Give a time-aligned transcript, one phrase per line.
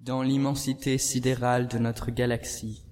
[0.00, 2.86] Dans l'immensité sidérale de notre galaxie,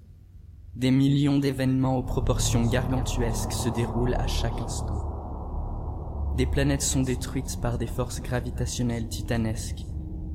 [0.75, 6.33] des millions d'événements aux proportions gargantuesques se déroulent à chaque instant.
[6.35, 9.85] Des planètes sont détruites par des forces gravitationnelles titanesques,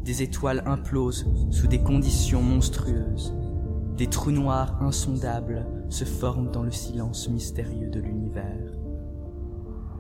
[0.03, 3.37] des étoiles implosent sous des conditions monstrueuses,
[3.99, 8.73] des trous noirs insondables se forment dans le silence mystérieux de l'univers.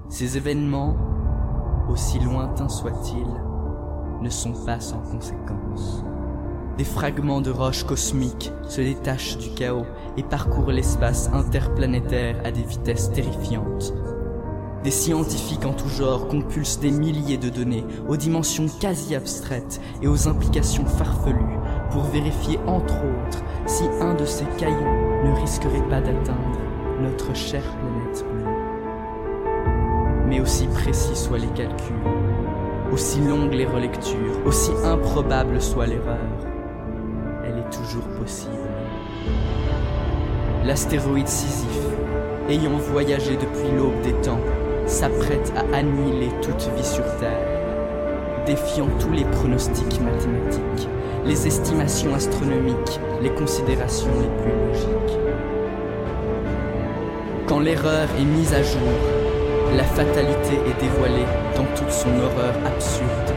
[0.08, 0.96] Ces événements,
[1.90, 6.02] aussi lointains soient-ils, ne sont pas sans conséquences.
[6.78, 9.84] Des fragments de roches cosmiques se détachent du chaos
[10.16, 13.92] et parcourent l'espace interplanétaire à des vitesses terrifiantes.
[14.82, 20.08] Des scientifiques en tout genre compulsent des milliers de données aux dimensions quasi abstraites et
[20.08, 21.58] aux implications farfelues
[21.90, 26.58] pour vérifier entre autres si un de ces cailloux ne risquerait pas d'atteindre
[27.02, 28.46] notre chère planète bleue.
[30.26, 31.94] Mais aussi précis soient les calculs,
[32.92, 36.51] aussi longues les relectures, aussi improbable soit l'erreur,
[37.72, 38.52] toujours possible.
[40.64, 41.88] L'astéroïde Sisyphe,
[42.48, 44.40] ayant voyagé depuis l'aube des temps,
[44.86, 47.48] s'apprête à annihiler toute vie sur Terre,
[48.46, 50.88] défiant tous les pronostics mathématiques,
[51.24, 55.18] les estimations astronomiques, les considérations les plus logiques.
[57.46, 58.92] Quand l'erreur est mise à jour,
[59.76, 61.26] la fatalité est dévoilée
[61.56, 63.34] dans toute son horreur absurde.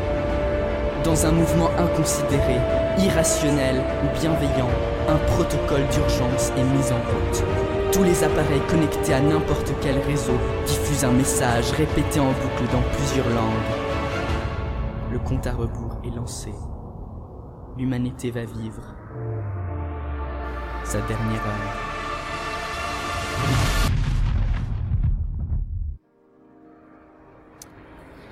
[1.03, 2.59] Dans un mouvement inconsidéré,
[2.97, 4.69] irrationnel ou bienveillant,
[5.09, 7.43] un protocole d'urgence est mis en route.
[7.91, 12.81] Tous les appareils connectés à n'importe quel réseau diffusent un message répété en boucle dans
[12.95, 13.71] plusieurs langues.
[15.11, 16.51] Le compte à rebours est lancé.
[17.77, 18.95] L'humanité va vivre
[20.83, 21.95] sa dernière heure.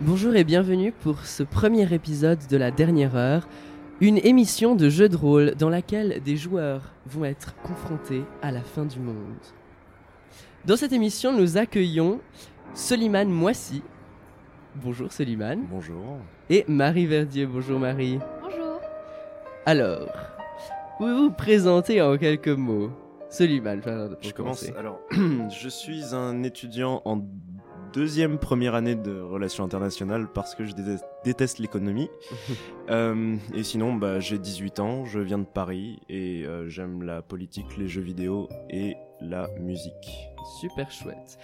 [0.02, 3.48] Bonjour et bienvenue pour ce premier épisode de la dernière heure,
[4.02, 8.61] une émission de jeu de rôle dans laquelle des joueurs vont être confrontés à la
[8.61, 9.16] fin du monde.
[10.66, 12.19] Dans cette émission, nous accueillons
[12.73, 13.82] Soliman Moissy.
[14.76, 15.59] Bonjour Soliman.
[15.70, 16.17] Bonjour.
[16.49, 17.45] Et Marie Verdier.
[17.45, 18.20] Bonjour Marie.
[18.42, 18.80] Bonjour.
[19.65, 20.09] Alors,
[20.98, 22.92] pouvez-vous vous présenter en quelques mots?
[23.30, 23.80] Soliman,
[24.21, 24.33] Je commence.
[24.33, 24.73] commencer.
[24.77, 24.99] Alors,
[25.49, 27.17] je suis un étudiant en
[27.93, 32.09] deuxième première année de relations internationales parce que je dé- déteste l'économie.
[32.89, 37.21] Euh, et sinon, bah, j'ai 18 ans, je viens de Paris et euh, j'aime la
[37.21, 40.27] politique, les jeux vidéo et la musique.
[40.59, 41.37] Super chouette.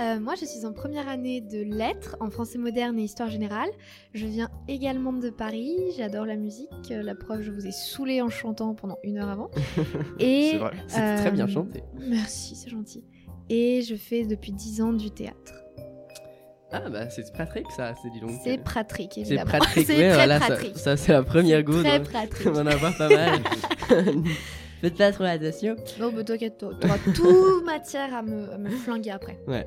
[0.00, 3.68] Euh, moi, je suis en première année de lettres en français moderne et histoire générale.
[4.14, 5.76] Je viens également de Paris.
[5.96, 6.70] J'adore la musique.
[6.90, 9.50] La preuve, je vous ai saoulé en chantant pendant une heure avant.
[10.18, 10.72] Et C'est vrai.
[10.88, 11.84] C'était très bien chanté.
[12.00, 13.04] Merci, c'est gentil.
[13.50, 15.52] Et je fais depuis 10 ans du théâtre.
[16.72, 18.30] Ah bah c'est pratique ça, c'est dis donc.
[18.44, 20.78] C'est pratique, C'est C'est ouais, très voilà, ça, pratique.
[20.78, 21.82] ça, c'est la première go.
[21.82, 22.46] Très pratique.
[22.46, 23.40] On en avoir pas mal.
[24.80, 25.74] Faites pas trop attention.
[25.98, 29.40] Non, mais t'inquiète, t'auras tout matière à me, à me flinguer après.
[29.48, 29.66] Ouais.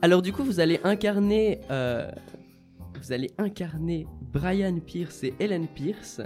[0.00, 2.08] Alors du coup, vous allez incarner, euh,
[3.00, 6.20] vous allez incarner Brian Pierce et Ellen Pierce,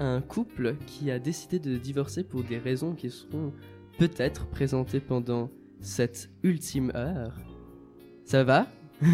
[0.00, 3.52] un couple qui a décidé de divorcer pour des raisons qui seront
[3.98, 5.48] peut-être présentées pendant
[5.82, 7.34] cette ultime heure.
[8.24, 8.66] Ça va?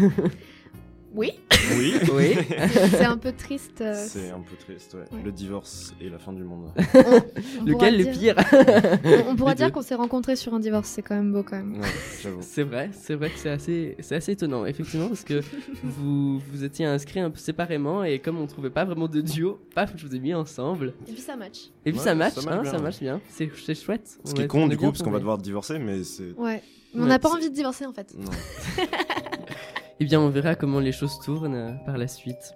[1.13, 1.31] Oui,
[1.77, 1.93] Oui.
[2.13, 2.35] Oui.
[2.91, 3.81] c'est un peu triste.
[3.81, 5.01] euh, C'est un peu triste, ouais.
[5.17, 5.23] Ouais.
[5.23, 6.71] Le divorce et la fin du monde.
[6.77, 7.19] on pourra
[7.65, 8.45] Lequel le dire- pire
[9.27, 11.57] On, on pourra dire qu'on s'est rencontrés sur un divorce, c'est quand même beau quand
[11.57, 11.79] même.
[11.79, 11.87] Ouais,
[12.21, 12.39] j'avoue.
[12.41, 15.41] C'est vrai, c'est vrai que c'est assez, c'est assez étonnant, effectivement, parce que
[15.83, 19.59] vous vous étiez inscrits un peu séparément et comme on trouvait pas vraiment de duo,
[19.75, 20.93] paf, je vous ai mis ensemble.
[21.07, 21.69] Et puis ça match.
[21.85, 23.21] Et puis Ouais, ça match, ça marche hein, bien, ça marche bien.
[23.29, 24.19] C'est, c'est chouette.
[24.23, 26.31] Ce On qui est- con on du coup, parce qu'on va devoir divorcer, mais c'est.
[26.37, 26.61] Ouais.
[26.93, 28.15] Mais on Ouais, n'a pas envie de divorcer en fait.
[28.17, 28.31] Non.
[30.01, 32.55] Eh bien, on verra comment les choses tournent euh, par la suite.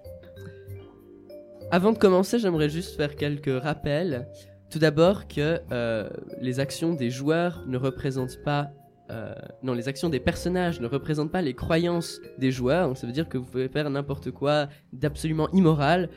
[1.71, 4.27] Avant de commencer, j'aimerais juste faire quelques rappels.
[4.69, 6.09] Tout d'abord que euh,
[6.39, 8.69] les actions des joueurs ne représentent pas...
[9.09, 12.87] euh, non, les actions des personnages ne représentent pas les croyances des joueurs.
[12.87, 16.09] Donc ça veut dire que vous pouvez faire n'importe quoi d'absolument immoral.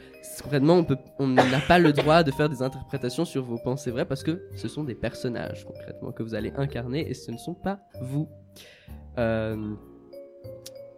[0.42, 0.86] Concrètement,
[1.18, 4.46] on n'a pas le droit de faire des interprétations sur vos pensées vraies parce que
[4.54, 8.28] ce sont des personnages concrètement que vous allez incarner et ce ne sont pas vous.
[9.18, 9.74] Euh,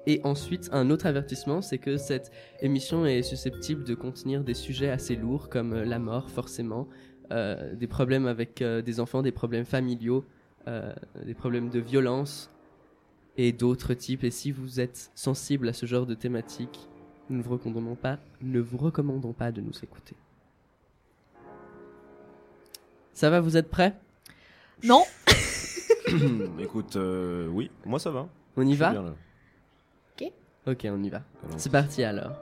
[0.08, 2.32] et ensuite, un autre avertissement, c'est que cette
[2.62, 6.88] émission est susceptible de contenir des sujets assez lourds comme euh, la mort, forcément,
[7.30, 10.24] euh, des problèmes avec euh, des enfants, des problèmes familiaux,
[10.66, 10.94] euh,
[11.26, 12.50] des problèmes de violence
[13.36, 14.24] et d'autres types.
[14.24, 16.88] Et si vous êtes sensible à ce genre de thématique,
[17.28, 20.16] nous ne vous recommandons pas, ne vous recommandons pas de nous écouter.
[23.12, 23.94] Ça va, vous êtes prêts?
[24.82, 25.02] Non
[26.58, 28.26] Écoute, euh, oui, moi ça va.
[28.56, 28.92] On y va?
[28.92, 29.14] bien, là.
[30.68, 31.22] Ok, on y va.
[31.56, 32.32] C'est parti alors.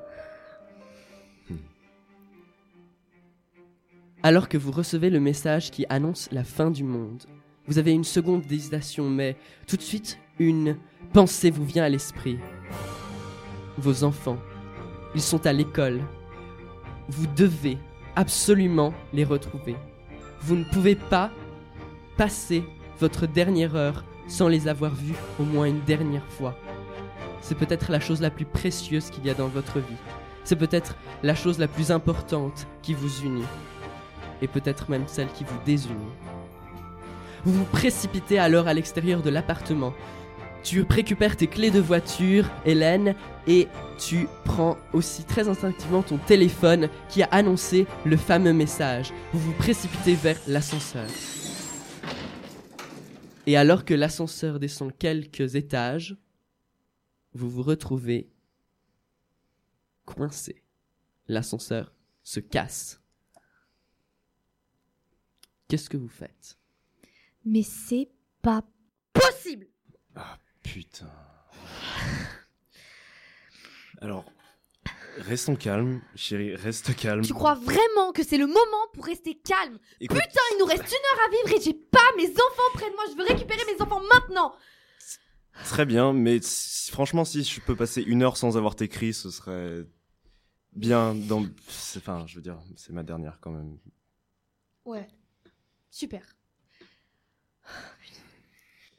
[4.26, 7.22] alors que vous recevez le message qui annonce la fin du monde.
[7.68, 9.36] Vous avez une seconde d'hésitation, mais
[9.68, 10.78] tout de suite, une
[11.12, 12.36] pensée vous vient à l'esprit.
[13.78, 14.38] Vos enfants,
[15.14, 16.00] ils sont à l'école.
[17.08, 17.78] Vous devez
[18.16, 19.76] absolument les retrouver.
[20.40, 21.30] Vous ne pouvez pas
[22.16, 22.64] passer
[22.98, 26.58] votre dernière heure sans les avoir vus au moins une dernière fois.
[27.40, 29.96] C'est peut-être la chose la plus précieuse qu'il y a dans votre vie.
[30.44, 33.44] C'est peut-être la chose la plus importante qui vous unit.
[34.42, 36.12] Et peut-être même celle qui vous désunit.
[37.44, 39.92] Vous vous précipitez alors à l'extérieur de l'appartement.
[40.62, 43.14] Tu récupères tes clés de voiture, Hélène,
[43.46, 43.68] et
[43.98, 49.12] tu prends aussi très instinctivement ton téléphone qui a annoncé le fameux message.
[49.32, 51.06] Vous vous précipitez vers l'ascenseur.
[53.46, 56.16] Et alors que l'ascenseur descend quelques étages,
[57.36, 58.30] vous vous retrouvez
[60.04, 60.62] coincé.
[61.28, 61.92] L'ascenseur
[62.22, 63.00] se casse.
[65.68, 66.58] Qu'est-ce que vous faites?
[67.44, 68.08] Mais c'est
[68.42, 68.62] pas
[69.12, 69.68] possible
[70.62, 71.10] Putain.
[74.00, 74.24] Alors,
[75.18, 77.22] restons calmes, chérie, reste calme.
[77.22, 79.78] Tu crois vraiment que c'est le moment pour rester calme?
[80.00, 82.90] Écoute, Putain, il nous reste une heure à vivre et j'ai pas mes enfants près
[82.90, 83.04] de moi.
[83.10, 84.54] Je veux récupérer mes enfants maintenant.
[85.64, 89.12] Très bien, mais si- franchement, si je peux passer une heure sans avoir tes cris,
[89.14, 89.84] ce serait
[90.72, 91.44] bien dans.
[91.96, 93.78] Enfin, je veux dire, c'est ma dernière quand même.
[94.84, 95.08] Ouais.
[95.90, 96.22] Super.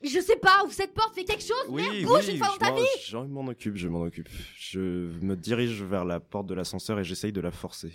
[0.01, 2.57] Mais je sais pas, ouvre cette porte, fais quelque chose, merde, bouge une fois dans
[2.57, 4.29] ta vie Je m'en occupe, je m'en occupe.
[4.55, 7.93] Je me dirige vers la porte de l'ascenseur et j'essaye de la forcer.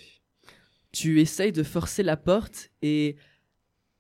[0.91, 3.17] Tu essayes de forcer la porte et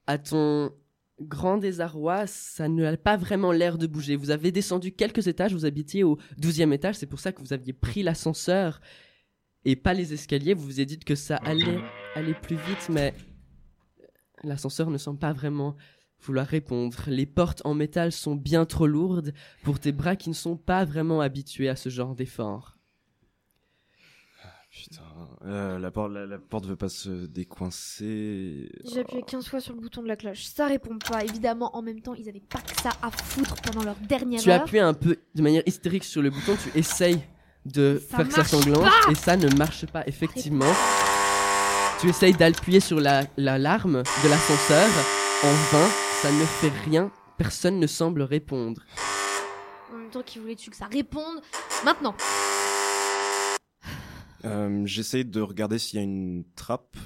[0.08, 0.74] à ton
[1.22, 4.16] grand désarroi, ça n'a pas vraiment l'air de bouger.
[4.16, 7.52] Vous avez descendu quelques étages, vous habitiez au 12e étage, c'est pour ça que vous
[7.52, 8.80] aviez pris l'ascenseur
[9.64, 10.54] et pas les escaliers.
[10.54, 11.80] Vous vous êtes dit que ça allait
[12.14, 13.14] aller plus vite, mais
[14.42, 15.76] l'ascenseur ne semble pas vraiment
[16.20, 17.04] vouloir répondre.
[17.08, 19.32] Les portes en métal sont bien trop lourdes
[19.62, 22.78] pour tes bras qui ne sont pas vraiment habitués à ce genre d'effort.
[24.74, 25.02] Putain,
[25.44, 28.70] euh, la, porte, la, la porte veut pas se décoincer.
[28.90, 30.44] J'ai appuyé 15 fois sur le bouton de la cloche.
[30.44, 31.22] Ça répond pas.
[31.24, 34.50] Évidemment, en même temps, ils avaient pas que ça à foutre pendant leur dernière Tu
[34.50, 34.62] heure.
[34.62, 37.20] appuies un peu de manière hystérique sur le bouton, tu essayes
[37.66, 40.72] de Ça faire que ça sanglante et ça ne marche pas effectivement.
[42.00, 44.88] Tu essayes d'appuyer sur la l'alarme de l'ascenseur
[45.44, 45.88] en vain,
[46.22, 48.82] ça ne fait rien, personne ne semble répondre.
[49.92, 51.40] En même temps qu'ils voulaient-tu que ça réponde?
[51.84, 52.14] Maintenant.
[54.44, 56.96] Euh, J'essaye de regarder s'il y a une trappe.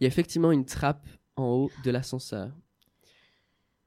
[0.00, 1.06] Il y a effectivement une trappe
[1.36, 2.52] en haut de l'ascenseur.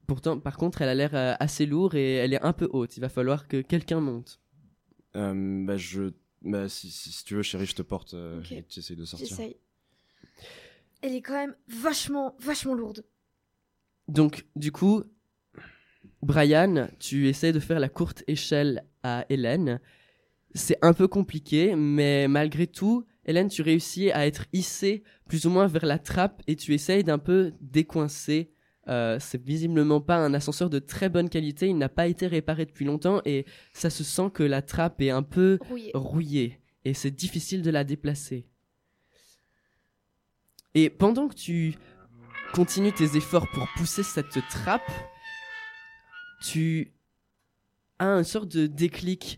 [0.08, 2.98] Pourtant, par contre, elle a l'air euh, assez lourde et elle est un peu haute.
[2.98, 4.42] Il va falloir que quelqu'un monte.
[5.16, 6.12] Euh, bah, je.
[6.42, 8.52] Bah, si, si, si tu veux, chérie, je te porte euh, Ok.
[8.52, 9.28] et tu essayes de sortir.
[9.30, 9.58] J'essaye.
[11.02, 13.06] Elle est quand même vachement, vachement lourde.
[14.08, 15.04] Donc, du coup,
[16.24, 19.80] Brian, tu essaies de faire la courte échelle à Hélène.
[20.54, 25.50] C'est un peu compliqué, mais malgré tout, Hélène, tu réussis à être hissée plus ou
[25.50, 28.52] moins vers la trappe et tu essayes d'un peu décoincer.
[28.88, 32.66] Euh, c'est visiblement pas un ascenseur de très bonne qualité, il n'a pas été réparé
[32.66, 35.92] depuis longtemps et ça se sent que la trappe est un peu Rouillée.
[35.94, 38.48] rouillée et c'est difficile de la déplacer.
[40.74, 41.76] Et pendant que tu
[42.54, 44.92] continues tes efforts pour pousser cette trappe,
[46.42, 46.92] tu
[48.00, 49.38] as une sorte de déclic.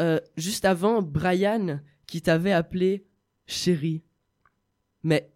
[0.00, 3.06] Euh, juste avant, Brian, qui t'avait appelé
[3.46, 4.02] chérie.
[5.02, 5.30] Mais.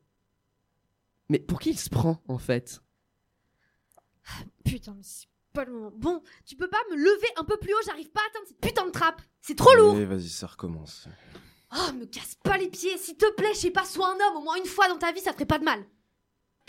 [1.28, 2.82] Mais pour qui il se prend, en fait?
[4.64, 5.92] Putain, mais c'est pas le moment.
[5.94, 8.60] Bon, tu peux pas me lever un peu plus haut, j'arrive pas à atteindre cette
[8.60, 9.22] putain de trappe.
[9.40, 9.94] C'est trop lourd.
[9.94, 11.06] Allez, vas-y, ça recommence.
[11.72, 14.38] Oh, me casse pas les pieds, s'il te plaît, je sais pas, sois un homme,
[14.38, 15.84] au moins une fois dans ta vie, ça te ferait pas de mal.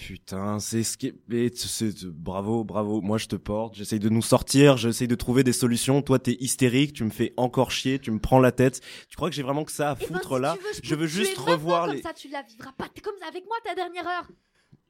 [0.07, 1.13] Putain, c'est ce qui
[1.55, 3.01] c'est- bravo, bravo.
[3.01, 3.75] Moi, je te porte.
[3.75, 4.77] J'essaye de nous sortir.
[4.77, 6.01] J'essaye de trouver des solutions.
[6.01, 6.93] Toi, t'es hystérique.
[6.93, 7.99] Tu me fais encore chier.
[7.99, 8.79] Tu me prends la tête.
[9.09, 10.95] Tu crois que j'ai vraiment que ça à Eh ben, foutre si là veux, Je
[10.95, 12.87] veux juste revoir comme les- ça, tu la vivras pas.
[12.93, 14.27] T'es comme ça avec moi ta dernière heure.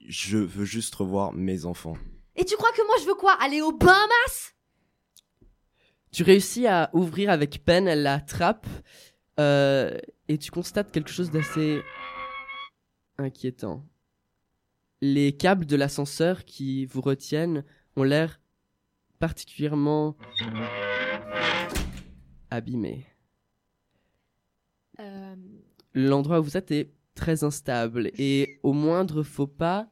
[0.08, 1.98] Je veux juste revoir mes enfants.
[2.36, 3.34] Et tu crois que moi je veux quoi?
[3.42, 4.54] Aller au Bahamas?
[6.12, 8.68] Tu réussis à ouvrir avec peine la trappe
[9.40, 9.98] euh,
[10.28, 11.82] et tu constates quelque chose d'assez
[13.18, 13.86] inquiétant.
[15.02, 17.64] Les câbles de l'ascenseur qui vous retiennent
[17.96, 18.42] ont l'air
[19.20, 20.18] particulièrement
[22.50, 23.06] abîmés.
[25.00, 25.36] Euh,
[25.94, 29.90] L'endroit où vous êtes est très instable et au moindre faux pas,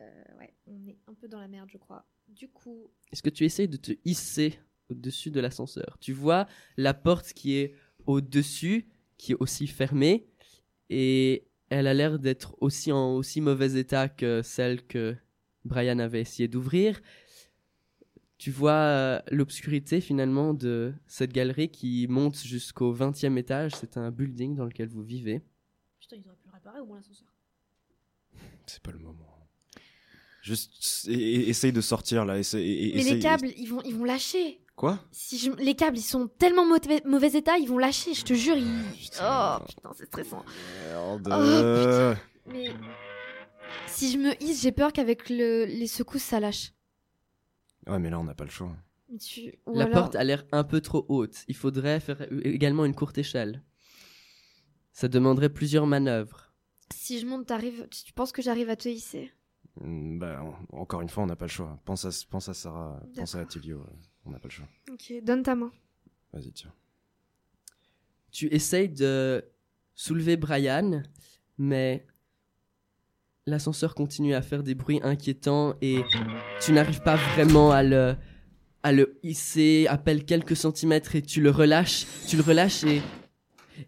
[0.00, 2.06] ouais, on est un peu dans la merde, je crois.
[2.28, 4.58] Du coup, est-ce que tu essayes de te hisser
[4.90, 5.98] au-dessus de l'ascenseur?
[6.00, 7.74] Tu vois la porte qui est
[8.06, 10.26] au-dessus, qui est aussi fermée,
[10.88, 15.16] et elle a l'air d'être aussi en aussi mauvais état que celle que
[15.64, 17.00] Brian avait essayé d'ouvrir.
[18.38, 23.72] Tu vois euh, l'obscurité finalement de cette galerie qui monte jusqu'au 20e étage.
[23.76, 25.40] C'est un building dans lequel vous vivez.
[26.00, 27.28] Putain, ils auraient pu le réparer au moins l'ascenseur.
[28.66, 29.28] C'est pas le moment.
[30.42, 32.36] Juste e- e- essaye de sortir là.
[32.38, 34.58] essaye- Mais essaye- les câbles, ils vont, ils vont lâcher.
[34.76, 35.50] Quoi Si je...
[35.52, 38.56] Les câbles, ils sont tellement mauvais, mauvais état, ils vont lâcher, je te jure.
[38.56, 38.82] Ils...
[38.98, 39.58] Putain.
[39.60, 40.44] Oh putain, c'est stressant.
[40.88, 41.28] Merde.
[41.30, 42.68] Oh, Mais
[43.86, 45.64] si je me hisse, j'ai peur qu'avec le...
[45.66, 46.72] les secousses, ça lâche.
[47.86, 48.74] ouais, mais là on n'a pas le choix.
[49.20, 51.44] Tu- La alors- porte a l'air un peu trop haute.
[51.48, 53.62] Il faudrait faire également une courte échelle.
[54.92, 56.52] Ça demanderait plusieurs manœuvres.
[56.94, 57.88] Si je monte, t'arrives.
[57.90, 59.32] Tu penses que j'arrive à te hisser?
[59.80, 61.78] Mm, Bah, en- encore une fois, on n'a pas le choix.
[61.84, 63.86] Pense à, pense à Sarah, pense à D'accord.
[64.24, 64.68] On n'a pas le choix.
[64.90, 65.72] Ok, donne ta main.
[66.32, 66.72] Vas-y, tiens.
[68.30, 69.44] Tu essayes de
[69.94, 71.02] soulever Brian,
[71.58, 72.06] mais
[73.46, 76.00] l'ascenseur continue à faire des bruits inquiétants et
[76.60, 78.16] tu n'arrives pas vraiment à le,
[78.82, 83.02] à le hisser, à peine quelques centimètres et tu le relâches, tu le relâches et,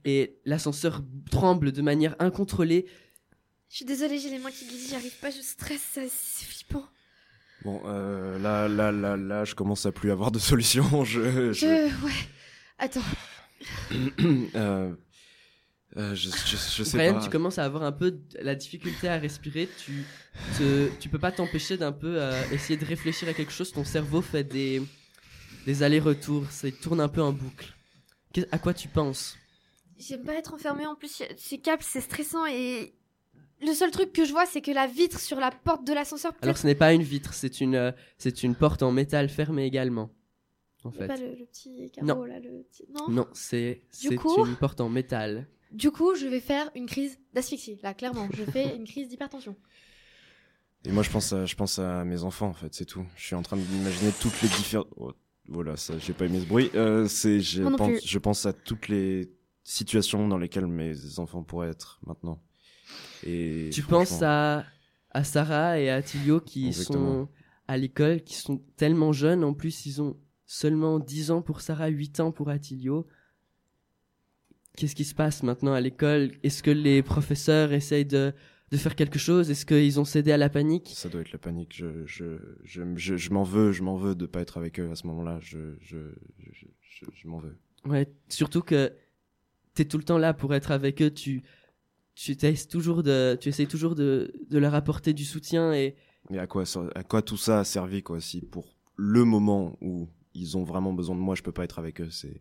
[0.05, 2.87] et l'ascenseur tremble de manière incontrôlée.
[3.71, 6.45] Je suis désolée, j'ai les mains qui glissent, j'y arrive pas, je stresse, ça, c'est
[6.47, 6.85] flippant.
[7.65, 11.05] Bon, euh, là, là, là, là, je commence à plus avoir de solution.
[11.05, 12.05] Je, je, Je.
[12.05, 12.13] Ouais.
[12.79, 13.01] Attends.
[14.55, 14.95] euh,
[15.97, 17.21] euh, je, je, je sais Brian, pas.
[17.21, 19.69] tu commences à avoir un peu de la difficulté à respirer.
[19.85, 20.05] Tu,
[20.59, 23.73] te, tu peux pas t'empêcher d'un peu euh, essayer de réfléchir à quelque chose.
[23.73, 24.83] Ton cerveau fait des,
[25.67, 26.51] des allers-retours.
[26.51, 27.73] Ça tourne un peu en boucle.
[28.33, 29.37] Qu'est- à quoi tu penses?
[29.97, 32.95] J'aime pas être enfermée en plus, ces câbles, c'est stressant et.
[33.65, 36.33] Le seul truc que je vois, c'est que la vitre sur la porte de l'ascenseur.
[36.43, 39.65] Alors, ce n'est pas une vitre, c'est une, euh, c'est une porte en métal fermée
[39.67, 40.11] également.
[40.85, 41.07] En fait.
[41.07, 42.25] pas le, le petit carreau Non.
[42.25, 42.85] là, le petit.
[42.93, 43.09] Non.
[43.09, 43.81] Non, c'est
[44.19, 45.47] coup- une porte en métal.
[45.73, 47.79] Du coup, je vais faire une crise d'asphyxie.
[47.83, 49.57] Là, clairement, je fais une crise d'hypertension.
[50.85, 53.05] Et moi, je pense à, je pense à mes enfants, en fait, c'est tout.
[53.17, 54.89] Je suis en train d'imaginer toutes les différentes.
[54.97, 55.13] Oh,
[55.49, 56.71] voilà, ça, j'ai pas aimé ce bruit.
[56.75, 61.99] Euh, c'est, pense, je pense à toutes les situations dans lesquelles mes enfants pourraient être
[62.07, 62.39] maintenant.
[63.27, 64.65] Et Tu penses à,
[65.11, 67.25] à Sarah et à Tilio qui Exactement.
[67.25, 67.29] sont
[67.69, 69.45] à l'école, qui sont tellement jeunes.
[69.45, 73.07] En plus, ils ont seulement 10 ans pour Sarah, 8 ans pour Attilio.
[74.77, 76.33] Qu'est-ce qui se passe maintenant à l'école?
[76.43, 78.33] Est-ce que les professeurs essayent de,
[78.73, 79.51] de faire quelque chose?
[79.51, 80.91] Est-ce qu'ils ont cédé à la panique?
[80.95, 81.75] Ça doit être la panique.
[81.77, 84.91] Je, je, je, je, je m'en veux, je m'en veux de pas être avec eux
[84.91, 85.39] à ce moment-là.
[85.41, 85.99] Je, je,
[86.53, 87.57] je, je, je m'en veux.
[87.87, 88.93] Ouais, surtout que
[89.75, 91.11] t'es tout le temps là pour être avec eux.
[91.13, 91.45] Tu,
[92.15, 95.97] tu essayes toujours de, tu essayes toujours de, de leur apporter du soutien et
[96.31, 100.09] Mais à quoi, à quoi tout ça a servi, quoi, si pour le moment où
[100.35, 102.41] ils ont vraiment besoin de moi, je peux pas être avec eux, c'est,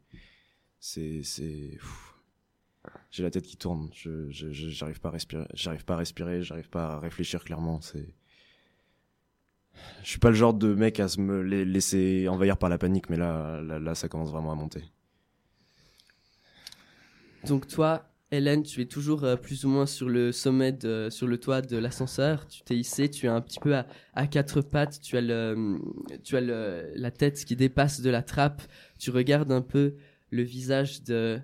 [0.80, 1.78] c'est, c'est,
[3.12, 6.70] j'ai la tête qui tourne, je, j'arrive pas à respirer, j'arrive pas à respirer, j'arrive
[6.70, 8.14] pas à réfléchir clairement, c'est,
[10.04, 12.78] je suis pas le genre de mec à se me la- laisser envahir par la
[12.78, 14.84] panique, mais là, là, là, ça commence vraiment à monter.
[17.48, 21.28] Donc toi, Hélène, tu es toujours euh, plus ou moins sur le sommet, de, sur
[21.28, 22.48] le toit de l'ascenseur.
[22.48, 23.86] Tu t'es hissé, tu es un petit peu à,
[24.16, 25.00] à quatre pattes.
[25.02, 25.78] Tu as, le,
[26.24, 28.64] tu as la tête qui dépasse de la trappe.
[28.98, 29.98] Tu regardes un peu
[30.32, 31.40] le visage de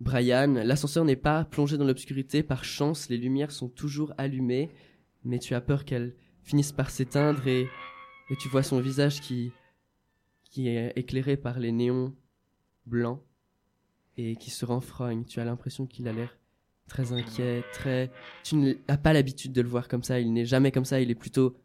[0.00, 0.54] Brian.
[0.64, 2.42] L'ascenseur n'est pas plongé dans l'obscurité.
[2.42, 4.70] Par chance, les lumières sont toujours allumées.
[5.24, 7.68] Mais tu as peur qu'elles finissent par s'éteindre et,
[8.30, 9.52] et tu vois son visage qui,
[10.44, 12.14] qui est éclairé par les néons
[12.86, 13.20] blancs
[14.16, 15.24] et qui se renfrogne.
[15.24, 16.36] Tu as l'impression qu'il a l'air
[16.88, 18.10] très inquiet, très.
[18.42, 20.20] Tu n'as pas l'habitude de le voir comme ça.
[20.20, 21.00] Il n'est jamais comme ça.
[21.00, 21.56] Il est plutôt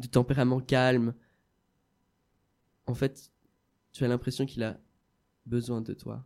[0.00, 1.14] de tempérament calme.
[2.86, 3.32] En fait,
[3.92, 4.78] tu as l'impression qu'il a
[5.46, 6.24] besoin de toi.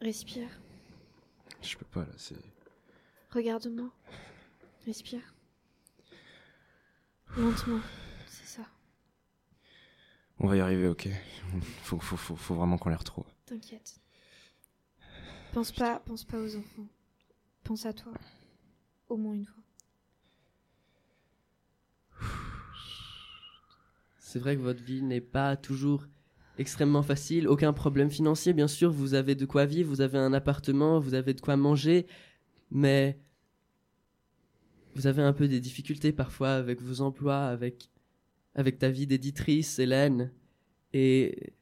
[0.00, 0.48] Respire.
[1.60, 2.36] Je peux pas, là, c'est,
[3.30, 3.90] Regarde-moi.
[4.86, 5.34] Respire.
[7.36, 7.80] Lentement.
[10.40, 11.08] On va y arriver, ok.
[11.82, 13.24] Faut, faut, faut, faut vraiment qu'on les retrouve.
[13.46, 14.00] T'inquiète.
[15.54, 16.86] Pense pas, pense pas aux enfants.
[17.64, 18.12] Pense à toi.
[19.08, 19.62] Au moins une fois.
[24.18, 26.06] C'est vrai que votre vie n'est pas toujours
[26.58, 27.48] extrêmement facile.
[27.48, 28.92] Aucun problème financier, bien sûr.
[28.92, 32.06] Vous avez de quoi vivre, vous avez un appartement, vous avez de quoi manger.
[32.70, 33.18] Mais
[34.94, 37.88] vous avez un peu des difficultés parfois avec vos emplois, avec,
[38.58, 40.32] avec ta vie d'éditrice, Hélène.
[40.92, 41.52] Et,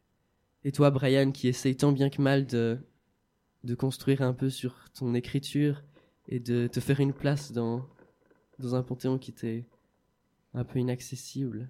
[0.65, 2.79] et toi, Brian, qui essaye tant bien que mal de,
[3.65, 5.83] de construire un peu sur ton écriture
[6.27, 7.87] et de te faire une place dans,
[8.59, 9.67] dans un panthéon qui t'est
[10.55, 11.69] un peu inaccessible.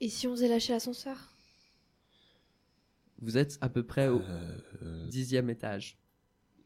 [0.00, 1.32] Et si on faisait lâcher l'ascenseur?
[3.20, 5.98] Vous êtes à peu près au Euh, euh, dixième étage.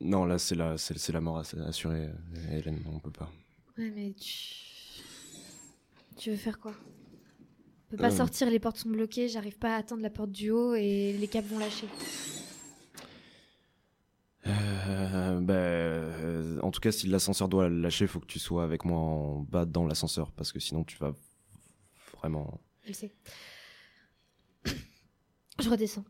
[0.02, 3.32] non, là, c'est la, c'est, la mort ass- assurée, euh, Hélène, on peut pas.
[3.78, 5.02] Ouais, mais tu.
[6.16, 6.74] Tu veux faire quoi?
[7.86, 8.16] On peut pas Euh.
[8.16, 11.28] sortir, les portes sont bloquées, j'arrive pas à atteindre la porte du haut et les
[11.28, 11.86] câbles vont lâcher.
[14.46, 18.84] Euh, bah, euh, en tout cas, si l'ascenseur doit lâcher, faut que tu sois avec
[18.84, 21.14] moi en bas dans l'ascenseur, parce que sinon tu vas
[22.18, 22.60] vraiment.
[22.84, 23.14] Je sais.
[25.60, 26.04] Je redescends.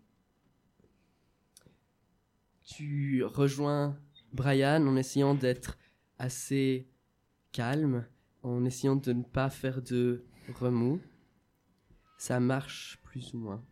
[2.65, 3.99] Tu rejoins
[4.33, 5.77] Brian en essayant d'être
[6.19, 6.89] assez
[7.53, 8.07] calme,
[8.43, 11.01] en essayant de ne pas faire de remous.
[12.19, 13.65] Ça marche plus ou moins.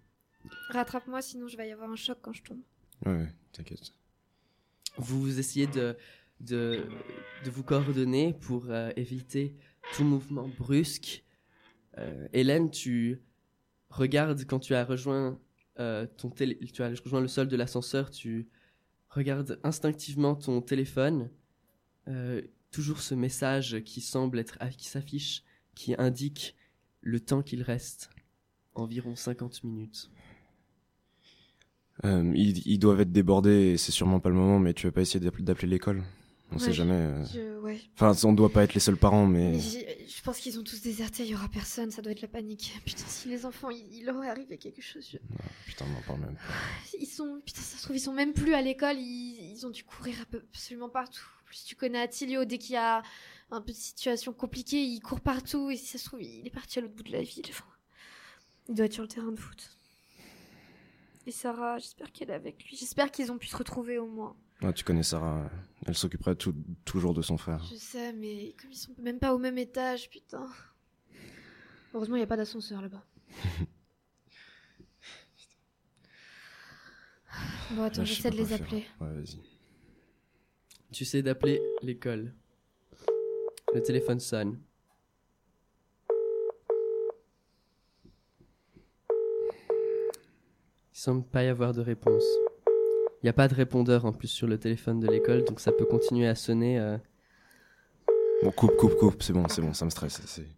[0.70, 2.60] Rattrape-moi, sinon je vais y avoir un choc quand je tombe.
[3.04, 3.92] Ouais, ouais, t'inquiète.
[4.96, 5.96] Vous essayez de,
[6.40, 6.87] de,
[7.44, 9.54] de vous coordonner pour euh, éviter
[9.94, 11.25] tout mouvement brusque.
[11.99, 13.22] Euh, Hélène, tu
[13.88, 15.38] regardes quand tu as rejoint
[15.78, 18.49] euh, ton télé, tu as rejoint le sol de l'ascenseur, tu
[19.08, 21.30] regardes instinctivement ton téléphone.
[22.70, 25.42] Toujours ce message qui semble être qui s'affiche,
[25.74, 26.54] qui indique
[27.00, 28.10] le temps qu'il reste,
[28.74, 30.10] environ 50 minutes.
[32.04, 34.92] Euh, ils, ils doivent être débordés, et c'est sûrement pas le moment, mais tu veux
[34.92, 36.02] pas essayer d'app- d'appeler l'école?
[36.52, 36.94] On Ouais, sait jamais.
[36.94, 37.24] euh.
[37.26, 37.58] Je...
[37.60, 37.80] Ouais.
[38.00, 39.58] Enfin, on doit pas être les seuls parents, mais.
[39.60, 42.78] Je pense qu'ils ont tous déserté, il y aura personne, ça doit être la panique.
[42.84, 45.06] Putain, si les enfants, il, il leur est arrivé quelque chose.
[45.12, 45.18] je-
[45.66, 46.96] Putain, on en parle même pas.
[46.98, 49.70] Ils sont, putain, ça se trouve, ils sont même plus à l'école, ils, ils ont
[49.70, 50.14] dû courir
[50.52, 51.26] absolument partout.
[51.50, 53.02] En Plus tu connais Attilio, dès qu'il y a
[53.50, 56.50] un peu de situation compliquée, il court partout, et si ça se trouve, il est
[56.50, 57.47] parti à l'autre bout de la ville.
[57.49, 57.64] Enfin,
[58.69, 59.76] il doit être sur le terrain de foot.
[61.26, 62.76] Et Sarah, j'espère qu'elle est avec lui.
[62.76, 64.37] J'espère qu'ils ont pu se retrouver au moins.
[64.62, 65.50] Ah, tu connais Sarah,
[65.87, 66.37] elle s'occuperait
[66.85, 67.64] toujours de son frère.
[67.64, 70.49] Je sais, mais comme ils sont même pas au même étage, putain.
[71.95, 73.04] Heureusement, il n'y a pas d'ascenseur là-bas.
[77.73, 78.85] Bon, attends, je j'essaie de les appeler.
[79.00, 79.50] Ouais, vas-y.
[80.92, 82.35] Tu sais d'appeler l'école.
[83.74, 84.59] Le téléphone sonne.
[90.92, 92.24] Il semble pas y avoir de réponse.
[93.22, 95.72] Il n'y a pas de répondeur en plus sur le téléphone de l'école, donc ça
[95.72, 96.79] peut continuer à sonner.
[96.79, 96.96] euh,
[98.42, 100.20] Bon, coupe, coupe, coupe, c'est bon, c'est bon, ça me stresse.
[100.26, 100.48] c'est-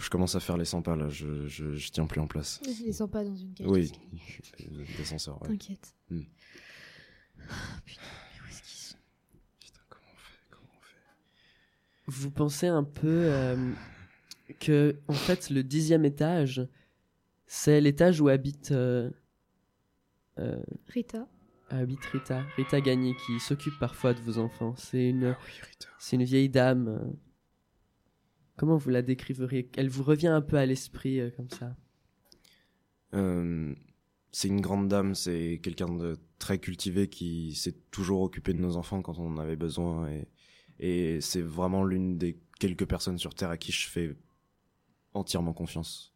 [0.00, 2.60] Je commence à faire les 100 pas là, je, je, je tiens plus en place.
[2.64, 3.66] Je les sens pas dans une cage.
[3.68, 3.90] Oui,
[4.98, 5.48] l'ascenseur, ouais.
[5.48, 5.94] T'inquiète.
[6.10, 6.20] Hmm.
[7.48, 7.54] Ah,
[7.84, 8.96] putain, mais où est-ce qu'ils sont
[9.60, 10.96] Putain, comment on fait Comment on fait
[12.06, 13.72] Vous pensez un peu euh,
[14.60, 16.66] que, en fait, le dixième étage,
[17.46, 19.10] c'est l'étage où habite, euh,
[20.38, 21.28] euh, Rita.
[21.70, 24.74] habite Rita, Rita Gagné, qui s'occupe parfois de vos enfants.
[24.76, 27.14] C'est une, Ah oui, c'est une vieille dame.
[28.56, 29.68] Comment vous la décriveriez?
[29.76, 31.74] Elle vous revient un peu à l'esprit euh, comme ça?
[33.14, 33.74] Euh,
[34.30, 38.76] c'est une grande dame, c'est quelqu'un de très cultivé qui s'est toujours occupé de nos
[38.76, 40.28] enfants quand on en avait besoin et,
[40.82, 44.16] et c'est vraiment l'une des quelques personnes sur Terre à qui je fais
[45.14, 46.12] entièrement confiance.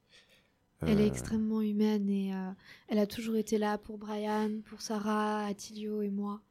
[0.83, 2.51] Elle est Euh, extrêmement humaine et euh,
[2.89, 6.43] elle a toujours été là pour Brian, pour Sarah, Attilio et moi.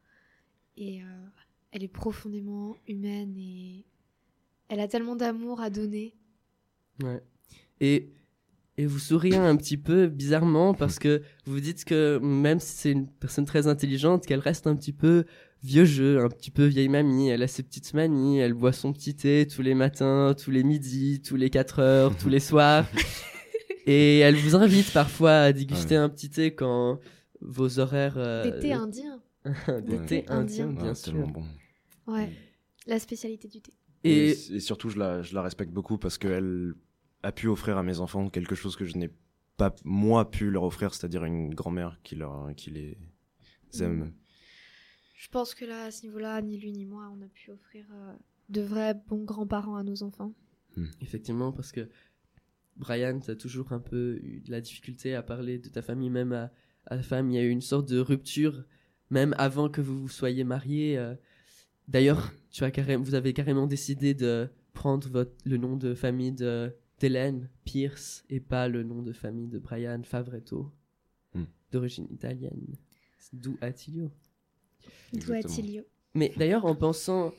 [0.77, 1.05] Et euh,
[1.71, 3.85] elle est profondément humaine et
[4.69, 6.15] elle a tellement d'amour à donner.
[7.03, 7.21] Ouais.
[7.81, 8.09] Et,
[8.77, 12.91] et vous souriez un petit peu bizarrement parce que vous dites que même si c'est
[12.91, 15.25] une personne très intelligente, qu'elle reste un petit peu
[15.65, 17.29] vieux jeu, un petit peu vieille mamie.
[17.29, 20.63] Elle a ses petites manies, elle boit son petit thé tous les matins, tous les
[20.63, 22.85] midis, tous les 4 heures, tous les soirs.
[23.87, 26.01] Et elle vous invite parfois à déguster Ouais.
[26.01, 26.99] un petit thé quand
[27.41, 28.17] vos horaires...
[28.17, 29.21] euh, Des thés indiens.
[29.67, 30.05] des Ouais.
[30.05, 30.81] thés indiens, Indien.
[30.83, 31.13] bien c'est sûr.
[31.13, 31.43] tellement bon.
[32.07, 32.31] Ouais.
[32.87, 33.71] La spécialité du thé.
[34.03, 36.73] Et, surtout, je la, je la respecte beaucoup parce qu'elle
[37.23, 39.09] a pu offrir à mes enfants quelque chose que je n'ai
[39.57, 42.97] pas, moi, pu leur offrir, c'est-à-dire une grand-mère qui, leur, qui les
[43.81, 44.11] aime.
[45.15, 47.85] Je pense que là, à ce niveau-là, ni lui ni moi, on a pu offrir
[47.93, 48.13] euh,
[48.49, 50.33] de vrais bons grands-parents à nos enfants.
[51.01, 51.87] Effectivement, parce que
[52.75, 56.09] Brian, tu as toujours un peu eu de la difficulté à parler de ta famille,
[56.09, 56.51] même à,
[56.87, 57.29] à ta femme.
[57.31, 58.65] Il y a eu une sorte de rupture,
[59.09, 60.97] même avant que vous vous soyez mariés.
[60.97, 61.15] euh.
[61.87, 66.33] D'ailleurs, tu as carré- vous avez carrément décidé de prendre votre, le nom de famille
[66.33, 70.71] de d'Hélène Pierce et pas le nom de famille de Brian Favretto,
[71.33, 71.43] Hmm.
[71.71, 72.75] d'origine italienne.
[73.33, 74.11] D'où Attilio.
[75.13, 75.83] Exactement.
[76.13, 77.33] Mais d'ailleurs, en pensant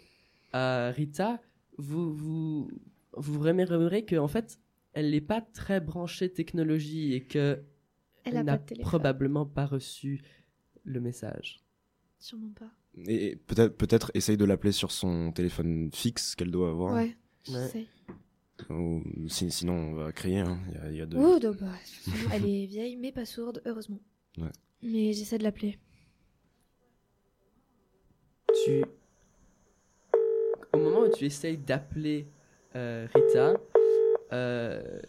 [0.52, 1.40] à Rita,
[1.78, 2.70] vous vous,
[3.12, 4.58] vous remarquerez que en fait,
[4.92, 7.62] elle n'est pas très branchée technologie et que
[8.24, 10.22] Elle n'a probablement pas reçu
[10.84, 11.60] le message.
[12.18, 12.70] Sûrement pas.
[13.06, 16.94] Et peut-être, peut-être essaye de l'appeler sur son téléphone fixe qu'elle doit avoir.
[16.94, 17.68] Ouais, je Ouais.
[17.68, 17.86] sais.
[18.70, 20.38] Ou si- sinon, on va crier.
[20.40, 20.58] hein.
[20.68, 21.16] Il y a, il y a de...
[21.18, 21.72] Oh, donc, bah,
[22.32, 24.00] elle est vieille, mais pas sourde, heureusement.
[24.82, 25.78] Mais j'essaie de l'appeler.
[28.66, 28.84] Tu.
[30.72, 32.26] Au moment où tu essayes d'appeler
[32.74, 33.54] euh, Rita,
[34.32, 35.00] euh,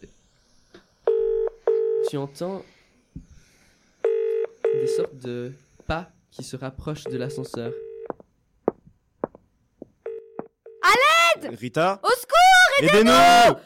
[2.08, 2.62] tu entends
[4.64, 5.52] des sortes de
[5.88, 7.72] pas qui se rapprochent de l'ascenseur.
[11.42, 12.00] Rita?
[12.04, 13.58] Au secours Aidez-nous!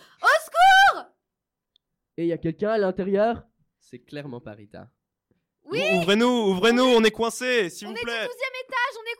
[2.16, 3.42] Et il y a quelqu'un à l'intérieur?
[3.78, 4.88] C'est clairement pas Rita.
[5.64, 5.83] Oui!
[5.96, 8.24] Ouvrez-nous, ouvrez-nous, on est coincés, s'il On vous est au plaît.
[8.26, 8.62] 12 étage, on est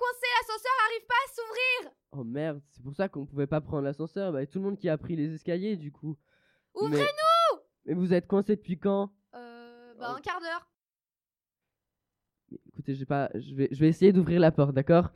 [0.03, 3.85] coincé, l'ascenseur arrive pas à s'ouvrir Oh merde, c'est pour ça qu'on pouvait pas prendre
[3.85, 4.33] l'ascenseur.
[4.33, 6.17] Bah, tout le monde qui a pris les escaliers du coup.
[6.75, 7.61] Ouvrez-nous Mais...
[7.87, 9.13] mais vous êtes coincé depuis quand?
[9.35, 10.69] Euh, bah un quart d'heure.
[12.69, 15.11] Écoutez, j'ai pas, je vais, je vais essayer d'ouvrir la porte, d'accord?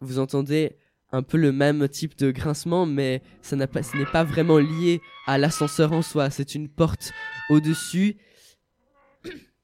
[0.00, 0.76] Vous entendez
[1.12, 4.58] un peu le même type de grincement, mais ça n'a pas, ce n'est pas vraiment
[4.58, 6.30] lié à l'ascenseur en soi.
[6.30, 7.12] C'est une porte
[7.48, 8.16] au-dessus.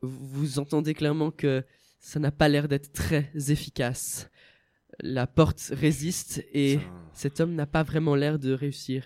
[0.00, 1.64] Vous entendez clairement que
[2.00, 4.28] ça n'a pas l'air d'être très efficace.
[5.02, 6.78] La porte résiste et
[7.12, 9.04] cet homme n'a pas vraiment l'air de réussir.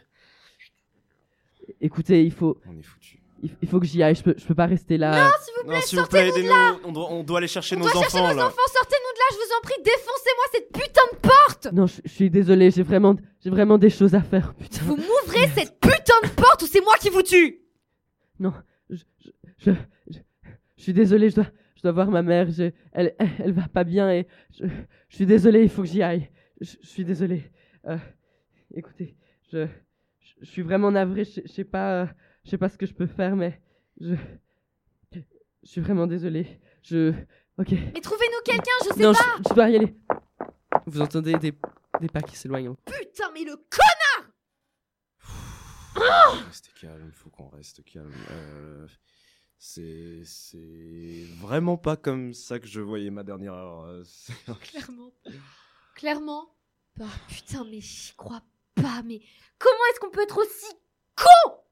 [1.81, 3.19] Écoutez, il faut, On est foutus.
[3.63, 4.15] il, faut que j'y aille.
[4.15, 5.31] Je peux, je peux pas rester là.
[5.43, 7.49] S'il vous Non, plaît, s'il vous plaît, sortez-nous de aidez-nous on doit, on doit aller
[7.49, 9.61] chercher On nos doit chercher enfants nos là enfants, sortez-nous de là, je vous en
[9.63, 12.71] prie, défoncez-moi cette putain de porte Non, je, je suis désolé.
[12.71, 14.55] J'ai vraiment, j'ai vraiment des choses à faire.
[14.55, 14.81] Putain.
[14.85, 17.61] Vous m'ouvrez cette putain de porte ou c'est moi qui vous tue?
[18.41, 18.53] Non,
[18.91, 19.71] je, je, je,
[20.11, 20.19] je-
[20.77, 21.47] je suis désolé, je dois,
[21.85, 22.51] dois voir ma mère.
[22.51, 24.67] Je, elle, elle, elle va pas bien et je,
[25.09, 26.31] je suis désolé, il faut que j'y aille.
[26.61, 27.51] Je, je suis désolé.
[27.87, 27.99] Euh,
[28.75, 29.17] écoutez,
[29.53, 29.67] je,
[30.21, 31.25] je, je suis vraiment navré.
[31.25, 32.07] Je, je sais pas, euh,
[32.45, 33.61] je sais pas ce que je peux faire, mais
[34.01, 34.15] je,
[35.13, 35.21] je
[35.63, 36.61] suis vraiment désolé.
[36.83, 37.13] Je,
[37.59, 37.71] ok.
[37.95, 39.95] Mais trouvez-nous quelqu'un, je sais Non, pas je, je dois y aller.
[40.87, 41.53] Vous entendez des,
[42.01, 42.75] des pas qui s'éloignent.
[42.85, 43.83] Putain, mais le con
[46.49, 48.13] Restez calme, faut qu'on reste calme.
[48.31, 48.87] Euh,
[49.67, 53.85] c'est, c'est vraiment pas comme ça que je voyais ma dernière heure.
[53.85, 54.05] euh,
[54.61, 55.13] Clairement.
[55.95, 56.55] Clairement.
[56.97, 58.43] Bah putain, mais j'y crois
[58.75, 59.23] pas, mais
[59.59, 60.73] comment est-ce qu'on peut être aussi
[61.17, 61.63] con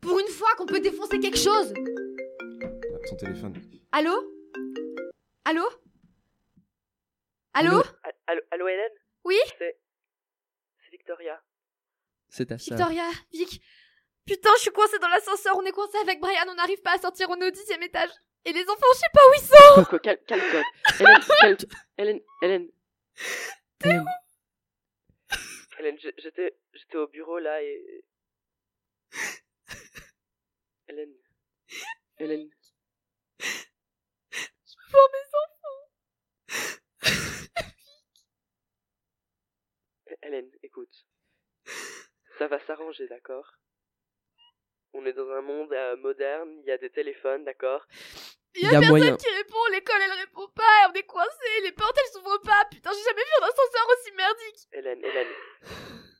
[0.00, 1.74] Pour une fois qu'on peut défoncer quelque chose?
[2.62, 3.54] Ah, Ton téléphone.
[3.90, 4.12] Allô?
[5.44, 5.64] Allô?
[7.54, 7.82] Allô?
[8.28, 8.92] Allô, allô Hélène?
[9.24, 9.34] Oui?
[9.58, 9.78] C'est,
[10.84, 11.42] c'est Victoria.
[12.28, 12.54] C'est ta.
[12.56, 13.60] Victoria, Vic.
[14.26, 16.98] Putain, je suis coincée dans l'ascenseur, on est coincé avec Brian, on n'arrive pas à
[16.98, 18.10] sortir, on est au dixième étage.
[18.44, 19.40] Et les enfants, je sais pas où ils
[19.76, 20.62] sont quoi, calme, calme-toi.
[21.00, 21.56] Hélène, calme
[21.98, 22.68] Hélène, Hélène.
[23.84, 24.04] Hélène.
[25.78, 28.04] Hélène, je- j'étais, j'étais au bureau là et.
[30.88, 31.14] Hélène.
[32.18, 32.48] Hélène.
[34.90, 35.22] Pour mes
[40.22, 41.06] Hélène, écoute.
[42.38, 43.52] Ça va s'arranger, d'accord?
[44.94, 47.86] On est dans un monde euh, moderne, il y a des téléphones, d'accord?
[48.54, 51.96] Il y a, personne qui répond, l'école elle répond pas, on est coincé, les portes
[51.96, 55.32] elles s'ouvrent pas, putain j'ai jamais vu un ascenseur aussi merdique Hélène, Hélène.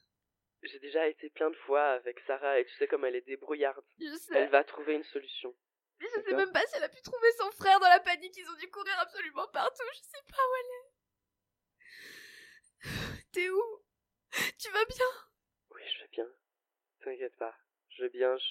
[0.62, 3.84] J'ai déjà été plein de fois avec Sarah et tu sais comme elle est débrouillarde.
[3.98, 5.52] Je sais, Elle va trouver une solution.
[6.00, 8.36] mais je sais même pas si elle a pu trouver son frère dans la panique,
[8.36, 10.72] ils ont dû courir absolument partout, je sais pas où elle
[12.88, 13.26] est.
[13.32, 13.82] T'es où?
[14.58, 15.06] Tu vas bien?
[15.70, 16.28] Oui, je vais bien.
[17.04, 17.56] T'inquiète pas.
[17.96, 18.36] Je vais bien.
[18.38, 18.46] Je...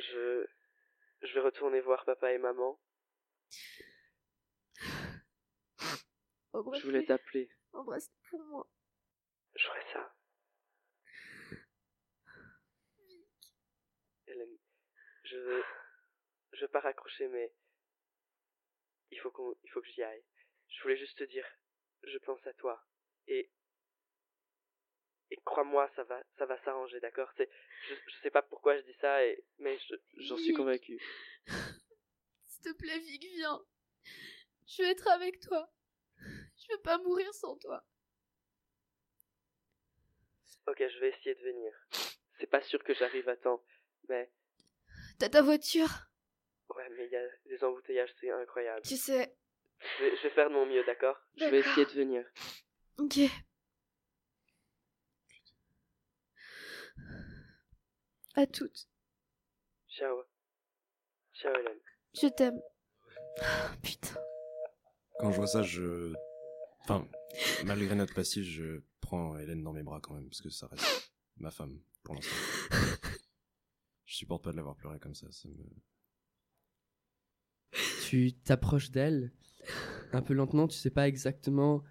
[0.00, 0.46] je.
[1.22, 2.78] Je vais retourner voir papa et maman.
[6.52, 7.50] Embrasse, Je voulais t'appeler.
[7.72, 8.68] embrasse pour moi.
[9.54, 10.14] Je ferai ça.
[14.26, 14.58] Hélène,
[15.24, 15.64] je veux.
[16.52, 17.52] Je veux pas raccrocher, mais.
[19.10, 19.54] Il faut qu'on.
[19.64, 20.24] Il faut que j'y aille.
[20.68, 21.46] Je voulais juste te dire.
[22.02, 22.84] Je pense à toi.
[23.26, 23.50] Et.
[25.30, 27.28] Et crois-moi, ça va, ça va s'arranger, d'accord?
[27.36, 27.48] C'est,
[27.88, 30.56] je, je sais pas pourquoi je dis ça, et, mais je- j'en suis Vic.
[30.56, 31.00] convaincu.
[32.46, 33.60] S'il te plaît Vic, viens.
[34.68, 35.68] Je veux être avec toi.
[36.18, 37.84] Je veux pas mourir sans toi.
[40.66, 41.72] Ok, je vais essayer de venir.
[42.38, 43.62] C'est pas sûr que j'arrive à temps,
[44.08, 44.30] mais
[45.18, 45.88] T'as ta voiture?
[46.74, 48.82] Ouais, mais il y a des embouteillages, c'est incroyable.
[48.82, 49.34] Tu sais.
[49.80, 51.16] Je vais, je vais faire de mon mieux, d'accord?
[51.36, 52.26] Je vais essayer de venir.
[52.98, 53.18] Ok.
[58.36, 58.88] À toutes.
[59.88, 60.22] Ciao.
[61.32, 61.78] Ciao, Hélène.
[62.14, 62.60] Je t'aime.
[63.82, 64.16] Putain.
[65.18, 66.12] Quand je vois ça, je.
[66.82, 67.08] Enfin,
[67.64, 71.12] malgré notre passif, je prends Hélène dans mes bras quand même, parce que ça reste
[71.38, 72.34] ma femme pour l'instant.
[74.04, 75.64] Je supporte pas de l'avoir pleuré comme ça, ça me.
[78.04, 79.32] Tu t'approches d'elle
[80.12, 81.82] un peu lentement, tu sais pas exactement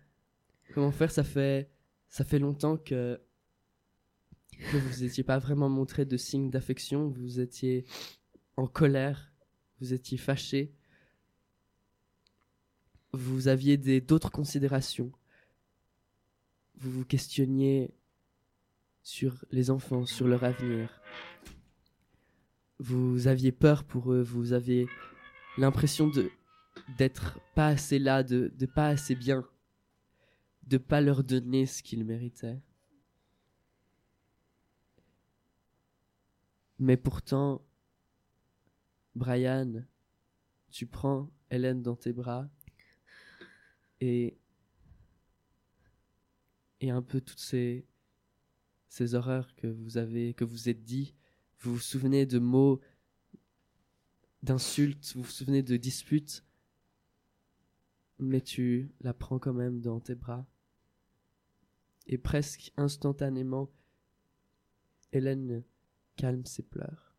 [0.74, 1.12] comment faire.
[1.12, 1.70] Ça fait,
[2.08, 3.22] ça fait longtemps que,
[4.74, 7.10] vous étiez pas vraiment montré de signes d'affection.
[7.10, 7.86] Vous étiez
[8.58, 9.32] en colère
[9.80, 10.74] vous étiez fâché,
[13.12, 15.12] vous aviez d'autres considérations,
[16.76, 17.94] vous vous questionniez
[19.04, 21.02] sur les enfants, sur leur avenir.
[22.80, 24.88] Vous aviez peur pour eux, vous aviez
[25.58, 26.12] l'impression
[26.98, 29.48] d'être pas assez là, de, de pas assez bien,
[30.68, 32.60] de pas leur donner ce qu'ils méritaient.
[36.80, 37.66] Mais pourtant,
[39.16, 39.86] Brian,
[40.72, 42.50] tu prends Hélène dans tes bras
[44.02, 44.38] et
[46.82, 47.88] et un peu toutes ces
[48.90, 51.16] ces horreurs que vous avez que vous êtes dit,
[51.60, 52.82] vous vous souvenez de mots
[54.44, 56.44] d'insultes, vous vous souvenez de disputes,
[58.20, 60.46] mais tu la prends quand même dans tes bras.
[62.08, 63.72] Et presque instantanément,
[65.12, 65.64] Hélène
[66.16, 67.16] calme ses pleurs.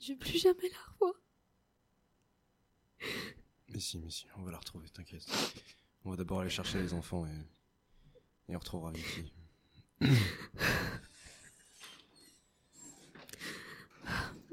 [0.00, 1.14] Je veux plus jamais la revoir.
[3.68, 5.26] Mais si, mais si, on va la retrouver, t'inquiète.
[6.04, 7.46] On va d'abord aller chercher les enfants et,
[8.48, 9.32] et on retrouvera Vicky.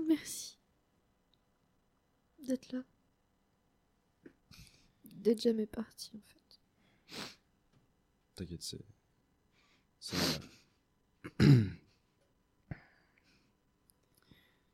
[0.07, 0.59] Merci.
[2.39, 2.83] D'être là.
[5.05, 6.59] D'être jamais parti, en fait.
[8.35, 8.85] T'inquiète, c'est.
[9.99, 10.54] C'est normal.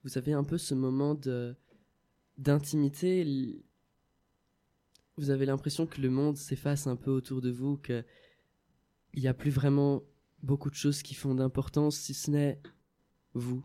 [0.03, 1.55] Vous avez un peu ce moment de
[2.37, 3.63] d'intimité.
[5.17, 8.03] Vous avez l'impression que le monde s'efface un peu autour de vous, que
[9.13, 10.01] il n'y a plus vraiment
[10.41, 12.61] beaucoup de choses qui font d'importance, si ce n'est
[13.33, 13.63] vous,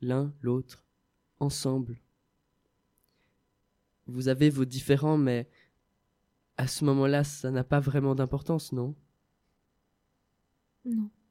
[0.00, 0.84] l'un, l'autre,
[1.40, 1.98] ensemble.
[4.06, 5.48] Vous avez vos différends, mais
[6.56, 8.94] à ce moment-là, ça n'a pas vraiment d'importance, non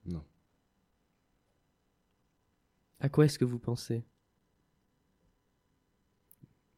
[0.05, 0.23] Non.
[2.99, 4.03] À quoi est-ce que vous pensez?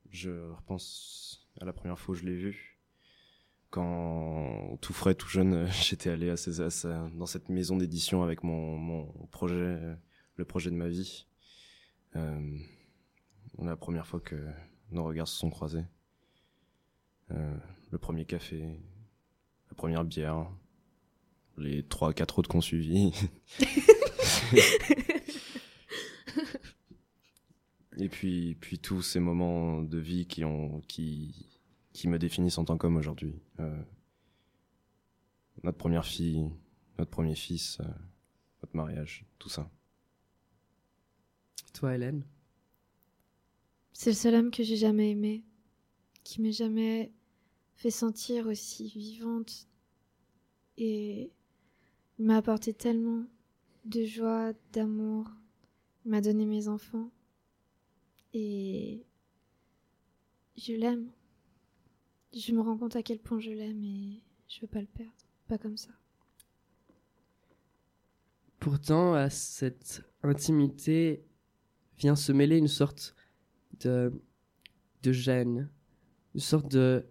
[0.09, 2.79] Je repense à la première fois où je l'ai vu.
[3.69, 7.77] Quand, tout frais, tout jeune, euh, j'étais allé à ces- à sa- dans cette maison
[7.77, 9.95] d'édition avec mon, mon projet, euh,
[10.35, 11.27] le projet de ma vie.
[12.15, 12.57] Euh,
[13.59, 14.35] la première fois que
[14.91, 15.85] nos regards se sont croisés.
[17.31, 17.55] Euh,
[17.91, 18.79] le premier café,
[19.69, 20.49] la première bière,
[21.57, 23.11] les trois, quatre autres qu'on suivi.
[27.97, 31.49] Et puis, puis tous ces moments de vie qui ont, qui,
[31.91, 33.41] qui me définissent en tant qu'homme aujourd'hui.
[33.59, 33.81] Euh,
[35.63, 36.49] notre première fille,
[36.97, 37.85] notre premier fils, euh,
[38.61, 39.69] notre mariage, tout ça.
[41.73, 42.23] Toi, Hélène?
[43.91, 45.43] C'est le seul homme que j'ai jamais aimé,
[46.23, 47.11] qui m'ait jamais
[47.75, 49.67] fait sentir aussi vivante.
[50.77, 51.31] Et
[52.17, 53.25] il m'a apporté tellement
[53.85, 55.29] de joie, d'amour.
[56.09, 57.11] M'a donné mes enfants.
[58.33, 59.05] Et
[60.57, 61.11] je l'aime.
[62.33, 65.13] Je me rends compte à quel point je l'aime et je veux pas le perdre.
[65.47, 65.91] Pas comme ça.
[68.59, 71.23] Pourtant, à cette intimité
[71.99, 73.15] vient se mêler une sorte
[73.81, 74.11] de,
[75.03, 75.69] de gêne,
[76.33, 77.05] une sorte de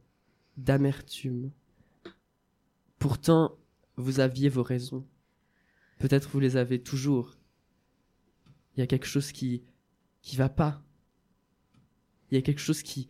[0.57, 1.53] d'amertume.
[2.99, 3.57] Pourtant,
[3.95, 5.07] vous aviez vos raisons.
[6.01, 7.38] Peut-être vous les avez toujours.
[8.79, 9.65] Il y a quelque chose qui
[10.23, 10.81] qui va pas.
[12.31, 13.09] Il y a quelque chose qui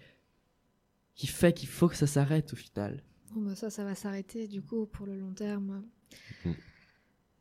[1.15, 3.05] qui fait qu'il faut que ça s'arrête au final.
[3.33, 5.87] Bon bah ça, ça va s'arrêter du coup pour le long terme.
[6.47, 6.55] Mhm.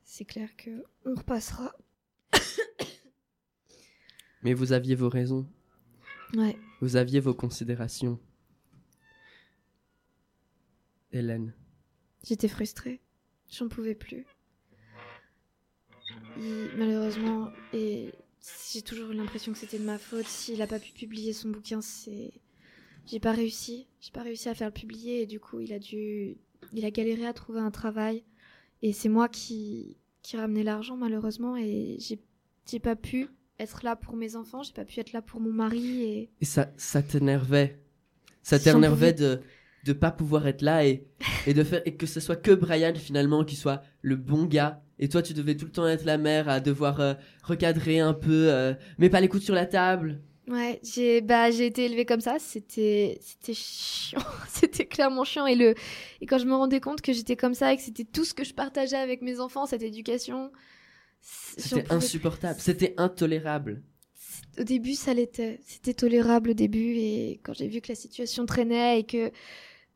[0.04, 1.74] C'est clair que on repassera.
[4.44, 5.50] Mais vous aviez vos raisons.
[6.34, 6.58] Ouais.
[6.82, 8.20] Vous aviez vos considérations.
[11.14, 11.54] Hélène.
[12.26, 13.00] J'étais frustrée.
[13.50, 14.26] J'en pouvais plus.
[16.40, 18.12] Il- malheureusement, et
[18.74, 20.26] j'ai toujours eu l'impression que c'était de ma faute.
[20.28, 22.32] S'il a pas pu publier son bouquin, c'est.
[23.06, 23.88] J'ai pas réussi.
[24.02, 26.38] J'ai pas réussi à faire le publier et du coup, il a dû.
[26.74, 28.24] Il a galéré à trouver un travail.
[28.82, 31.56] Et c'est moi qui, qui ramenais l'argent, malheureusement.
[31.58, 32.20] Et j'ai
[32.70, 33.28] j'ai pas pu
[33.60, 34.62] être là pour mes enfants.
[34.64, 36.02] J'ai pas pu être là pour mon mari.
[36.04, 37.80] Et Et ça, ça t'énervait.
[38.44, 39.42] Ça t'énervait de
[39.86, 41.08] de pas pouvoir être là et,
[41.46, 44.84] et de faire et que ce soit que Brian finalement qui soit le bon gars
[45.00, 48.14] et toi tu devais tout le temps être la mère à devoir euh, recadrer un
[48.14, 50.22] peu euh, mais pas les coudes sur la table.
[50.48, 55.46] Ouais, j'ai bah j'ai été élevée comme ça, c'était c'était chiant, c'était clairement chiant.
[55.46, 55.76] Et le
[56.22, 58.34] et quand je me rendais compte que j'étais comme ça et que c'était tout ce
[58.34, 60.52] que je partageais avec mes enfants cette éducation,
[61.22, 62.60] c'était insupportable.
[62.60, 63.82] C'était intolérable.
[64.60, 66.96] Au début, ça l'était, c'était tolérable au début.
[66.96, 69.32] Et quand j'ai vu que la situation traînait et que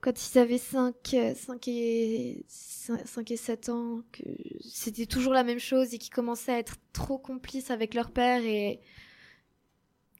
[0.01, 0.95] quand ils avaient 5
[1.35, 4.23] 5 et 5, et 7 ans que
[4.67, 8.43] c'était toujours la même chose et qu'ils commençaient à être trop complices avec leur père
[8.43, 8.79] et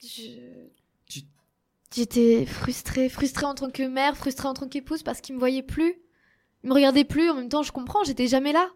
[0.02, 0.30] je...
[1.94, 5.62] J'étais frustrée, frustrée en tant que mère, frustrée en tant qu'épouse parce qu'il me voyait
[5.62, 5.96] plus.
[6.64, 8.70] Il me regardait plus, en même temps je comprends, j'étais jamais là.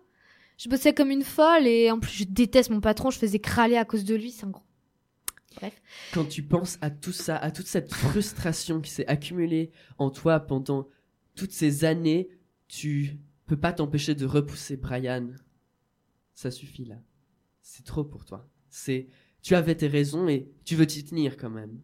[0.58, 3.78] Je bossais comme une folle et en plus je déteste mon patron, je faisais crâler
[3.78, 4.65] à cause de lui, c'est un gros.
[5.56, 5.82] Bref.
[6.14, 10.40] Quand tu penses à tout ça, à toute cette frustration qui s'est accumulée en toi
[10.40, 10.88] pendant
[11.36, 12.30] toutes ces années,
[12.68, 15.30] tu peux pas t'empêcher de repousser Brian.
[16.34, 17.00] Ça suffit là.
[17.62, 18.50] C'est trop pour toi.
[18.70, 19.08] C'est,
[19.42, 21.82] tu avais tes raisons et tu veux t'y tenir quand même.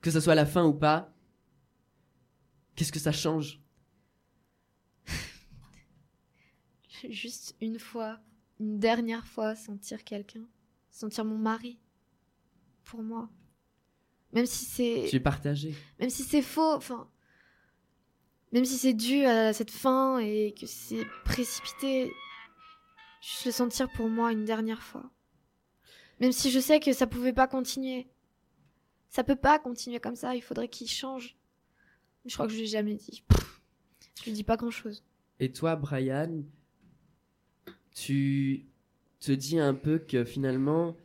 [0.00, 1.14] Que ça soit la fin ou pas,
[2.74, 3.60] qu'est-ce que ça change?
[7.08, 8.20] Juste une fois,
[8.60, 10.46] une dernière fois, sentir quelqu'un,
[10.90, 11.78] sentir mon mari
[12.84, 13.28] pour moi.
[14.32, 15.74] Même si c'est Tu es partagé.
[16.00, 17.08] même si c'est faux, enfin,
[18.52, 22.10] même si c'est dû à cette fin et que c'est précipité,
[23.20, 25.10] juste le sentir pour moi une dernière fois.
[26.20, 28.08] Même si je sais que ça pouvait pas continuer.
[29.08, 31.36] Ça peut pas continuer comme ça, il faudrait qu'il change.
[32.24, 33.22] Je crois que je lui ai jamais dit.
[34.18, 35.04] Je lui dis pas grand chose.
[35.40, 36.42] Et toi, Brian,
[37.94, 38.66] tu
[39.20, 40.96] te dis un peu que finalement,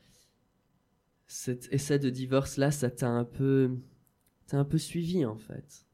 [1.28, 3.78] cet essai de divorce-là, ça t'a un peu,
[4.48, 5.86] t'a un peu suivi en fait.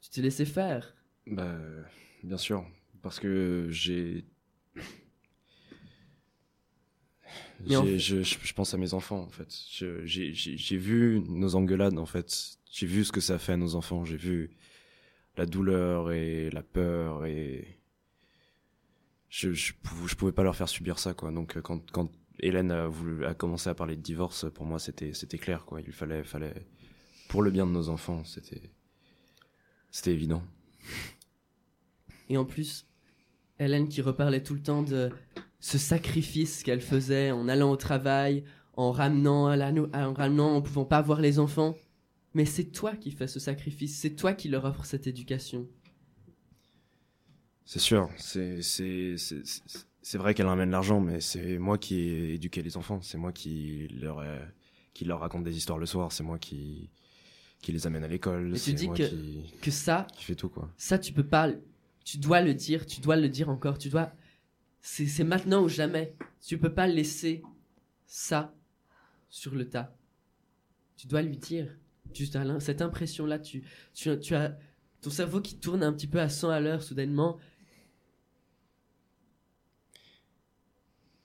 [0.00, 0.96] Tu t'es laissé faire.
[1.26, 1.58] Bah,
[2.24, 2.66] bien sûr,
[3.02, 4.24] parce que j'ai.
[7.70, 9.48] En je, je, je pense à mes enfants en fait.
[10.04, 12.58] J'ai vu nos engueulades en fait.
[12.70, 14.04] J'ai vu ce que ça fait à nos enfants.
[14.04, 14.50] J'ai vu
[15.36, 17.78] la douleur et la peur et
[19.28, 19.72] je, je,
[20.06, 21.30] je pouvais pas leur faire subir ça quoi.
[21.30, 22.10] Donc euh, quand, quand
[22.42, 25.80] Hélène a, voulu, a commencé à parler de divorce, pour moi c'était c'était clair quoi.
[25.80, 26.66] Il fallait fallait
[27.28, 28.70] pour le bien de nos enfants, c'était
[29.90, 30.42] c'était évident.
[32.28, 32.86] Et en plus,
[33.58, 35.10] Hélène qui reparlait tout le temps de
[35.60, 40.56] ce sacrifice qu'elle faisait en allant au travail, en ramenant, à la nou- en ramenant,
[40.56, 41.76] en pouvant pas voir les enfants.
[42.34, 45.68] Mais c'est toi qui fais ce sacrifice, c'est toi qui leur offre cette éducation.
[47.64, 49.42] C'est sûr, c'est c'est c'est
[50.02, 53.32] c'est- vrai qu'elle ramène l'argent, mais c'est moi qui ai éduqué les enfants, c'est moi
[53.32, 54.22] qui leur
[54.94, 56.90] qui leur raconte des histoires le soir, c'est moi qui
[57.60, 60.34] qui les amène à l'école, Mais tu dis moi que- qui Que ça, qui fait
[60.34, 60.68] tout quoi.
[60.76, 61.48] ça tu peux pas,
[62.04, 64.12] tu dois le dire, tu dois le dire encore, tu dois,
[64.80, 66.14] c'est maintenant ou jamais.
[66.44, 67.42] Tu peux pas laisser
[68.06, 68.52] ça
[69.30, 69.94] sur le tas.
[70.96, 71.68] Tu dois lui dire.
[72.12, 73.62] Tu as l'im- cette impression-là, tu,
[73.94, 74.58] tu, tu as
[75.00, 77.38] ton cerveau qui tourne un petit peu à 100 à l'heure soudainement.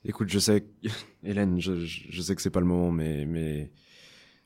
[0.08, 0.66] Écoute, je sais,
[1.24, 3.72] Hélène, je, sais que c'est pas le moment, mais mais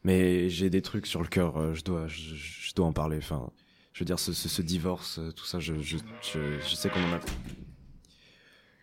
[0.04, 3.18] mais j'ai des trucs sur le cœur, euh, je dois je, je dois en parler.
[3.18, 3.52] Enfin,
[3.94, 6.90] je veux dire ce ce, ce divorce, euh, tout ça, je je je, je sais
[6.90, 7.20] qu'on en a.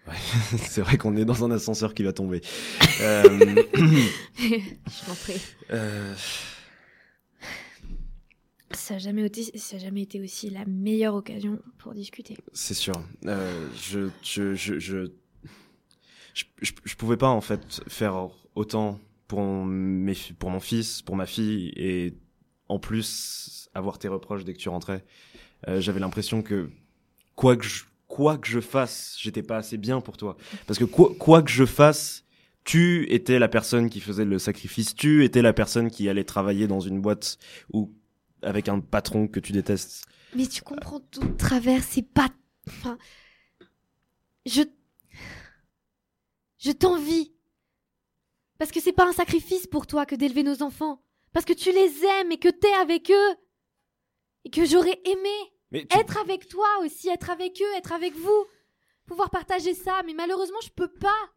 [0.06, 0.14] Ouais,
[0.56, 2.40] c'est vrai qu'on est dans un ascenseur qui va tomber.
[3.02, 3.22] Euh,
[4.38, 5.38] je t'en prie.
[5.70, 6.14] euh,
[8.70, 12.38] Ça a jamais été, jamais aussi la meilleure occasion pour discuter.
[12.54, 12.94] C'est sûr.
[13.26, 15.10] Euh, je, je, je,
[16.60, 22.14] je, je, pouvais pas en fait faire autant pour mon fils, pour ma fille, et
[22.68, 25.04] en plus avoir tes reproches dès que tu rentrais.
[25.68, 26.70] Euh, J'avais l'impression que
[27.34, 30.36] quoi que je, quoi que je fasse, j'étais pas assez bien pour toi.
[30.66, 32.24] Parce que quoi, quoi que je fasse,
[32.64, 36.66] tu étais la personne qui faisait le sacrifice, tu étais la personne qui allait travailler
[36.66, 37.38] dans une boîte
[37.72, 37.92] ou
[38.42, 40.04] avec un patron que tu détestes.
[40.34, 42.28] Mais tu comprends tout de travers, c'est pas.
[42.66, 42.98] Enfin.
[44.46, 44.62] Je.
[46.58, 47.32] Je t'envie.
[48.58, 51.02] Parce que c'est pas un sacrifice pour toi que d'élever nos enfants.
[51.32, 53.36] Parce que tu les aimes et que t'es avec eux.
[54.44, 58.14] Et que j'aurais aimé Mais tu- être avec toi aussi, être avec eux, être avec
[58.14, 58.46] vous.
[59.06, 61.30] Pouvoir partager ça, mais malheureusement, je peux pas.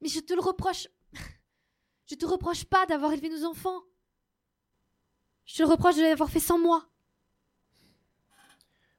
[0.00, 0.88] Mais je te le reproche.
[2.06, 3.82] Je te reproche pas d'avoir élevé nos enfants.
[5.46, 6.86] Je te le reproche de l'avoir fait sans moi.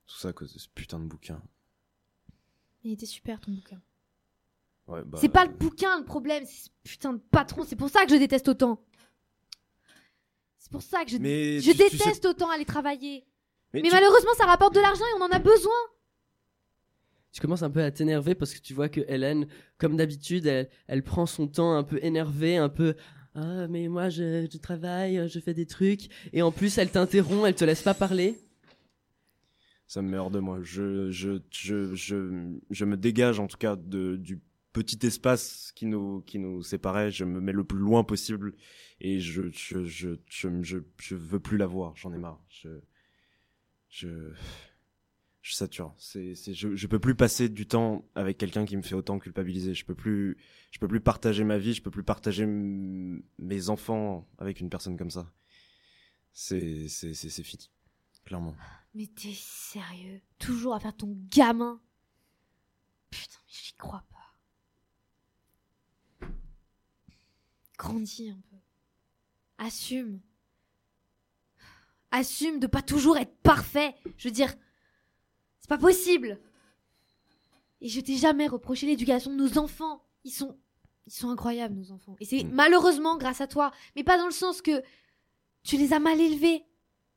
[0.08, 1.40] Tout ça à cause de ce putain de bouquin.
[2.84, 3.80] Il était super ton bouquin.
[4.88, 7.64] Ouais, bah, c'est pas le bouquin le problème, c'est ce putain de patron.
[7.64, 8.80] C'est pour ça que je déteste autant.
[10.60, 13.26] C'est pour ça que je, Mais je tu- tu déteste autant aller travailler.
[13.74, 15.74] Mais, Mais tu- malheureusement, ça rapporte de l'argent et on en a besoin.
[17.32, 20.70] Tu commences un peu à t'énerver parce que tu vois que Hélène, comme d'habitude, elle,
[20.88, 22.96] elle prend son temps un peu énervé, un peu
[23.38, 27.46] ah mais moi je, je travaille, je fais des trucs et en plus elle t'interrompt,
[27.46, 28.40] elle te laisse pas parler.
[29.88, 30.60] Ça me met hors de moi.
[30.64, 34.40] Je, je, je, je, je me dégage en tout cas de, du
[34.76, 37.10] petit espace qui nous, qui nous séparait.
[37.10, 38.54] Je me mets le plus loin possible
[39.00, 41.96] et je, je, je, je, je, veux plus la voir.
[41.96, 42.44] J'en ai marre.
[42.50, 42.82] Je,
[43.88, 44.34] je,
[45.42, 45.96] je sature.
[45.98, 49.74] C'est, je, je peux plus passer du temps avec quelqu'un qui me fait autant culpabiliser.
[49.74, 50.38] Je peux plus,
[50.72, 51.74] je peux plus partager ma vie.
[51.74, 55.32] Je peux plus partager mes enfants avec une personne comme ça.
[56.34, 57.72] C'est, c'est, c'est, c'est fini.
[58.26, 58.56] Clairement.
[58.94, 60.20] Mais t'es sérieux?
[60.38, 61.80] Toujours à faire ton gamin?
[63.10, 64.15] Putain, mais j'y crois pas.
[67.78, 68.56] Grandis un peu.
[69.58, 70.20] Assume.
[72.12, 73.96] Assume de pas toujours être parfait.
[74.18, 74.54] Je veux dire,
[75.60, 76.40] c'est pas possible.
[77.82, 80.04] Et je t'ai jamais reproché l'éducation de nos enfants.
[80.24, 80.58] Ils sont,
[81.08, 82.16] ils sont incroyables nos enfants.
[82.20, 82.52] Et c'est Mm.
[82.52, 84.82] malheureusement grâce à toi, mais pas dans le sens que
[85.64, 86.64] tu les as mal élevés.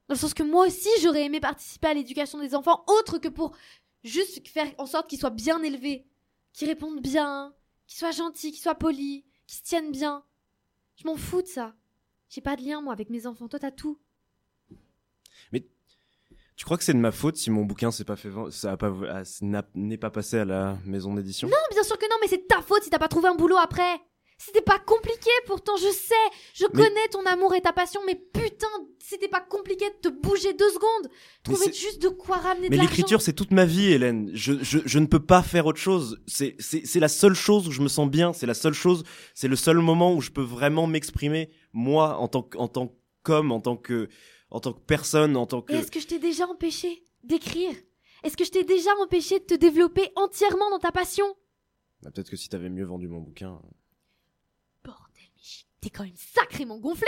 [0.08, 3.28] Dans le sens que moi aussi, j'aurais aimé participer à l'éducation des enfants, autre que
[3.28, 3.54] pour
[4.04, 6.06] juste faire en sorte qu'ils soient bien élevés,
[6.54, 7.54] qu'ils répondent bien,
[7.86, 10.24] qu'ils soient gentils, qu'ils soient polis, qu'ils se tiennent bien.
[11.00, 11.74] Je m'en fous de ça.
[12.28, 13.48] J'ai pas de lien, moi, avec mes enfants.
[13.48, 13.98] Toi, t'as tout.
[16.58, 18.72] Tu crois que c'est de ma faute si mon bouquin s'est pas fait vendre, ça
[18.72, 19.22] a pas, ah,
[19.76, 21.46] n'est pas passé à la maison d'édition?
[21.46, 23.36] Non, bien sûr que non, mais c'est de ta faute si t'as pas trouvé un
[23.36, 24.00] boulot après.
[24.40, 26.14] C'était pas compliqué, pourtant, je sais.
[26.54, 28.68] Je Mais- connais ton amour et ta passion, mais putain,
[29.00, 31.10] c'était pas compliqué de te bouger deux secondes.
[31.42, 34.30] Trouver juste de quoi ramener Mais de l'écriture, c'est toute ma vie, Hélène.
[34.34, 36.22] Je, je, je ne peux pas faire autre chose.
[36.28, 36.54] C'est,
[36.94, 38.32] la seule chose où je me sens bien.
[38.32, 39.02] C'est la seule chose,
[39.34, 42.94] c'est le seul moment où je peux vraiment m'exprimer, moi, en tant, que- en tant
[43.24, 44.08] qu'homme, en tant que,
[44.50, 45.72] en tant que personne, en tant que...
[45.72, 47.74] Est-ce que je t'ai déjà empêché d'écrire?
[48.22, 51.26] Est-ce que je t'ai déjà empêché de te développer entièrement dans ta passion?
[52.02, 53.60] Bah, peut-être que si t'avais mieux vendu mon bouquin.
[55.80, 57.06] T'es quand même sacrément gonflé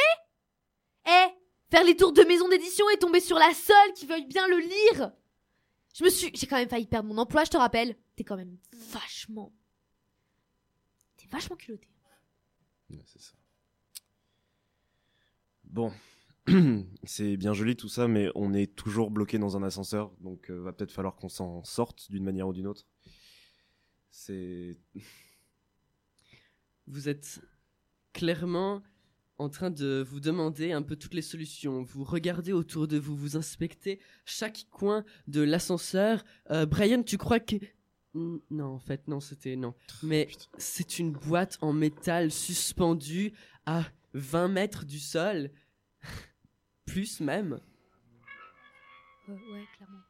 [1.06, 1.26] Eh
[1.70, 4.58] Faire les tours de maison d'édition et tomber sur la seule qui veuille bien le
[4.58, 5.12] lire
[5.94, 6.30] Je me suis...
[6.34, 7.96] J'ai quand même failli perdre mon emploi, je te rappelle.
[8.16, 8.58] T'es quand même
[8.92, 9.52] vachement...
[11.16, 11.88] T'es vachement culotté.
[12.90, 13.32] Ouais, c'est ça.
[15.64, 15.92] Bon.
[17.04, 20.60] c'est bien joli tout ça, mais on est toujours bloqué dans un ascenseur, donc euh,
[20.60, 22.86] va peut-être falloir qu'on s'en sorte d'une manière ou d'une autre.
[24.10, 24.78] C'est...
[26.86, 27.40] Vous êtes
[28.12, 28.82] clairement
[29.38, 31.82] en train de vous demander un peu toutes les solutions.
[31.82, 36.24] Vous regardez autour de vous, vous inspectez chaque coin de l'ascenseur.
[36.50, 37.56] Euh, Brian, tu crois que...
[38.12, 39.56] Non, en fait, non, c'était...
[39.56, 39.74] Non.
[40.02, 43.32] Mais c'est une boîte en métal suspendue
[43.64, 45.50] à 20 mètres du sol.
[46.84, 47.60] Plus même.
[49.28, 50.00] Ouais, ouais, clairement.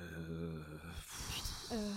[0.00, 0.62] Euh,
[1.72, 1.92] Euh.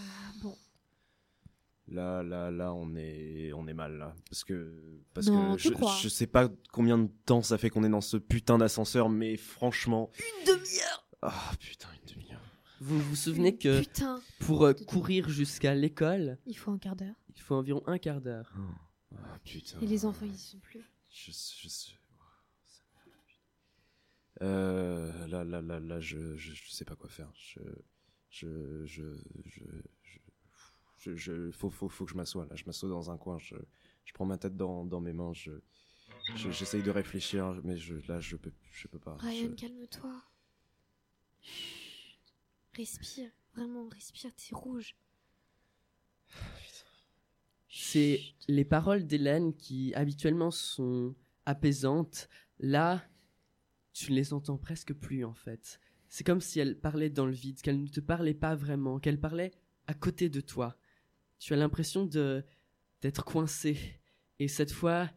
[1.88, 4.74] Là, là, là, on est, on est mal là, parce que,
[5.14, 5.70] parce Non, que tu
[6.02, 9.38] je, sais pas combien de temps ça fait qu'on est dans ce putain d'ascenseur, mais
[9.38, 12.42] franchement, Une demi-heure ah putain une demi-heure.
[12.82, 17.16] Vous vous souvenez que Putain, pour euh, courir jusqu'à l'école, il faut un quart d'heure.
[17.36, 18.52] il faut environ un quart d'heure.
[19.16, 19.80] Ah putain.
[19.82, 20.82] Et les enfants, ils y sont plus.
[21.10, 21.96] Je, je, je-
[24.42, 27.32] Euh, là, là, là, là, je, je, je sais pas quoi faire.
[27.38, 27.60] Je,
[28.30, 29.04] je, je,
[29.46, 29.62] je,
[31.14, 32.46] je, faut, faut, faut que je m'assoie.
[32.48, 33.38] Là, je m'assois dans un coin.
[33.38, 33.56] Je,
[34.06, 35.34] je prends ma tête dans, dans mes mains.
[35.34, 35.52] Je,
[36.36, 39.16] je- j'essaye de réfléchir, mais je, là, je peux, je peux pas.
[39.18, 40.22] Ryan, Je- calme-toi.
[41.42, 42.20] Chut.
[42.76, 44.96] Respire, vraiment, respire, t'es rouge.
[47.70, 52.30] C'est les paroles d'Hélène qui habituellement sont apaisantes.
[52.60, 53.04] Là,
[53.94, 55.80] tu ne les entends presque plus en fait.
[56.08, 59.20] C'est comme si elle parlait dans le vide, qu'elle ne te parlait pas vraiment, qu'elle
[59.20, 59.52] parlait
[59.88, 60.78] à côté de toi.
[61.46, 63.78] Tu as l'impression d'être coincé.
[64.40, 65.12] Et cette fois,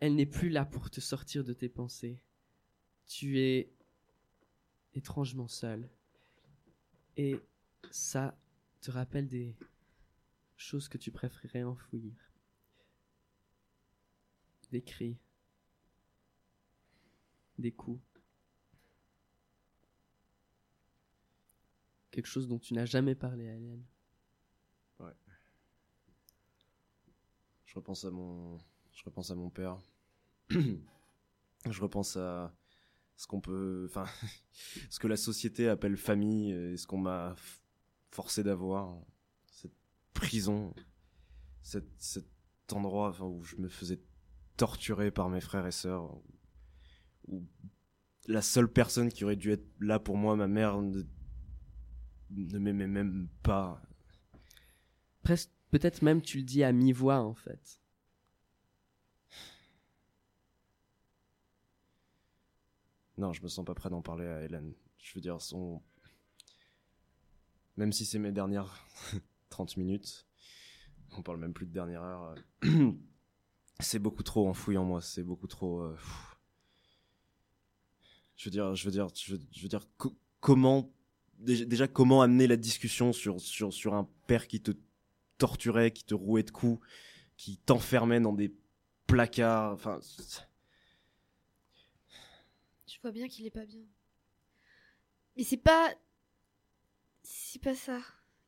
[0.00, 2.20] elle n'est plus là pour te sortir de tes pensées.
[3.06, 3.72] Tu es
[4.92, 5.88] étrangement seul.
[7.16, 7.40] Et
[7.90, 8.38] ça
[8.82, 9.56] te rappelle des
[10.58, 12.12] choses que tu préférerais enfouir.
[14.70, 15.16] Des cris.
[17.56, 18.02] Des coups.
[22.10, 23.56] Quelque chose dont tu n'as jamais parlé à.
[27.76, 28.58] Repense à mon,
[28.92, 29.78] je repense à mon père.
[30.50, 32.54] je repense à
[33.16, 34.06] ce qu'on peut, enfin,
[34.90, 37.34] ce que la société appelle famille et ce qu'on m'a
[38.10, 38.98] forcé d'avoir.
[39.46, 39.76] Cette
[40.14, 40.74] prison,
[41.62, 41.86] cet,
[42.72, 44.00] endroit où je me faisais
[44.56, 46.18] torturer par mes frères et sœurs,
[47.28, 47.46] où
[48.26, 53.28] la seule personne qui aurait dû être là pour moi, ma mère, ne, m'aimait même
[53.42, 53.80] pas.
[55.70, 57.80] Peut-être même tu le dis à mi-voix en fait.
[63.18, 64.74] Non, je me sens pas prêt d'en parler à Hélène.
[64.98, 65.80] Je veux dire, son.
[67.76, 68.86] Même si c'est mes dernières
[69.50, 70.26] 30 minutes,
[71.16, 72.34] on parle même plus de dernière heure.
[72.64, 72.92] euh,
[73.80, 75.80] c'est beaucoup trop enfoui en moi, c'est beaucoup trop.
[75.80, 75.96] euh.
[78.36, 79.88] Je veux dire,
[80.40, 80.92] comment
[81.38, 84.72] déjà, comment amener la discussion sur un père qui te
[85.38, 86.84] torturait, qui te rouait de coups,
[87.36, 88.54] qui t'enfermait dans des
[89.06, 89.72] placards.
[89.72, 90.00] Enfin,
[92.86, 93.84] Tu vois bien qu'il est pas bien.
[95.36, 95.94] Mais c'est pas.
[97.22, 98.00] C'est pas ça.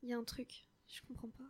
[0.03, 0.67] Il y a un truc.
[0.89, 1.45] Je comprends pas.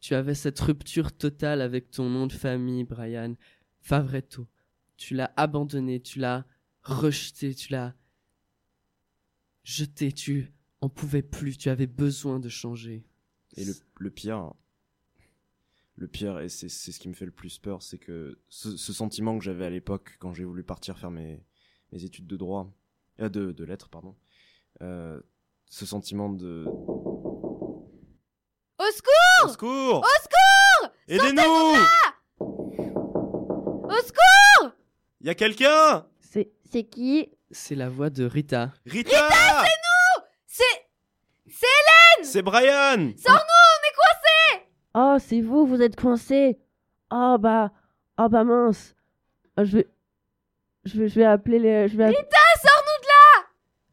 [0.00, 3.36] Tu avais cette rupture totale avec ton nom de famille, Brian.
[3.80, 4.48] Favretto.
[4.96, 6.44] Tu l'as abandonné, tu l'as
[6.82, 7.94] rejeté, tu l'as
[9.64, 13.04] jeté, tu en pouvais plus, tu avais besoin de changer.
[13.56, 14.52] Et le, le pire,
[15.96, 18.76] le pire, et c'est c'est ce qui me fait le plus peur, c'est que ce,
[18.76, 21.44] ce sentiment que j'avais à l'époque quand j'ai voulu partir faire mes,
[21.92, 22.70] mes études de droit,
[23.20, 24.16] euh, de, de lettres, pardon,
[24.80, 25.20] euh,
[25.68, 26.64] ce sentiment de.
[26.66, 27.88] Au
[28.90, 31.76] secours Au secours Au secours Aidez-nous
[32.40, 34.72] Au secours
[35.20, 36.06] Y a quelqu'un?
[36.20, 37.28] C'est c'est qui?
[37.50, 38.72] C'est la voix de Rita.
[38.86, 39.18] Rita, C'est.
[42.32, 43.12] C'est Brian
[44.94, 46.58] Oh, c'est vous, vous êtes coincé.
[47.10, 47.72] Oh bah,
[48.18, 48.94] oh bah mince.
[49.54, 49.88] Ah, je vais,
[50.84, 51.88] je vais, je vais appeler les.
[51.88, 53.46] Je vais app- Rita, sors-nous de là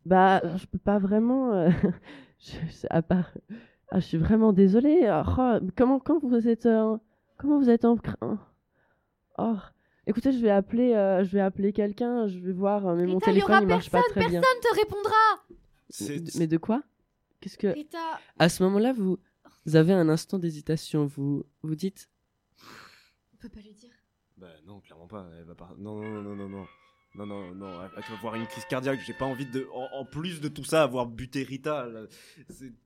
[0.06, 1.52] Bah, je peux pas vraiment.
[1.52, 1.70] euh,
[2.40, 3.32] je, à part.
[3.92, 5.02] Ah, je suis vraiment désolée.
[5.10, 6.96] Oh, comment, quand vous êtes, euh,
[7.38, 7.98] comment vous êtes en
[9.38, 9.56] Oh,
[10.08, 12.28] écoutez, je vais appeler, euh, je vais appeler quelqu'un.
[12.28, 14.30] Je vais voir, mais mon Rita, il y téléphone aura il marche pas personne, très
[14.30, 14.42] bien.
[14.42, 16.84] personne te répondra Mais de quoi?
[17.42, 18.20] Qu'est-ce que Rita.
[18.38, 19.18] À ce moment-là, vous,
[19.66, 21.06] vous avez un instant d'hésitation.
[21.06, 22.10] Vous vous dites
[23.34, 23.94] On peut pas lui dire.
[24.38, 25.30] Bah non, clairement pas.
[25.38, 25.74] Elle va pas.
[25.78, 26.66] Non, non, non, non, non.
[27.16, 29.00] Non, non, non, elle va avoir une crise cardiaque.
[29.06, 29.68] J'ai pas envie de.
[29.74, 31.86] En, en plus de tout ça, avoir buté Rita.
[31.88, 32.06] là.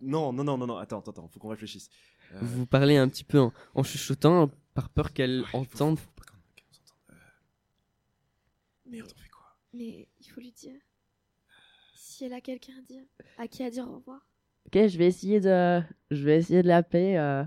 [0.02, 0.78] Non, non, non, non, non.
[0.78, 1.28] Attends, attends, attends.
[1.28, 1.90] Faut qu'on réfléchisse.
[2.32, 6.00] Euh, Vous parlez un petit peu en, en chuchotant par peur qu'elle ouais, entende.
[6.00, 6.24] faut pas.
[7.12, 7.16] Euh,
[8.86, 9.58] Merde, on fait quoi?
[9.74, 10.80] Mais il faut lui dire.
[11.96, 13.04] Si elle a quelqu'un à dire.
[13.38, 14.22] À qui à dire au revoir
[14.74, 17.16] Ok, je vais essayer de, je vais essayer de l'appeler.
[17.16, 17.44] euh,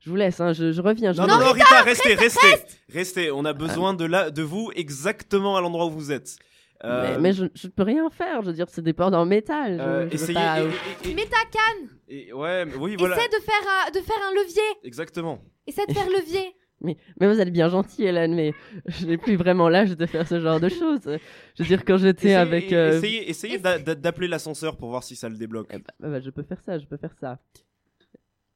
[0.00, 1.12] Je vous laisse, hein, je, je reviens.
[1.12, 2.54] Je Non, non, non, Rita, restez, restez,
[2.92, 3.30] restez.
[3.30, 6.36] On a besoin de la, de vous exactement à l'endroit où vous êtes.
[6.84, 8.42] Euh, Mais, mais je, je peux rien faire.
[8.42, 9.78] Je veux dire, c'est des portes en métal.
[9.78, 10.34] Je, euh, je essayez.
[10.34, 10.64] pas- et-
[11.06, 13.16] et- et- Mets ta canne et- ouais, oui, voilà.
[13.16, 15.38] Essaie de faire, un, de faire un levier Exactement.
[15.66, 18.52] Essaie de faire levier Mais, mais vous êtes bien gentil, Hélène, mais
[18.86, 21.00] je n'ai plus vraiment l'âge de faire ce genre de choses.
[21.04, 22.72] Je veux dire, quand j'étais avec.
[22.72, 25.66] euh, essayez, essayez d'a- d'a- d'appeler l'ascenseur pour voir si ça le débloque.
[25.70, 27.38] eh bah, bah, bah, je peux faire ça, je peux faire ça.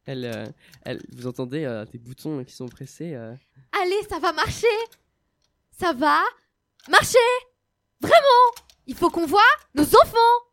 [0.07, 0.45] Elle, euh,
[0.85, 3.15] elle, vous entendez euh, des boutons qui sont pressés.
[3.15, 3.35] euh.
[3.83, 4.67] Allez, ça va marcher
[5.71, 6.19] Ça va
[6.91, 7.19] marcher
[8.01, 8.47] Vraiment
[8.87, 9.41] Il faut qu'on voit
[9.75, 10.51] nos enfants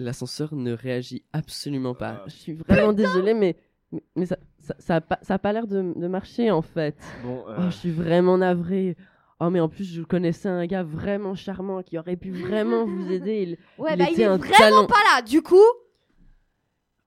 [0.00, 2.22] L'ascenseur ne réagit absolument pas.
[2.22, 3.54] Ah, Je suis vraiment désolée, mais,
[3.92, 6.62] mais, mais ça, ça, ça a pas, ça a pas l'air de, de marcher en
[6.62, 6.96] fait.
[7.22, 8.96] Bon, Oh, euh, je suis vraiment navrée.
[9.40, 13.12] Oh, mais en plus, je connaissais un gars vraiment charmant qui aurait pu vraiment vous
[13.12, 13.42] aider.
[13.42, 14.86] Il- Ouais, Il bah il est un vraiment talent.
[14.86, 15.56] pas là Du coup,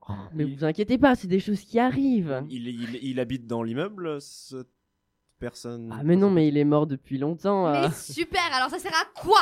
[0.09, 2.43] Oh, mais vous inquiétez pas, c'est des choses qui arrivent.
[2.49, 4.67] il, il, il habite dans l'immeuble, cette
[5.39, 5.89] personne?
[5.97, 7.71] Ah, mais non, mais il est mort depuis longtemps.
[7.71, 7.89] mais euh.
[7.91, 9.39] super Alors ça sert à quoi?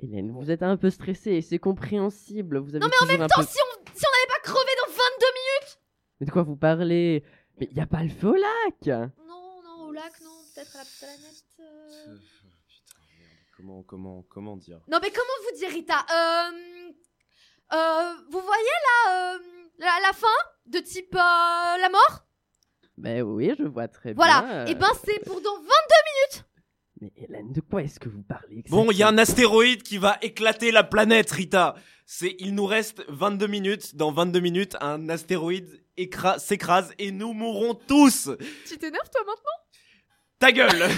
[0.00, 2.58] Hélène, vous êtes un peu stressée et c'est compréhensible.
[2.58, 3.46] Vous avez Non, mais en Attends, peu...
[3.46, 5.78] si on si on n'avait pas crevé dans 22 minutes
[6.20, 7.22] Mais de quoi vous parlez?
[7.60, 8.86] Mais il y a pas le feu au lac
[9.26, 11.44] Non, non, au lac, non, peut-être à la planète.
[11.60, 12.16] euh.
[12.66, 13.30] Putain, merde.
[13.56, 14.80] Comment, comment, comment dire?
[14.88, 15.94] Non, mais comment vous dire, Rita?
[16.12, 16.92] Euh,
[17.72, 18.76] euh, Vous voyez
[19.06, 19.38] là, euh,
[19.78, 20.26] la, la fin
[20.66, 21.18] de type euh,
[21.80, 22.26] la mort?
[22.98, 24.50] Ben oui, je vois très Voilà, bien.
[24.54, 24.66] euh.
[24.66, 25.68] et ben c'est pour dans 22
[27.00, 29.98] Mais Hélène, de quoi est-ce que vous parlez Bon, il y a un astéroïde qui
[29.98, 31.74] va éclater la planète, Rita.
[32.06, 33.96] C'est, il nous reste 22 minutes.
[33.96, 38.30] Dans 22 minutes, un astéroïde écra- s'écrase et nous mourrons tous.
[38.68, 39.58] Tu t'énerves toi maintenant?
[40.38, 40.88] Ta gueule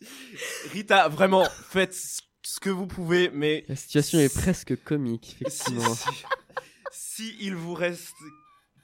[0.72, 5.94] Rita, vraiment, faites ce que vous pouvez, mais La situation est presque comique, si, effectivement.
[5.94, 6.24] si-
[6.92, 8.14] si il vous reste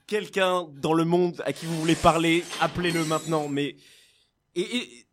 [0.07, 3.49] quelqu'un dans le monde à qui vous voulez parler, appelez-le maintenant.
[3.49, 3.77] Mais
[4.55, 5.07] et, et-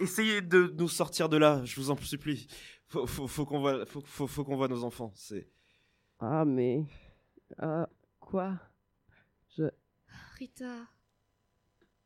[0.00, 2.46] essayez de nous sortir de là, je vous en supplie.
[2.86, 5.12] Faut, faut, faut qu'on voit, faut, faut, faut qu'on voit nos enfants.
[5.14, 5.48] C'est
[6.18, 6.84] Ah, mais...
[7.58, 7.88] Ah,
[8.18, 8.58] quoi?
[10.38, 10.88] Rita.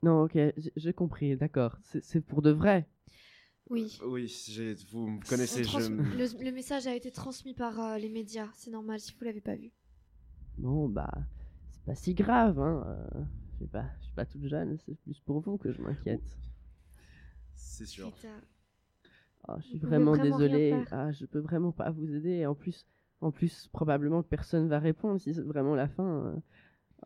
[0.02, 0.36] Non, ok,
[0.76, 1.78] j'ai- compris, d'accord.
[1.82, 2.88] C'est pour de vrai?
[3.70, 3.98] Oui.
[4.04, 4.30] oui,
[4.90, 5.64] vous me connaissez.
[5.64, 5.78] Je...
[5.78, 9.40] le, le message a été transmis par euh, les médias, c'est normal si vous l'avez
[9.40, 9.72] pas vu.
[10.58, 11.10] Bon, bah,
[11.70, 12.84] c'est pas si grave, hein.
[13.14, 13.24] euh,
[13.54, 16.36] Je sais pas, je suis pas toute jeune, c'est plus pour vous que je m'inquiète.
[17.56, 18.12] C'est sûr.
[19.46, 20.84] Ah, je suis vraiment vraiment désolée.
[20.90, 22.30] Ah, je peux vraiment pas vous aider.
[22.30, 22.86] Et en plus,
[23.20, 26.40] en plus, probablement que personne va répondre si c'est vraiment la fin.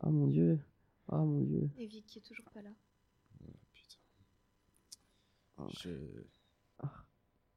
[0.02, 0.58] Oh mon dieu.
[1.08, 1.68] Oh mon dieu.
[1.78, 2.70] Et Vic qui est toujours pas là.
[5.82, 5.90] Je-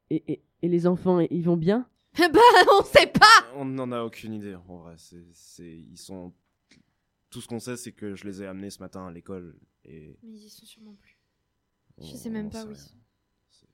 [0.09, 1.87] Et, et, et les enfants, ils vont bien?
[2.17, 2.39] Bah,
[2.79, 4.95] on sait pas On n'en a aucune idée, en vrai.
[4.97, 6.33] C'est, c'est, ils sont.
[7.29, 10.17] Tout ce qu'on sait, c'est que je les ai amenés ce matin à l'école et.
[10.23, 11.17] Mais ils y sont sûrement plus.
[12.01, 12.83] Je on- sais même pas sait où ils rien.
[12.83, 12.95] sont.
[13.49, 13.67] C'est-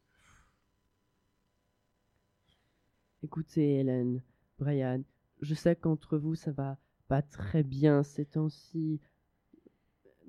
[3.23, 4.21] Écoutez, Hélène,
[4.59, 5.01] Brian,
[5.41, 8.99] je sais qu'entre vous, ça va pas très bien ces temps-ci.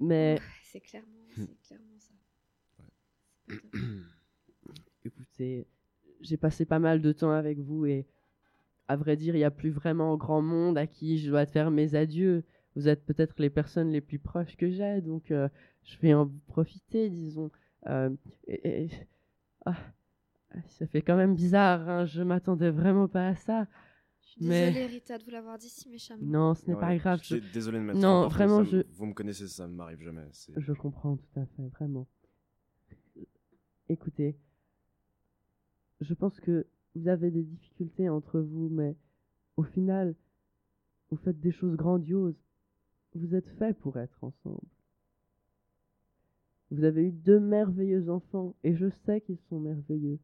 [0.00, 2.14] Mais c'est clairement, c'est clairement ça.
[5.04, 5.66] Écoutez,
[6.20, 8.06] j'ai passé pas mal de temps avec vous et
[8.86, 11.70] à vrai dire, il n'y a plus vraiment grand monde à qui je dois faire
[11.70, 12.44] mes adieux.
[12.76, 15.48] Vous êtes peut-être les personnes les plus proches que j'ai, donc euh,
[15.84, 17.50] je vais en profiter, disons.
[17.86, 18.10] Euh,
[18.46, 18.90] et- et-
[19.64, 19.76] ah,
[20.68, 23.66] ça fait quand même bizarre, hein, je m'attendais vraiment pas à ça.
[24.22, 26.22] Je suis Mais- désolée, Rita, de vous l'avoir dit si méchamment.
[26.22, 27.20] Non, ce n'est Ouais, pas grave.
[27.22, 30.26] je suis désolé de mettre Non, vraiment, je- Vous me connaissez, ça m'arrive jamais.
[30.56, 32.06] Je comprends tout à fait, vraiment.
[33.88, 34.36] Écoutez,
[36.00, 38.96] je pense que vous avez des difficultés entre vous, mais
[39.56, 40.14] au final,
[41.10, 42.36] vous faites des choses grandioses.
[43.14, 44.60] Vous êtes faits pour être ensemble.
[46.70, 50.18] Vous avez eu deux merveilleux enfants, et je sais qu'ils sont merveilleux.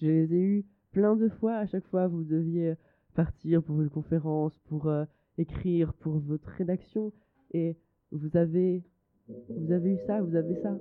[0.00, 2.74] Je les ai eus plein de fois, à chaque fois vous deviez
[3.14, 5.04] partir pour une conférence, pour euh,
[5.38, 7.12] écrire pour votre rédaction,
[7.52, 7.76] et
[8.10, 8.84] vous avez
[9.48, 10.76] vous avez eu ça, vous avez ça.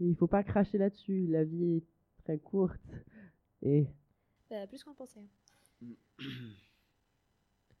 [0.00, 1.84] Et il faut pas cracher là-dessus, la vie est
[2.24, 2.80] très courte.
[3.62, 3.86] Et
[4.48, 5.20] Bah, plus qu'on pensait.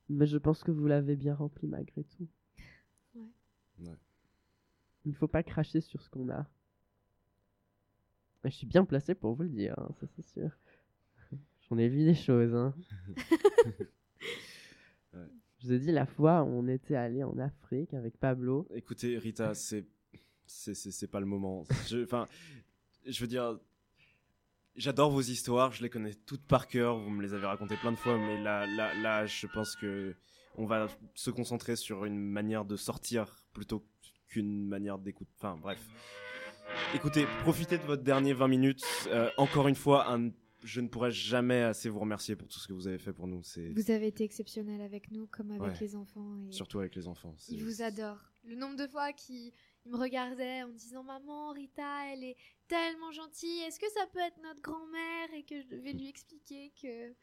[0.08, 2.28] mais je pense que vous l'avez bien rempli malgré tout.
[3.14, 3.22] Ouais.
[3.80, 3.96] Ouais.
[5.06, 6.46] Il faut pas cracher sur ce qu'on a.
[8.44, 10.50] Je suis bien placé pour vous le dire, hein, ça c'est sûr.
[11.68, 12.74] J'en ai vu des choses, hein.
[15.12, 15.26] Ouais.
[15.58, 18.66] Je vous ai dit la fois où on était allé en Afrique avec Pablo.
[18.74, 19.86] Écoutez, Rita, c'est
[20.46, 21.64] c'est pas le moment.
[21.88, 22.26] Je- Enfin,
[23.06, 23.58] je veux dire,
[24.76, 26.98] j'adore vos histoires, je les connais toutes par cœur.
[26.98, 30.14] Vous me les avez racontées plein de fois, mais là, là, là, je pense que
[30.56, 33.84] on va se concentrer sur une manière de sortir plutôt
[34.30, 35.28] qu'une manière d'écoute.
[35.36, 35.80] Enfin, bref.
[36.94, 38.84] Écoutez, profitez de votre dernier 20 minutes.
[39.08, 40.30] Euh, encore une fois, un-
[40.62, 43.26] je ne pourrai jamais assez vous remercier pour tout ce que vous avez fait pour
[43.26, 43.42] nous.
[43.42, 45.78] C'est Vous avez été exceptionnel avec nous, comme avec Ouais.
[45.80, 46.36] les enfants.
[46.48, 47.34] Et surtout avec les enfants.
[47.48, 48.30] Ils vous adorent.
[48.44, 49.52] Le nombre de fois qu'ils
[49.86, 52.36] ils me regardaient en me disant Maman, Rita, elle est
[52.68, 53.60] tellement gentille.
[53.66, 55.32] Est-ce que ça peut être notre grand-mère?
[55.34, 57.14] Et que je devais lui expliquer que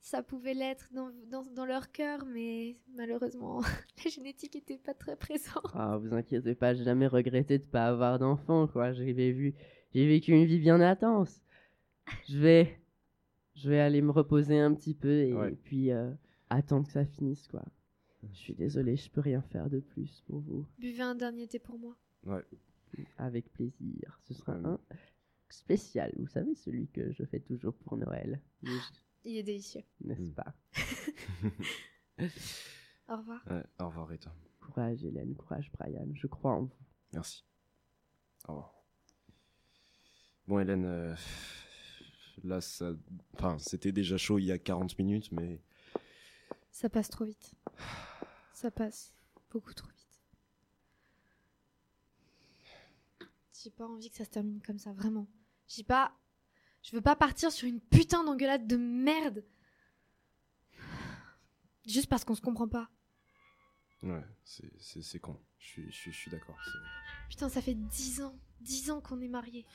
[0.00, 3.60] ça pouvait l'être dans, dans, dans leur cœur, mais malheureusement,
[4.04, 5.66] la génétique était pas très présente.
[5.74, 8.92] Ah, vous inquiétez pas, j'ai jamais regretté de pas avoir d'enfant, quoi.
[8.92, 9.54] J'ai vécu
[10.32, 11.42] une vie bien intense.
[12.28, 12.80] Je vais,
[13.54, 15.52] je vais aller me reposer un petit peu et Ouais.
[15.64, 16.10] puis euh,
[16.48, 17.64] attendre que ça finisse, quoi.
[18.30, 20.66] Je suis désolé, je peux rien faire de plus pour vous.
[20.78, 21.96] Buvez un dernier thé pour moi.
[22.24, 22.42] Ouais.
[23.18, 24.18] Avec plaisir.
[24.24, 24.66] Ce sera Ouais.
[24.66, 24.78] un
[25.50, 28.40] spécial, vous savez, celui que je fais toujours pour Noël.
[29.24, 29.82] Il est délicieux.
[30.00, 30.34] N'est-ce Mm.
[30.34, 30.54] pas
[33.08, 33.40] Au revoir.
[33.50, 34.34] Ouais, au revoir, Rita.
[34.60, 36.08] Courage, Hélène, courage, Brian.
[36.14, 36.76] Je crois en vous.
[37.12, 37.44] Merci.
[38.46, 38.74] Au revoir.
[40.46, 41.14] Bon, Hélène, euh,
[42.44, 42.92] là, ça...
[43.34, 45.60] enfin, c'était déjà chaud il y a 40 minutes, mais
[46.70, 47.52] Ça passe trop vite.
[48.52, 49.14] Ça passe
[49.50, 50.20] beaucoup trop vite.
[53.62, 55.26] J'ai pas envie que ça se termine comme ça, vraiment.
[55.66, 56.12] J'ai pas.
[56.88, 59.44] Je veux pas partir sur une putain d'engueulade de merde.
[61.86, 62.88] Juste parce qu'on se comprend pas.
[64.02, 65.38] ouais, c'est- con.
[65.58, 66.56] Je suis, d'accord.
[67.28, 68.38] Putain, ça fait dix ans.
[68.62, 69.66] Dix ans qu'on est mariés.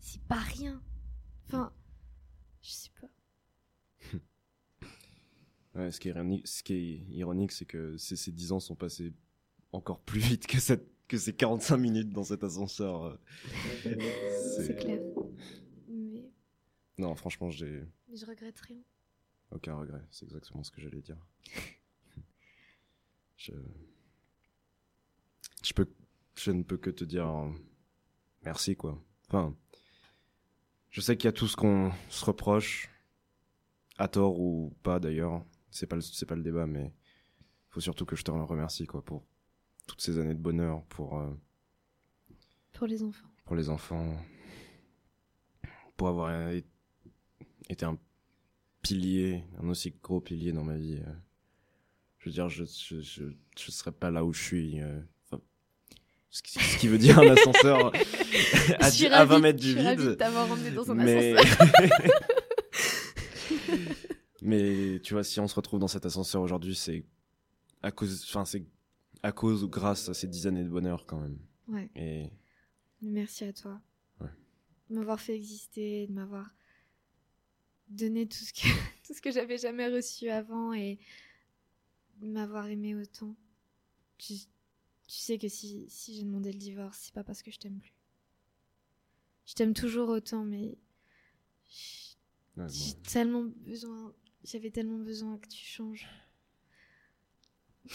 [0.00, 0.82] C'est pas rien.
[1.46, 1.72] Enfin.
[2.60, 3.08] Je sais pas.
[5.74, 8.60] Ouais, ce qui est ironique, ce qui est ironique, c'est que ces, ces 10 ans
[8.60, 9.12] sont passés
[9.72, 13.04] encore plus vite que, cette, que ces 45 minutes dans cet ascenseur.
[13.04, 13.16] euh.
[14.56, 15.00] C'est clair.
[15.88, 16.24] Mais,
[16.98, 18.78] Non, franchement, j'ai mais je regrette rien.
[19.50, 20.02] aucun regret.
[20.10, 21.16] C'est exactement ce que j'allais dire.
[23.36, 23.52] Je...
[25.62, 25.88] Je, peux...
[26.36, 27.50] je ne peux que te dire euh,
[28.44, 29.02] merci, quoi.
[29.28, 29.56] Enfin,
[30.90, 32.88] je sais qu'il y a tout ce qu'on se reproche,
[33.98, 35.44] à tort ou pas d'ailleurs.
[35.70, 36.02] C'est pas, le...
[36.02, 36.92] c'est pas le débat, mais
[37.70, 39.24] faut surtout que je te remercie, quoi, pour
[39.86, 41.30] toutes ces années de bonheur, pour, euh,
[42.72, 43.28] Pour les enfants.
[43.44, 44.16] pour les enfants,
[45.96, 46.50] pour avoir
[47.68, 47.98] été un
[48.82, 51.00] pilier, un aussi gros pilier dans ma vie.
[51.06, 51.12] euh.
[52.18, 53.24] Je veux dire, je je, je,
[53.58, 54.80] je serais pas là où je suis.
[54.80, 54.98] euh,
[55.30, 55.42] enfin,
[56.30, 57.92] ce, qui, ce qui veut dire un ascenseur
[58.80, 59.74] à, Je dix- à 20 ravie- mètres je du
[60.06, 60.16] vide.
[60.16, 61.36] t'avoir emmené dans un Mais...
[61.36, 61.68] ascenseur.
[64.42, 67.04] mais tu vois, si on se retrouve dans cet ascenseur aujourd'hui, c'est
[67.82, 68.64] à cause, enfin, c'est
[69.24, 71.38] à cause ou grâce à ces dix années de bonheur quand même.
[71.66, 71.90] Ouais.
[71.96, 72.30] Et
[73.00, 73.80] Merci à toi.
[74.20, 74.28] Ouais.
[74.90, 76.54] De m'avoir fait exister, de m'avoir
[77.88, 78.68] donné tout ce que,
[79.06, 80.98] tout ce que j'avais jamais reçu avant et
[82.20, 83.34] de m'avoir aimé autant.
[84.18, 84.34] Tu,
[85.08, 87.78] tu sais que si, si j'ai demandé le divorce, c'est pas parce que je t'aime
[87.78, 87.94] plus.
[89.46, 90.76] Je t'aime toujours autant, mais
[92.58, 93.00] ouais, j'ai bon.
[93.10, 94.14] tellement besoin,
[94.44, 96.06] j'avais tellement besoin que tu changes.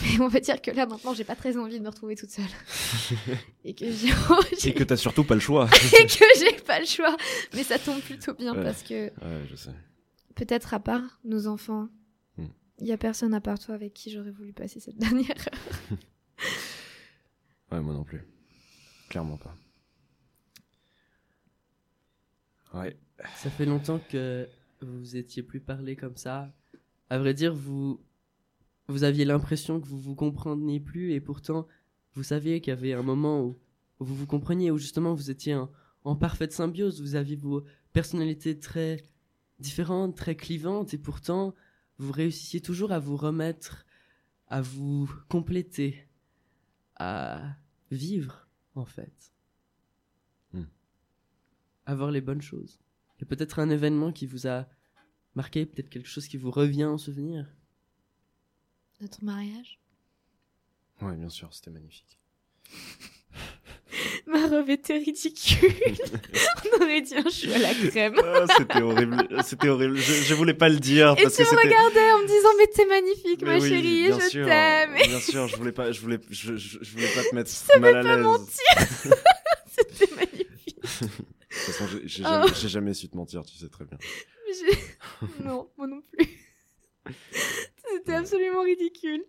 [0.01, 2.29] Mais on va dire que là maintenant j'ai pas très envie de me retrouver toute
[2.29, 2.45] seule.
[3.65, 4.09] et que j'ai
[4.69, 5.67] et que t'as surtout pas le choix.
[5.99, 7.17] et que j'ai pas le choix.
[7.53, 8.63] Mais ça tombe plutôt bien Ouais.
[8.63, 9.73] parce que ouais, je sais.
[10.35, 11.89] peut-être à part nos enfants,
[12.37, 12.85] il Hmm.
[12.87, 15.97] y a personne à part toi avec qui j'aurais voulu passer cette dernière heure.
[17.71, 18.21] Ouais, moi non plus.
[19.09, 19.53] Clairement pas.
[22.73, 22.95] Ouais.
[23.35, 24.47] Ça fait longtemps que
[24.81, 26.51] vous vous étiez plus parlé comme ça.
[27.09, 27.99] À vrai dire, vous,
[28.89, 31.67] vous aviez l'impression que vous vous compreniez plus et pourtant,
[32.13, 33.57] vous saviez qu'il y avait un moment où,
[33.99, 35.71] vous vous compreniez, où justement vous étiez en,
[36.03, 37.63] en parfaite symbiose, vous aviez vos
[37.93, 39.03] personnalités très
[39.59, 41.53] différentes, très clivantes et pourtant,
[41.99, 43.85] vous réussissiez toujours à vous remettre,
[44.47, 46.07] à vous compléter,
[46.95, 47.41] à
[47.91, 49.33] vivre, en fait.
[50.53, 50.63] Hmm.
[51.85, 52.79] À voir les bonnes choses.
[53.17, 54.67] Il y a peut-être un événement qui vous a
[55.35, 57.53] marqué, peut-être quelque chose qui vous revient en souvenir.
[59.01, 59.79] Notre mariage.
[61.01, 62.19] Ouais, bien sûr, c'était magnifique.
[64.27, 65.73] Ma robe était ridicule.
[66.79, 68.15] on aurait dit un chou à la crème.
[68.23, 69.27] Ah, c'était horrible.
[69.43, 69.97] C'était horrible.
[69.97, 72.49] Je, je voulais pas le dire Et parce tu que me regardais en me disant
[72.59, 74.95] mais t'es magnifique Mais ma oui, chérie, je t'aime.
[75.07, 77.95] Bien sûr, je voulais pas, je voulais, je, je, je voulais pas te mettre mal
[77.97, 78.25] à pas l'aise.
[78.25, 79.15] mentir.
[79.71, 80.77] C'était magnifique.
[80.81, 82.27] De toute façon, j'ai- Oh.
[82.47, 83.97] jamais, jamais su te mentir, tu sais très bien.
[85.43, 86.27] Non, moi non plus.
[87.93, 89.23] C'était absolument ridicule.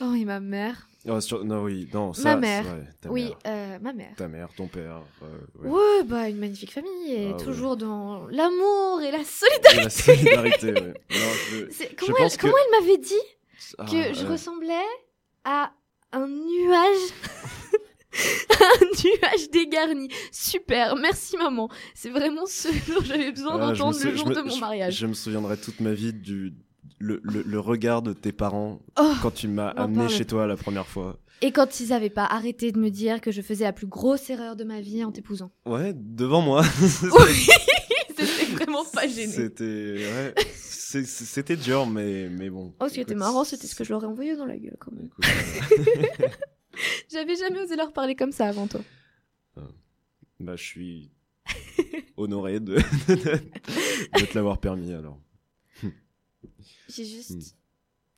[0.00, 0.86] Oh, et ma mère.
[1.08, 2.36] Oh, sur- Non, oui, non, ça.
[2.36, 2.64] mère.
[2.64, 3.36] c'est- ouais, ta oui, mère.
[3.46, 4.14] euh, ma mère.
[4.16, 5.02] Ta mère, ton père.
[5.22, 5.68] euh, ouais.
[5.70, 7.42] Ouais, bah une magnifique famille et Ah ouais.
[7.44, 9.78] toujours dans l'amour et la solidarité.
[9.80, 10.94] Et la solidarité, ouais.
[11.10, 11.16] Non,
[11.50, 13.14] je- C'est- je Comment, elle, que- comment elle m'avait dit
[13.78, 14.72] Ah, que je ressemblais
[15.44, 15.72] à
[16.12, 17.12] un nuage?
[18.12, 24.16] Un nuage dégarni super merci maman c'est vraiment ce dont j'avais besoin Ah, d'entendre le
[24.16, 26.52] jour me- de mon je- mariage Je me souviendrai toute ma vie du
[27.00, 30.46] le, le, le regard de tes parents Oh, quand tu m'as m'en amené chez toi
[30.46, 31.18] la première fois.
[31.42, 34.28] et quand ils avaient pas arrêté de me dire que je faisais la plus grosse
[34.30, 36.62] erreur de ma vie en t'épousant Ouais, devant moi.
[37.02, 37.46] oui
[38.16, 40.34] c'était vraiment pas gêné C'était ouais,
[40.66, 42.74] c'était dur mais mais bon.
[42.80, 44.76] Oh, ce qui était marrant, c'était ce que je leur ai envoyé dans la gueule,
[44.78, 45.08] quand même.
[45.24, 46.26] euh,
[47.10, 48.80] J'avais jamais osé leur parler comme ça avant toi.
[50.40, 51.10] bah je suis
[52.16, 55.18] honoré de de te l'avoir permis alors.
[56.90, 57.32] J'ai juste.
[57.32, 57.56] Hmm.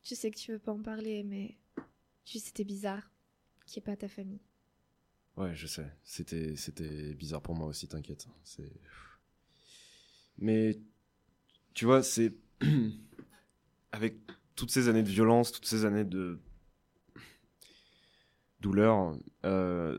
[0.04, 1.56] Je sais que tu veux pas en parler, mais.
[2.24, 3.10] Juste, c'était bizarre
[3.66, 4.40] qu'il n'y ait pas ta famille.
[5.36, 5.90] Ouais, je sais.
[6.04, 8.28] C'était, c'était bizarre pour moi aussi, t'inquiète.
[8.44, 8.72] C'est...
[10.38, 10.78] Mais,
[11.74, 12.34] tu vois, c'est...
[13.92, 14.18] Avec
[14.54, 16.40] toutes ces années de violence, toutes ces années de
[18.60, 19.98] douleur, euh,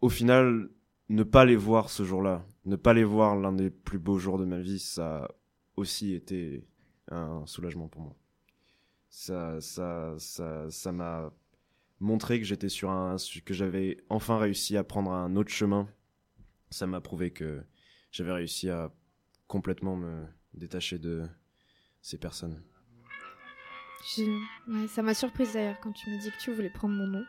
[0.00, 0.70] au final,
[1.08, 4.38] ne pas les voir ce jour-là, ne pas les voir l'un des plus beaux jours
[4.38, 5.34] de ma vie, ça a
[5.76, 6.64] aussi été
[7.10, 8.16] un soulagement pour moi.
[9.10, 11.32] Ça, ça, ça, ça m'a
[12.00, 15.88] montré que j'étais sur un que j'avais enfin réussi à prendre un autre chemin.
[16.70, 17.62] Ça m'a prouvé que
[18.10, 18.92] j'avais réussi à
[19.46, 21.28] complètement me détacher de
[22.00, 22.62] ces personnes.
[24.16, 24.22] Je-
[24.72, 27.24] ouais, ça m'a surprise d'ailleurs quand tu me dis que tu voulais prendre mon nom.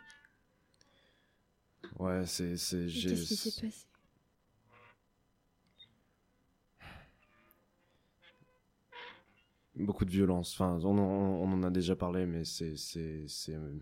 [1.99, 2.57] Ouais, c'est
[2.87, 3.87] Qu'est-ce qui s'est passé?
[9.75, 10.53] Beaucoup de violence.
[10.53, 13.73] Enfin, on, en- a déjà parlé, mais c'est c'est c'est euh,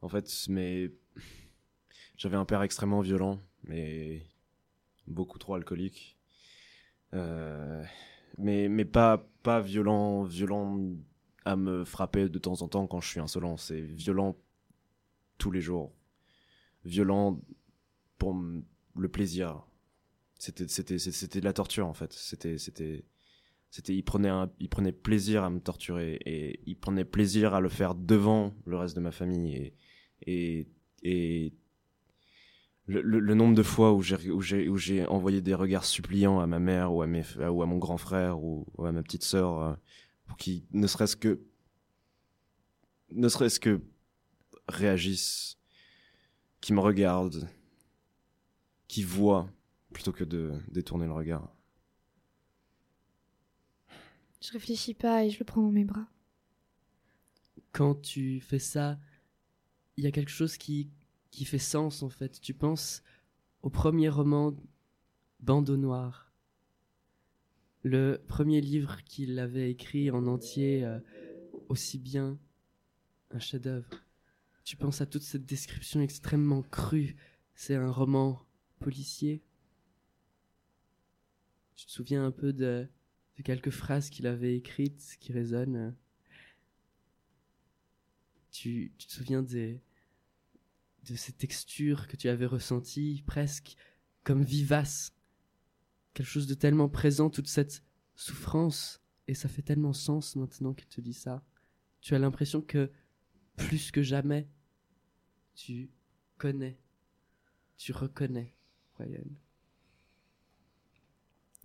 [0.00, 0.90] en fait, mais
[2.16, 4.26] j'avais un père extrêmement violent, mais
[5.06, 6.18] beaucoup trop alcoolique.
[7.14, 7.84] Euh,
[8.38, 10.80] mais mais pas pas violent violent
[11.44, 13.56] à me frapper de temps en temps quand je suis insolent.
[13.56, 14.36] C'est violent
[15.38, 15.92] tous les jours.
[16.84, 17.40] Violent
[18.18, 18.36] pour
[18.96, 19.62] le plaisir.
[20.38, 22.12] C'était c'était c'était de la torture en fait.
[22.12, 23.04] C'était c'était
[23.72, 27.60] c'était il prenait un, il prenait plaisir à me torturer et il prenait plaisir à
[27.60, 29.74] le faire devant le reste de ma famille et
[30.26, 30.68] et
[31.02, 31.54] et
[32.86, 36.38] le, le, nombre de fois où j'ai où j'ai où j'ai envoyé des regards suppliants
[36.38, 39.02] à ma mère ou à mes ou à mon grand frère ou, ou à ma
[39.02, 39.74] petite sœur euh,
[40.26, 41.40] pour qu'ils ne serait-ce que
[43.10, 43.80] ne serait-ce que
[44.68, 45.56] réagissent
[46.60, 47.48] qui me regardent
[48.86, 49.48] qui voient
[49.94, 51.56] plutôt que de détourner le regard
[54.42, 56.08] Je réfléchis pas et je le prends dans mes bras.
[57.70, 58.98] Quand tu fais ça,
[59.96, 60.90] il y a quelque chose qui,
[61.30, 62.40] qui fait sens en fait.
[62.40, 63.04] Tu penses
[63.62, 64.52] au premier roman
[65.38, 66.32] Bandeau Noir,
[67.84, 70.98] le premier livre qu'il avait écrit en entier, euh,
[71.68, 72.36] aussi bien
[73.30, 73.90] un chef-d'œuvre.
[74.64, 77.14] Tu penses à toute cette description extrêmement crue.
[77.54, 78.44] C'est un roman
[78.80, 79.40] policier.
[81.76, 82.88] Tu te souviens un peu de,
[83.42, 85.94] quelques phrases qu'il avait écrites qui résonnent.
[88.50, 89.80] Tu, te souviens de
[91.04, 93.76] ces textures que tu avais ressenties presque
[94.24, 95.14] comme vivaces?
[96.14, 97.82] Quelque chose de tellement présent, toute cette
[98.14, 99.00] souffrance.
[99.28, 101.42] Et ça fait tellement sens maintenant qu'il te dit ça.
[102.00, 102.90] Tu as l'impression que
[103.56, 104.48] plus que jamais,
[105.54, 105.90] tu
[106.36, 106.78] connais,
[107.76, 108.54] tu reconnais
[108.98, 109.24] Ryan.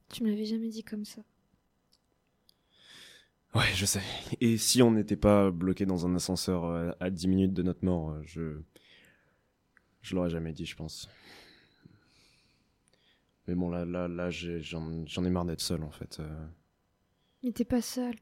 [0.09, 1.23] Tu me l'avais jamais dit comme ça.
[3.55, 4.01] Ouais, je sais.
[4.41, 7.83] Et si on n'était pas bloqué dans un ascenseur euh, à 10 minutes de notre
[7.85, 8.61] mort, euh, je.
[10.01, 11.09] Je l'aurais jamais dit, je pense.
[13.47, 16.19] Mais bon, là, là, là j'ai- j'en j'en ai marre d'être seul, en fait.
[16.19, 16.47] euh,
[17.43, 18.15] Mais t'es pas seul.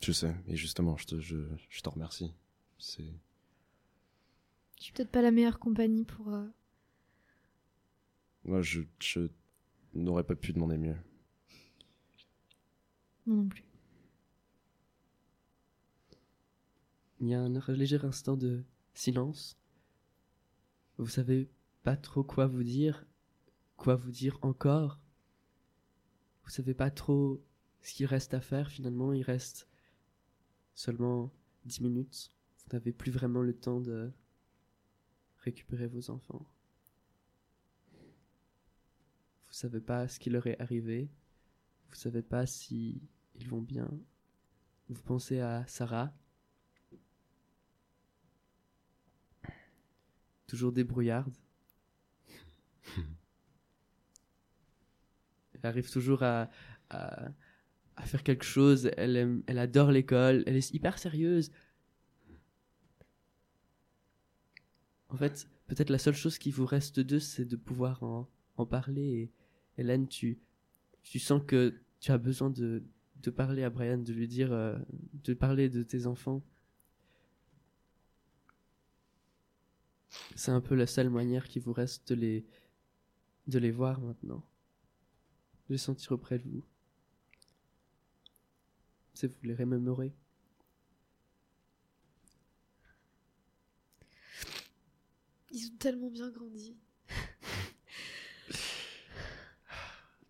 [0.00, 0.34] Je sais.
[0.46, 1.36] Et justement, je te, je,
[1.68, 2.32] je t'en remercie.
[2.78, 3.12] C'est.
[4.78, 6.32] Je suis peut-être pas la meilleure compagnie pour.
[6.32, 6.46] euh,
[8.44, 9.28] Moi, je, je
[9.94, 10.96] n'aurais pas pu demander mieux.
[13.30, 13.62] Non plus.
[17.20, 19.56] Il y a un léger instant de silence.
[20.98, 21.48] Vous savez
[21.84, 23.06] pas trop quoi vous dire,
[23.76, 24.98] quoi vous dire encore.
[26.42, 27.40] Vous savez pas trop
[27.82, 29.12] ce qu'il reste à faire finalement.
[29.12, 29.68] Il reste
[30.74, 31.30] seulement
[31.66, 32.32] 10 minutes.
[32.58, 34.10] Vous n'avez plus vraiment le temps de
[35.38, 36.44] récupérer vos enfants.
[39.46, 41.08] Vous savez pas ce qui leur est arrivé.
[41.90, 43.00] Vous savez pas si
[43.40, 43.88] ils vont bien.
[44.88, 46.12] Vous pensez à Sarah,
[50.46, 51.34] toujours débrouillarde.
[55.54, 56.50] Elle arrive toujours à,
[56.90, 57.28] à,
[57.96, 58.90] à faire quelque chose.
[58.96, 60.42] Elle, aime- elle adore l'école.
[60.46, 61.50] Elle est hyper sérieuse.
[65.08, 68.66] En fait, peut-être la seule chose qui vous reste d'eux, c'est de pouvoir en, en
[68.66, 69.02] parler.
[69.76, 70.38] Et Hélène, tu,
[71.02, 72.82] tu sens que tu as besoin de,
[73.22, 74.78] de parler à Brian, de lui dire, euh,
[75.24, 76.42] de parler de tes enfants.
[80.34, 82.46] C'est un peu la seule manière qui vous reste de les,
[83.46, 84.44] de les voir maintenant.
[85.68, 86.64] De les sentir auprès de vous.
[89.14, 90.14] C'est vous les remémorer.
[95.52, 96.76] Ils ont tellement bien grandi.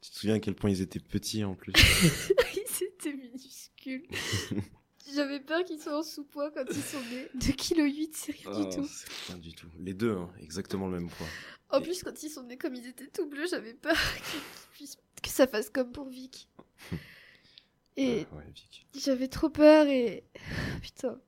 [0.01, 1.72] Tu te souviens à quel point ils étaient petits en plus
[2.81, 4.07] ils étaient minuscules.
[5.14, 7.26] J'avais peur qu'ils soient en sous-poids quand ils sont nés.
[7.37, 8.87] 2,8 kg, c'est rien Oh, du tout.
[8.89, 9.66] c'est rien du tout.
[9.78, 11.26] Les deux, hein, exactement le même poids.
[11.70, 13.97] En plus, quand ils sont nés comme ils étaient tout bleus, j'avais peur
[15.22, 16.49] que ça fasse comme pour Vic.
[17.97, 18.45] Et Ah, ouais,
[18.95, 20.24] j'avais trop peur et.
[20.83, 21.20] Putain.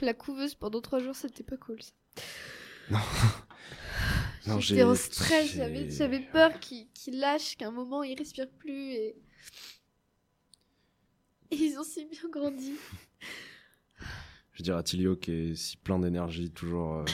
[0.00, 1.92] La couveuse pendant trois jours, c'était pas cool ça.
[4.46, 8.48] Non, J'étais en stress, j'avais j'avais peur qu'il qu'il lâche, qu'à un moment il respire
[8.48, 9.16] plus et.
[11.50, 12.72] Et ils ont si bien grandi.
[14.52, 16.96] Je veux dire à Tilio qui est si plein d'énergie, toujours.
[16.96, 17.04] euh,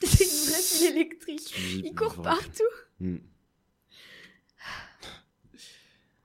[0.04, 1.54] C'est une vraie file électrique.
[1.84, 2.62] Il court partout.
[3.00, 3.16] Mm.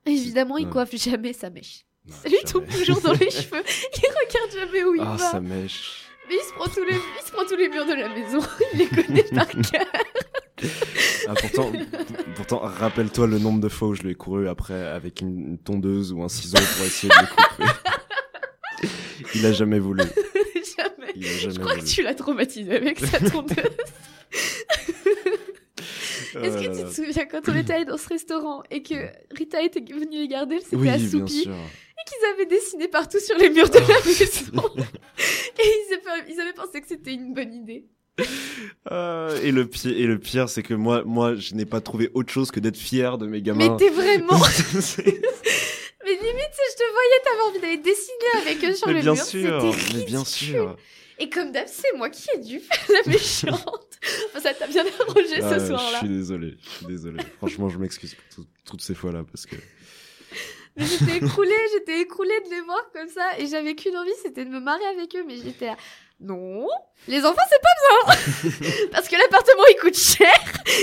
[0.06, 0.72] Évidemment, il Ouais.
[0.72, 1.84] coiffe jamais sa mèche.
[2.06, 3.62] Non, Ça lui tombe toujours dans les cheveux.
[3.62, 5.30] Il regarde jamais où il Ah, va.
[5.32, 6.04] sa mèche.
[6.28, 6.94] Mais il se, prend tous les...
[6.94, 8.38] il se prend tous les murs de la maison.
[8.74, 9.86] Il les connaît par cœur.
[11.28, 11.72] Ah, pourtant,
[12.36, 16.12] pourtant rappelle-toi le nombre de fois où je lui ai couru après avec une, tondeuse
[16.12, 17.72] ou un ciseau pour essayer de le couper.
[19.34, 20.02] Il a jamais voulu.
[20.76, 21.12] jamais.
[21.16, 21.84] Il a Je crois voulu.
[21.84, 23.56] que tu l'as traumatisé avec sa tondeuse.
[26.34, 26.84] Oh Est-ce que tu là.
[26.84, 28.94] te souviens quand on était allé dans ce restaurant et que
[29.34, 31.48] Rita était venue les garder, elle s'était Oui, assoupie
[31.98, 34.76] et qu'ils avaient dessiné partout sur les murs de la maison
[35.58, 37.86] Et ils avaient, ils avaient pensé que c'était une bonne idée.
[38.90, 42.10] Ah, et le pire, et le pire, c'est que moi, moi, je n'ai pas trouvé
[42.14, 43.76] autre chose que d'être fier de mes Mais gamins.
[43.76, 44.38] t'es vraiment...
[46.04, 49.00] Mais limite, si je te voyais, t'avais envie d'aller dessiner avec eux sur mais le
[49.00, 49.22] bien mur.
[49.24, 50.76] sûr, mais bien sûr.
[51.18, 53.98] Et comme d'hab, c'est moi qui ai dû faire la méchante.
[54.30, 55.98] Enfin, ça t'a bien arrangé Ah, ce soir-là.
[56.00, 57.22] Je suis désolé, je suis désolé.
[57.38, 59.56] Franchement, je m'excuse pour tout- toutes ces fois-là parce que.
[60.76, 63.38] Mais j'étais écroulée, j'étais écroulée de les voir comme ça.
[63.38, 65.24] Et j'avais qu'une envie, c'était de me marrer avec eux.
[65.26, 65.76] Mais j'étais là,
[66.20, 66.66] non,
[67.06, 68.88] les enfants, c'est pas besoin.
[68.92, 70.28] Parce que l'appartement, il coûte cher.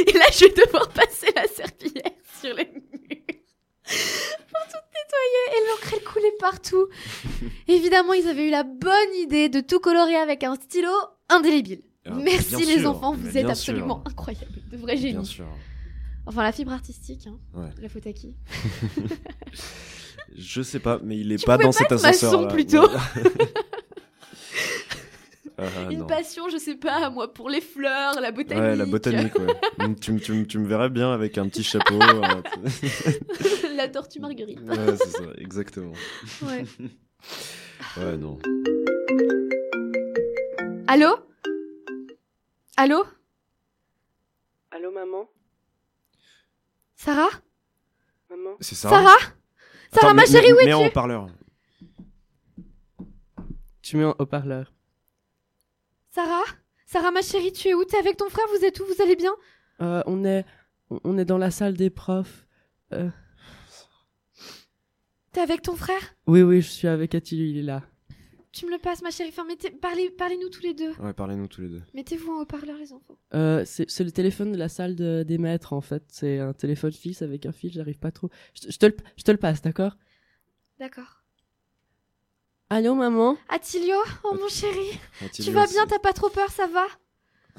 [0.08, 2.12] Et là, je vais devoir passer la serpillière
[2.42, 2.82] sur les murs.
[3.84, 5.44] Pour tout nettoyer.
[5.52, 6.88] Et l'encre, elle coulait partout.
[7.68, 10.90] Évidemment, ils avaient eu la bonne idée de tout colorer avec un stylo
[11.30, 11.82] indélébile.
[12.08, 13.50] Ah, Merci bien les sûr, enfants, vous bien êtes sûr.
[13.50, 15.26] absolument incroyables, de vrais Bien génies.
[15.26, 15.46] sûr.
[16.28, 17.38] Enfin, la fibre artistique, hein.
[17.54, 17.70] Ouais.
[17.82, 18.36] la faute à qui?
[20.38, 22.42] Je sais pas, mais il est Tu pas dans cet ascenseur.
[22.42, 22.88] maçon, plutôt.
[25.58, 26.06] Ah, Une non.
[26.08, 28.62] passion, je sais pas, moi, pour les fleurs, la botanique.
[28.62, 29.53] Ouais, la botanique, ouais.
[29.88, 31.99] Mm, tu, me- tu, me- tu me verrais bien avec un petit chapeau.
[32.01, 32.41] euh,
[33.76, 34.60] la tortue marguerite.
[34.60, 35.93] ouais, c'est ça, exactement.
[36.43, 36.66] Ouais.
[37.97, 38.38] Ouais, non.
[40.88, 41.16] Allô?
[42.78, 43.06] Allô?
[44.72, 45.30] Allô, maman?
[46.95, 47.30] Sarah?
[48.30, 48.56] Maman?
[48.60, 49.18] C'est ça Sarah?
[49.93, 51.28] Sarah, ma chérie, où es-tu en haut-parleur.
[53.82, 54.72] Tu mets en haut-parleur.
[56.16, 56.45] Sarah
[56.86, 57.84] Sarah, ma chérie, tu es où?
[57.84, 58.86] T'es avec ton frère Vous êtes où?
[58.86, 59.34] Vous allez bien?
[59.82, 60.45] Euh, on est
[61.03, 62.45] on est dans la salle des profs.
[62.93, 63.09] Euh,
[65.34, 66.16] T'es avec ton frère?
[66.28, 67.84] Oui oui, je suis avec Attilio, il est là.
[68.53, 69.30] Tu me le passes, ma chérie.
[69.32, 69.70] Enfin, mettez...
[69.70, 70.09] parlez...
[70.09, 70.91] Parlez-nous tous les deux.
[71.01, 71.82] Ouais, parlez-nous tous les deux.
[71.93, 73.18] Mettez-vous en haut-parleur, les enfants.
[73.34, 76.03] Euh, c'est c'est le téléphone de la salle de- des maîtres en fait.
[76.07, 78.30] C'est un téléphone fixe avec un fil, j'arrive pas trop.
[78.53, 79.97] Je, te- je te le, je te le passe, d'accord?
[80.80, 81.24] D'accord.
[82.70, 84.99] Allô maman Attilio Oh, mon chéri
[85.34, 86.86] Tu vas bien T'as pas trop peur Ça va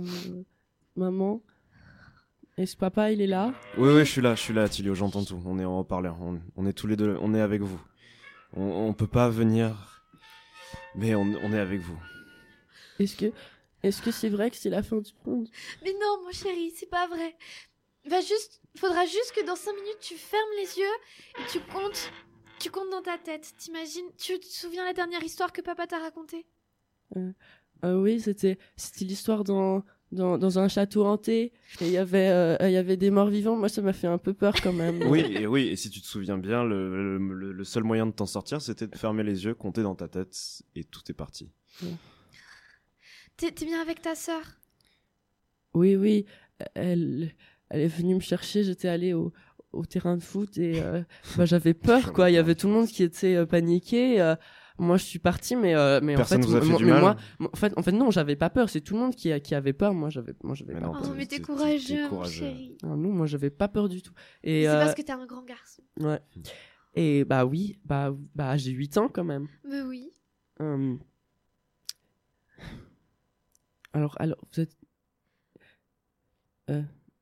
[0.01, 0.43] Euh,
[0.97, 1.43] Maman
[2.59, 5.25] Est-ce papa il est là Oui, oui, je suis là, je suis là, Attilio, j'entends
[5.25, 5.41] tout.
[5.47, 6.17] On est en haut-parleur.
[6.21, 7.81] On, on est tous les deux, on est avec vous.
[8.55, 10.03] On, on peut pas venir,
[10.95, 11.99] mais on, on est avec vous.
[12.99, 13.33] Est-ce que
[13.83, 15.49] est-ce que c'est vrai que c'est la fin du monde?
[15.85, 17.37] Mais non, mon chéri, c'est pas vrai.
[18.07, 18.61] Va juste...
[18.79, 20.97] Faudra juste que dans 5 minutes, tu fermes les yeux
[21.39, 22.11] et tu comptes...
[22.59, 23.55] Tu comptes dans ta tête.
[23.59, 26.47] T'imagines Tu te souviens la dernière histoire que papa t'a racontée?
[27.17, 32.29] Euh, oui, c'était c'était l'histoire dans, dans dans un château hanté et il y avait
[32.29, 33.57] euh, il y avait des morts vivants.
[33.57, 35.03] Moi, ça m'a fait un peu peur quand même.
[35.09, 38.13] Oui, et oui, et si tu te souviens bien, le, le, le seul moyen de
[38.13, 40.37] t'en sortir, c'était de fermer les yeux, compter dans ta tête,
[40.75, 41.51] et tout est parti.
[43.37, 44.43] T'es t'es bien avec ta sœur?
[45.75, 46.25] Oui, oui.
[46.75, 47.33] Elle
[47.69, 48.65] elle est venue me chercher.
[48.65, 49.33] J'étais allée au
[49.77, 51.03] au terrain de foot et euh,
[51.37, 52.31] bah, j'avais peur quoi.
[52.31, 54.21] Il y avait tout le monde qui était euh, paniqué.
[54.21, 54.35] euh,
[54.79, 56.85] moi, je suis partie, mais euh, mais Personne en fait, vous a fait moi- du
[56.85, 58.69] mais mal moi, moi- en fait, en fait, non, j'avais pas peur.
[58.69, 59.95] C'est tout le monde qui, a- qui avait peur.
[59.95, 61.03] Moi, j'avais, moi, j'avais Mais pas non, peur.
[61.07, 62.31] Oh, mais t'es courageux, courageux.
[62.41, 62.77] chéri.
[62.83, 64.13] Ah, non, moi, j'avais pas peur du tout.
[64.45, 65.83] Et C'est euh, parce que t'es un grand garçon.
[66.01, 66.21] ouais.
[66.95, 69.49] Et bah oui, bah bah j'ai 8 ans quand même.
[69.65, 70.11] Mais oui.
[70.61, 70.99] Hum.
[73.93, 74.77] Alors, alors, vous êtes.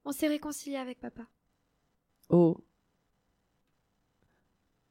[0.04, 1.22] On s'est réconcilié avec papa.
[2.28, 2.56] Oh.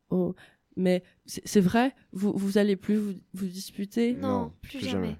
[0.09, 0.35] Oh.
[0.75, 4.13] Mais c'est vrai, vous, vous allez plus vous, vous disputer?
[4.13, 5.07] Non, plus plus jamais.
[5.07, 5.19] jamais.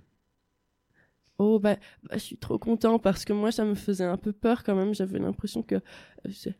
[1.39, 4.31] Oh, bah, bah, je suis trop content parce que moi, ça me faisait un peu
[4.31, 4.93] peur quand même.
[4.93, 6.51] J'avais l'impression que, euh,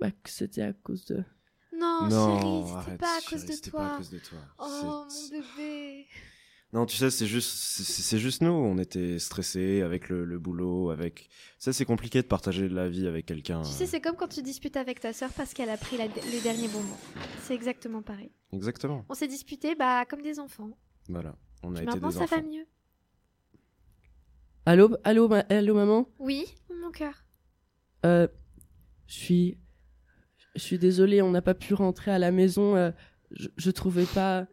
[0.00, 1.24] bah, que c'était à cause de.
[1.72, 3.96] Non, non, chérie, c'était pas à cause de c'était pas à toi.
[3.98, 4.38] cause de toi.
[4.58, 6.06] Oh, mon bébé.
[6.74, 8.50] Non, tu sais, c'est juste, c'est juste nous.
[8.50, 11.30] On était stressés avec le, le boulot, avec.
[11.58, 13.62] Ça, c'est compliqué de partager la vie avec quelqu'un.
[13.62, 16.06] Tu sais, c'est comme quand tu disputes avec ta sœur parce qu'elle a pris la-
[16.08, 16.96] les derniers bonbons.
[17.42, 18.30] C'est exactement pareil.
[18.52, 19.04] Exactement.
[19.08, 20.68] On s'est disputé, bah, comme des enfants.
[21.08, 21.34] Voilà.
[21.62, 22.36] On a Puis été maintenant, des ça enfants.
[22.36, 22.66] va mieux.
[24.66, 26.06] Allô, allô, ma- allô, maman?
[26.18, 26.44] Oui,
[26.82, 27.24] mon cœur.
[28.04, 28.28] Euh,
[29.06, 29.58] je suis,
[30.54, 32.76] je suis désolée, on n'a pas pu rentrer à la maison.
[32.76, 32.90] euh,
[33.30, 34.46] je, je trouvais pas,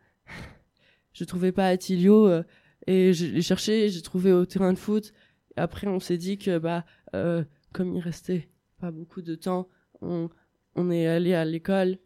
[1.16, 2.44] je trouvais pas Attilio euh,
[2.86, 5.12] et je l'ai cherché, j'ai trouvé au terrain de foot.
[5.56, 6.86] Après, on s'est dit que bah,
[7.16, 7.44] euh,
[7.74, 8.50] comme il restait
[8.80, 9.68] pas beaucoup de temps,
[10.02, 10.30] on,
[10.76, 11.98] on est allé à l'école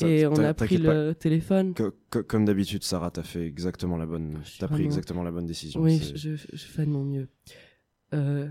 [0.00, 1.74] et on a pris le téléphone.
[1.74, 4.40] Co- co- comme d'habitude, Sarah, t'as fait exactement la bonne.
[4.58, 5.80] T'as pris vraiment- exactement la bonne décision.
[5.80, 7.28] Oui, C'est- je, je, je fais de mon mieux.
[8.14, 8.48] Euh,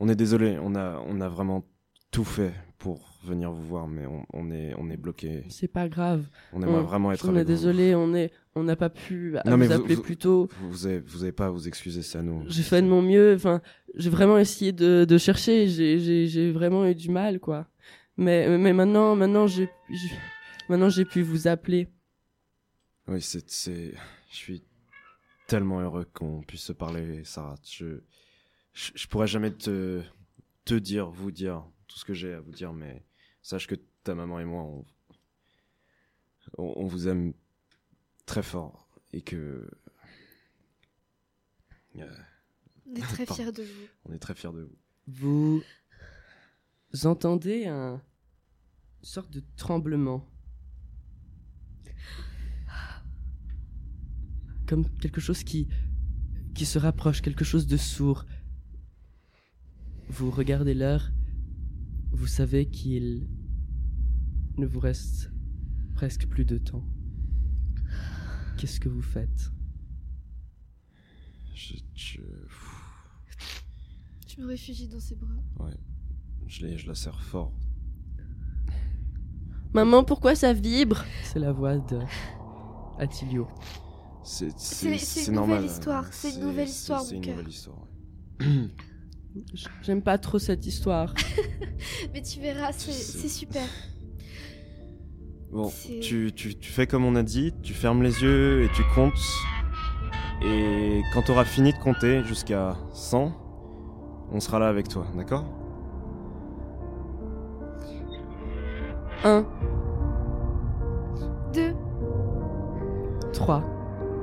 [0.00, 0.58] On est désolé.
[0.60, 1.64] On a, on a vraiment
[2.10, 5.44] tout fait pour venir vous voir, mais on, on est, on est bloqué.
[5.48, 6.24] c'est pas grave.
[6.52, 7.48] On aimerait On- vraiment être On est vous.
[7.48, 10.48] désolé, on est, on n'a pas pu Non, vous vous- appeler vous- plus tôt.
[10.60, 12.44] Vous, vous avez, vous avez pas à vous excuser, c'est à nous.
[12.48, 13.34] J'ai fait de mon mieux.
[13.34, 13.60] Enfin,
[13.96, 15.66] j'ai vraiment essayé de, de chercher.
[15.68, 17.66] J'ai, vraiment eu du mal, quoi.
[18.16, 20.16] Mais, mais maintenant, maintenant, j'ai, j'ai-
[20.68, 21.88] maintenant, j'ai pu vous appeler.
[23.08, 23.94] Oui, c'est, c'est,
[24.30, 24.62] je suis
[25.46, 27.54] tellement heureux qu'on puisse se parler, Sarah.
[27.64, 28.00] Je,
[28.74, 30.02] je, je pourrais jamais te,
[30.64, 33.02] te dire, vous dire tout ce que j'ai à vous dire, mais
[33.48, 34.84] sache que ta maman et moi, on,
[36.58, 37.32] on, on vous aime
[38.26, 39.70] très fort et que
[41.96, 42.16] euh,
[42.86, 43.86] On est très fiers de vous.
[44.04, 44.70] on est très fiers de
[45.06, 45.62] vous.
[46.92, 48.02] Vous entendez un
[49.00, 50.28] une sorte de tremblement,
[54.66, 55.68] comme quelque chose qui
[56.54, 58.26] qui se rapproche, quelque chose de sourd.
[60.08, 61.10] Vous regardez l'heure.
[62.10, 63.28] Vous savez qu'il
[64.58, 65.30] ne vous reste
[65.94, 66.84] presque plus de temps.
[68.56, 69.52] Qu'est-ce que vous faites?
[71.54, 72.20] Je, je,
[74.26, 75.70] Je me réfugie dans ses bras.
[76.46, 77.52] je, l'ai- je la serre fort.
[79.74, 81.04] Maman, pourquoi ça vibre?
[81.24, 81.98] C'est la voix de
[82.98, 83.46] Attilio.
[84.24, 84.48] C'est
[85.28, 85.60] une normal.
[85.62, 87.36] nouvelle histoire, c'est une nouvelle histoire, C'est une cœur.
[87.36, 87.86] nouvelle histoire.
[89.82, 91.14] J'aime pas trop cette histoire.
[92.12, 93.66] Mais tu verras, c'est super.
[95.50, 95.70] Bon,
[96.02, 99.14] tu, tu, tu fais comme on a dit, tu fermes les yeux et tu comptes.
[100.44, 103.32] Et quand tu auras fini de compter jusqu'à 100,
[104.30, 105.44] on sera là avec toi, d'accord?
[109.24, 109.44] 1,
[111.54, 111.74] Deux,
[113.32, 113.64] 3,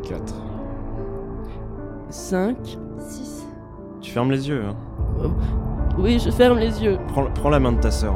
[0.07, 0.35] 4.
[2.09, 2.77] 5.
[2.99, 3.45] six.
[3.99, 4.75] Tu fermes les yeux, hein.
[5.97, 6.97] Oui, je ferme les yeux.
[7.07, 8.13] Prends, prends la main de ta sœur.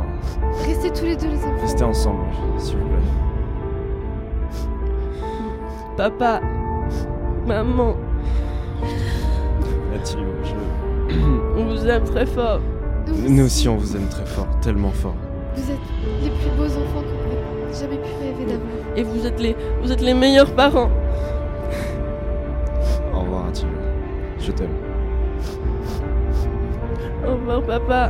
[0.82, 1.62] Restez tous les deux les enfants.
[1.62, 2.20] Restez ensemble,
[2.58, 2.96] s'il vous plaît.
[5.98, 6.40] Papa,
[7.46, 7.96] maman,
[9.94, 11.16] Attilio, je-
[11.60, 12.62] on vous aime très fort.
[13.08, 15.16] Nous, Nous aussi, on vous aime très fort, tellement fort.
[15.58, 15.78] Vous êtes
[16.24, 18.70] les plus beaux enfants qu'on ait jamais pu rêver d'avoir.
[18.96, 20.90] Et vous êtes les, vous êtes les meilleurs parents.
[23.14, 23.74] Au revoir, Attilio.
[24.40, 24.70] Je t'aime.
[27.28, 28.10] Au revoir, papa.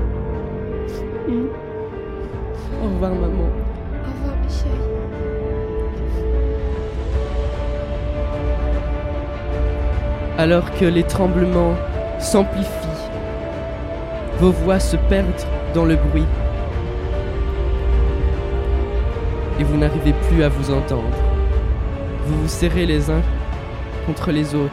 [2.82, 3.28] Au revoir, maman.
[3.28, 4.90] Au revoir, mes chéris.
[10.38, 11.76] Alors que les tremblements
[12.20, 12.70] s'amplifient,
[14.40, 15.28] vos voix se perdent
[15.74, 16.26] dans le bruit.
[19.60, 21.18] Et vous n'arrivez plus à vous entendre.
[22.26, 23.22] Vous vous serrez les uns
[24.06, 24.72] contre les autres.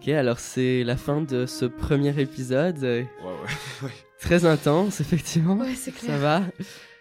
[0.00, 2.78] Ok, alors c'est la fin de ce premier épisode.
[2.78, 3.06] Ouais,
[3.82, 3.90] ouais.
[4.20, 5.56] Très intense, effectivement.
[5.56, 6.18] Ouais, c'est Ça clair.
[6.18, 6.42] va.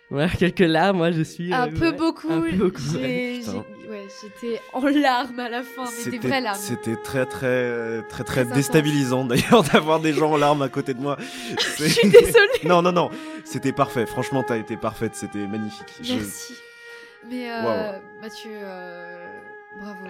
[0.10, 1.54] Voilà, quelques larmes, moi je suis.
[1.54, 2.30] Un euh, peu ouais, beaucoup.
[2.32, 2.82] Un peu beaucoup.
[2.96, 3.42] ouais.
[3.42, 4.08] J'ai-
[4.42, 6.58] j'étais en larmes à la fin, mais des vraies larmes.
[6.60, 8.54] C'était très, très, très, très, Très intense.
[8.56, 11.18] déstabilisant d'ailleurs d'avoir des gens en larmes à côté de moi.
[11.78, 12.50] Je suis désolée.
[12.66, 13.10] Non, non, non,
[13.46, 14.06] c'était parfait.
[14.08, 15.94] Franchement, t'as été parfaite, c'était magnifique.
[16.02, 16.54] Je- Merci.
[17.30, 17.92] Mais euh.
[18.22, 19.28] Mathieu, euh,
[19.80, 20.06] bravo.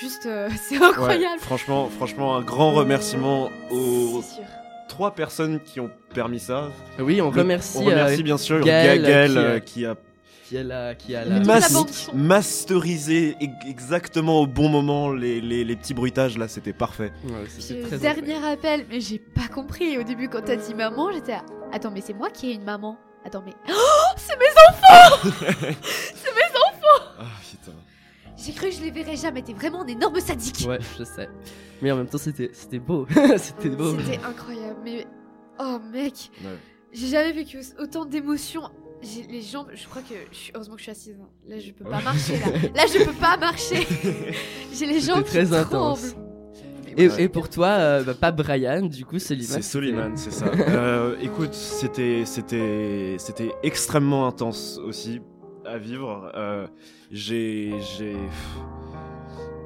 [0.00, 1.40] Juste, euh, c'est Ouais, incroyable.
[1.40, 4.42] franchement, franchement, un grand remerciement aux C'est
[4.88, 6.70] trois personnes qui ont permis ça.
[6.98, 9.96] Oui, on Le- remercie, on remercie euh, bien sûr Gaël, Gaël, qui, euh, qui a
[10.48, 12.12] qui a la, qui a la Toute mas- la bande son.
[12.14, 13.36] masterisé
[13.68, 17.12] exactement au bon moment les, les, les petits bruitages là, c'était parfait.
[17.24, 19.96] Ouais, très dernier appel, mais j'ai pas compris.
[19.96, 22.64] Au début, quand t'as dit maman, j'étais là, Attends, mais c'est moi qui ai une
[22.64, 22.98] maman.
[23.24, 23.52] Attends, mais.
[23.68, 23.70] Oh,
[24.16, 25.30] c'est mes enfants
[27.20, 27.76] Ah putain.
[28.42, 29.42] J'ai cru que je les verrais jamais.
[29.42, 30.64] T'es vraiment un énorme sadique.
[30.68, 31.28] Ouais, je sais.
[31.82, 33.06] Mais en même temps, c'était c'était beau.
[33.36, 33.98] c'était beau.
[33.98, 34.78] C'était incroyable.
[34.84, 35.06] Mais.
[35.58, 36.30] Oh, mec.
[36.42, 36.48] Ouais.
[36.92, 38.62] J'ai jamais vécu autant d'émotions.
[39.02, 41.16] J'ai les jambes, je crois que je suis heureusement que je suis assise.
[41.22, 41.28] hein.
[41.48, 42.38] Là, je peux pas marcher.
[42.38, 43.86] Là, là je peux pas marcher.
[44.74, 46.10] J'ai les jambes très qui intense.
[46.10, 46.26] tremblent.
[46.98, 47.22] Et, Ouais.
[47.22, 50.46] et pour toi, euh, bah, pas Brian, du coup, c'est C'est Soliman, c'est ça.
[50.48, 55.20] Euh, écoute, c'était c'était c'était extrêmement intense aussi
[55.70, 56.30] à vivre.
[56.34, 56.66] Euh,
[57.10, 58.16] j'ai j'ai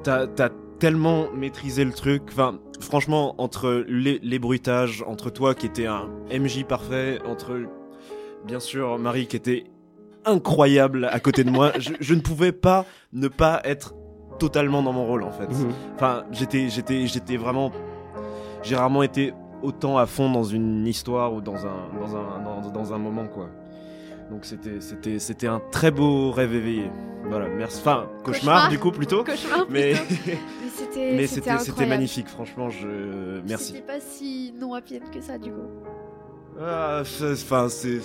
[0.03, 0.49] t'as t'as
[0.79, 2.23] tellement maîtrisé le truc.
[2.27, 7.61] Enfin, franchement, entre les, les bruitages, entre toi qui était un MJ parfait, entre
[8.45, 9.65] bien sûr Marie qui était
[10.25, 13.93] incroyable à côté de moi, je, je ne pouvais pas ne pas être
[14.39, 15.49] totalement dans mon rôle en fait.
[15.49, 15.71] Mhm.
[15.95, 17.71] Enfin, j'étais, j'étais, j'étais vraiment.
[18.63, 22.69] J'ai rarement été autant à fond dans une histoire ou dans un, dans un, dans,
[22.69, 23.49] dans un moment quoi.
[24.31, 26.89] Donc c'était, c'était, c'était un très beau rêve éveillé.
[27.27, 27.79] Voilà, merci.
[27.79, 28.69] Enfin, cauchemar, Cauchemar.
[28.69, 29.23] du coup plutôt.
[29.25, 30.13] Cauchemar, Mais, plutôt.
[30.97, 32.27] Mais c'était mais c'était magnifique.
[32.27, 33.67] Franchement, je merci.
[33.73, 35.69] C'était pas si non happy end que ça, du coup.
[36.61, 37.99] Ah, c'est- Enfin, c'est,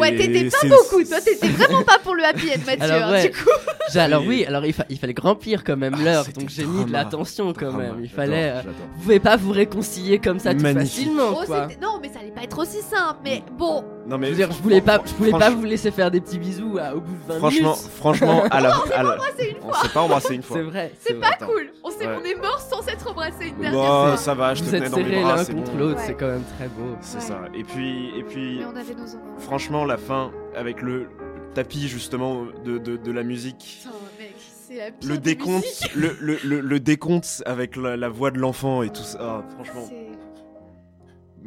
[0.00, 1.02] Ouais, t'étais pas beaucoup.
[1.04, 2.82] Toi, t'étais vraiment pas pour le happy end, Mathieu.
[2.84, 3.28] Alors, hein, ouais.
[3.28, 3.50] Du coup,
[3.98, 6.84] Alors oui, alors il, fa- il fallait remplir quand même Ah, l'heure, donc j'ai mis
[6.84, 8.00] de l'attention quand Drama, même.
[8.02, 8.50] Il fallait.
[8.50, 8.60] euh.
[8.96, 11.06] Vous pouvez pas vous réconcilier comme ça tout Magnifique.
[11.06, 11.66] facilement, Oh, quoi.
[11.82, 13.18] non, mais ça allait pas être aussi simple.
[13.24, 15.64] Mais bon, Non Je mais veux dire, je voulais pas, je voulais pas franchement- vous
[15.66, 17.90] laisser faire des petits bisous à- au bout de 20 Franchement, minutes.
[17.96, 20.56] franchement, à la, à la- c'est une on s'est pas embrassé une fois.
[20.56, 20.92] C'est vrai.
[21.00, 21.70] C'est pas cool.
[21.84, 22.14] On sait Ouais.
[22.16, 24.16] qu'on est mort sans s'être embrassé une dernière Bon, fois.
[24.16, 25.78] ça va, je te Vous tenais êtes dans mes bras, l'un c'est contre bon.
[25.78, 26.04] l'autre, Ouais.
[26.06, 26.96] c'est quand même très beau.
[27.02, 27.22] C'est Ouais.
[27.22, 27.38] ça.
[27.54, 29.06] Et puis, et puis, on avait nos
[29.38, 31.08] franchement, la fin avec le
[31.54, 33.84] tapis justement de, de, de la musique.
[34.18, 34.34] Mec,
[35.02, 38.88] la le décompte, le, le, le, le décompte avec la, la voix de l'enfant et
[38.90, 39.18] tout ça.
[39.20, 40.07] Ah, franchement, C'est-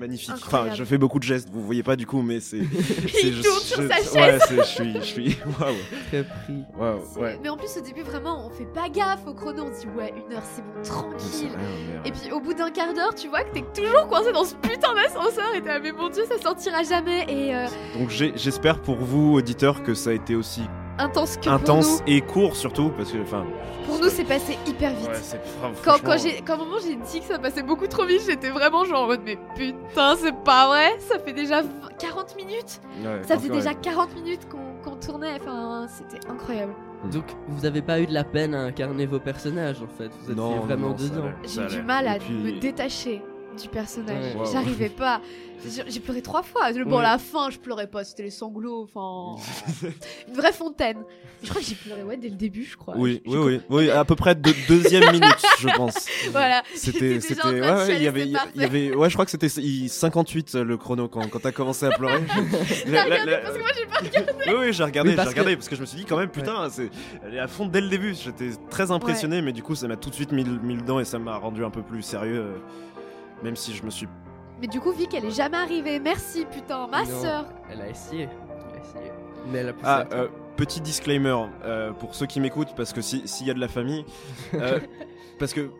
[0.02, 0.30] magnifique.
[0.32, 0.70] incroyable.
[0.72, 2.60] Enfin, je fais beaucoup de gestes, vous voyez pas du coup, mais c'est.
[3.14, 4.16] c'est Il tourne sur sa chaise.
[4.16, 4.94] Ouais, je suis.
[4.96, 5.38] Je suis.
[5.60, 5.76] Waouh.
[6.10, 6.64] Très pris.
[6.78, 7.40] Waouh, c'est- ouais.
[7.42, 9.66] Mais en plus, au début, vraiment, on fait pas gaffe au chrono.
[9.72, 11.50] On se dit, ouais, une heure, c'est bon, tranquille.
[11.56, 14.44] rien, Et puis au bout d'un quart d'heure, tu vois que t'es toujours coincé dans
[14.46, 17.26] ce putain d'ascenseur et t'es là, mais mon dieu, ça sortira jamais.
[17.30, 17.68] Et euh,
[17.98, 20.62] Donc j'espère pour vous, auditeurs, que ça a été aussi
[20.98, 23.20] intense que intense pour et court surtout, parce que.
[23.22, 23.46] Enfin.
[23.46, 23.86] nous.
[23.88, 25.08] Pour nous, c'est passé hyper vite.
[25.10, 25.40] Ouais,
[25.84, 28.22] Quand, quand, j'ai, quand à un moment j'ai dit que ça passait beaucoup trop vite,
[28.28, 31.68] j'étais vraiment genre en mode mais putain c'est pas vrai, ça fait déjà 20
[32.00, 33.58] 40 minutes, ouais, ça faisait ouais.
[33.58, 36.74] déjà 40 minutes qu'on, qu'on tournait, enfin c'était incroyable.
[37.12, 40.32] Donc vous avez pas eu de la peine à incarner vos personnages en fait, vous
[40.32, 41.30] êtes Non, non, vraiment non, dedans.
[41.44, 43.22] J'ai du mal à puis- me détacher
[43.62, 44.46] du personnage, Ouais.
[44.52, 45.22] J'arrivais pas.
[45.88, 46.72] J'ai, pleuré trois fois.
[46.74, 47.06] Bon, Ouais.
[47.06, 49.40] à la fin, je pleurais pas, c'était les sanglots, enfin.
[50.28, 50.98] une vraie fontaine.
[51.44, 52.96] Je crois que j'ai pleuré, ouais, dès le début, je crois.
[52.98, 56.08] Oui, oui, oui, oui, à peu près de deuxième minute, je pense.
[56.32, 56.64] Voilà.
[56.74, 59.48] C'était, c'était, ouais, ouais, il y avait, il y- avait, ouais, je crois que c'était
[59.48, 62.22] il- 58 euh, le chrono quand, quand t'as commencé à pleurer.
[62.86, 65.22] T'as La- la- regardé la- parce que moi j'ai pas Oui, oui, j'ai regardé, j'ai
[65.22, 66.90] regardé que- parce que je me suis dit quand même, putain, c'est,
[67.24, 68.16] elle est à fond dès le début.
[68.16, 70.82] J'étais très impressionné, mais du coup, ça m'a tout de suite mis, le- mis le
[70.82, 72.58] dedans et ça m'a rendu un peu plus sérieux, euh,
[73.44, 74.08] même si je me suis.
[74.60, 76.00] Mais du coup, Vic, elle est jamais arrivée.
[76.00, 77.22] Merci, putain, ma Non.
[77.22, 77.46] sœur.
[77.72, 78.30] Elle a essayé,
[78.70, 79.12] elle a essayé.
[79.52, 82.94] Mais elle a poussé Ah, à euh, petit disclaimer euh, pour ceux qui m'écoutent, parce
[82.94, 84.06] que si- s'il y a de la famille,
[84.54, 84.80] euh,
[85.40, 85.72] parce que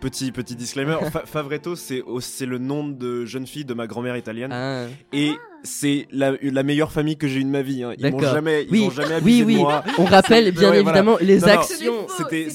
[0.00, 2.02] petit petit disclaimer, Fa- Favretto, c'est
[2.46, 4.52] le nom de jeune fille de ma grand-mère italienne.
[4.52, 4.86] Ah.
[5.12, 5.32] Et
[5.64, 7.82] c'est la, la meilleure famille que j'ai eue de ma vie.
[7.82, 7.92] hein.
[7.98, 9.54] Ils m'ont jamais, ils Oui, m'ont jamais oui, abusé oui.
[9.54, 9.82] de moi.
[9.98, 10.98] On rappelle bien Ouais, voilà.
[11.00, 12.48] évidemment les Non, actions c'était-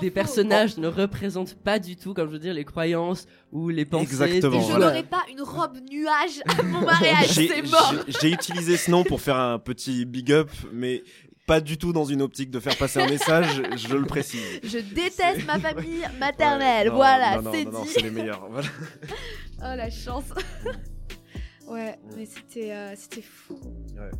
[0.00, 3.84] des personnages ne représentent pas du tout, comme je veux dire, les croyances ou les
[3.84, 4.02] pensées.
[4.04, 4.78] Exactement, Je voilà.
[4.78, 4.90] joueurs.
[4.90, 7.94] n'aurai pas une robe nuage à mon mariage, c'est mort.
[8.08, 11.02] j'ai- J'ai utilisé ce nom pour faire un petit big up, mais
[11.50, 14.60] pas du tout dans une optique de faire passer un message, je le précise.
[14.62, 16.86] Je déteste ma famille maternelle.
[16.86, 17.88] Ouais, non, voilà, c'est non, non, dit.
[17.92, 18.48] c'est les meilleurs.
[18.48, 18.68] Voilà.
[19.58, 20.24] Oh la chance.
[21.68, 23.58] ouais, mais c'était euh, c'était fou.
[23.96, 24.10] Ouais.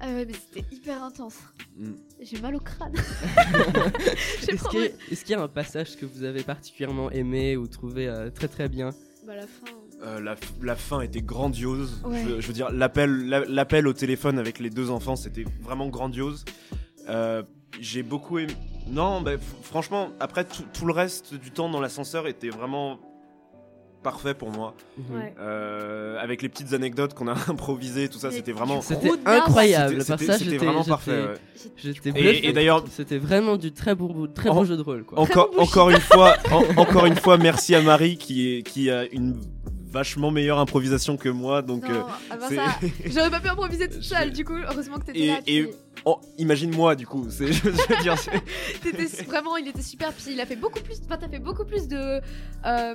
[0.00, 1.34] Ah ouais, mais c'était hyper intense.
[1.76, 1.90] Mm.
[2.22, 2.94] J'ai mal au crâne.
[4.46, 6.22] J'ai Est-ce pas qu'il y, a- envie- est-ce qu'il y a un passage que vous
[6.22, 8.90] avez particulièrement aimé ou trouvé euh, très très bien?
[9.26, 9.66] Bah la fin.
[10.02, 12.00] Euh, la, la fin était grandiose.
[12.06, 12.22] Ouais.
[12.26, 15.88] Je, je veux dire, l'appel, la- l'appel au téléphone avec les deux enfants, c'était vraiment
[15.88, 16.44] grandiose.
[17.10, 17.42] Euh,
[17.80, 18.52] j'ai beaucoup aimé.
[18.88, 19.32] Non, bah,
[19.62, 22.98] franchement, après tout, tout le reste du temps dans l'ascenseur était vraiment
[24.02, 24.74] parfait pour moi.
[25.10, 25.34] Ouais.
[25.38, 28.80] Euh, avec les petites anecdotes qu'on a improvisées, tout ça, c'était vraiment.
[28.80, 30.02] C'était incroyable.
[30.02, 31.10] C'était- j'étais vraiment parfait.
[31.26, 31.34] ouais.
[31.76, 32.48] J'étais Et- bluffé.
[32.48, 35.04] et d'ailleurs- c'était vraiment du très beau, très En- beau jeu de rôle.
[35.04, 35.20] Quoi.
[35.20, 38.90] Encore, bon encore une fois, en- encore une fois, merci à Marie qui est qui
[38.90, 39.38] a une
[39.90, 41.84] vachement meilleure improvisation que moi, donc.
[41.88, 42.02] Euh,
[42.48, 42.64] c'est- ça,
[43.06, 44.32] j'aurais pas pu improviser toute seule.
[44.32, 45.40] Du coup, heureusement que t'étais Et- là.
[45.46, 45.72] et- puis
[46.06, 48.30] Oh, imagine-moi du coup, c'est, je veux dire, c'est-
[48.82, 50.12] t'étais vraiment, il était super.
[50.14, 50.98] Puis il a fait beaucoup plus.
[51.04, 52.20] Enfin, t'as fait beaucoup plus de
[52.64, 52.94] euh,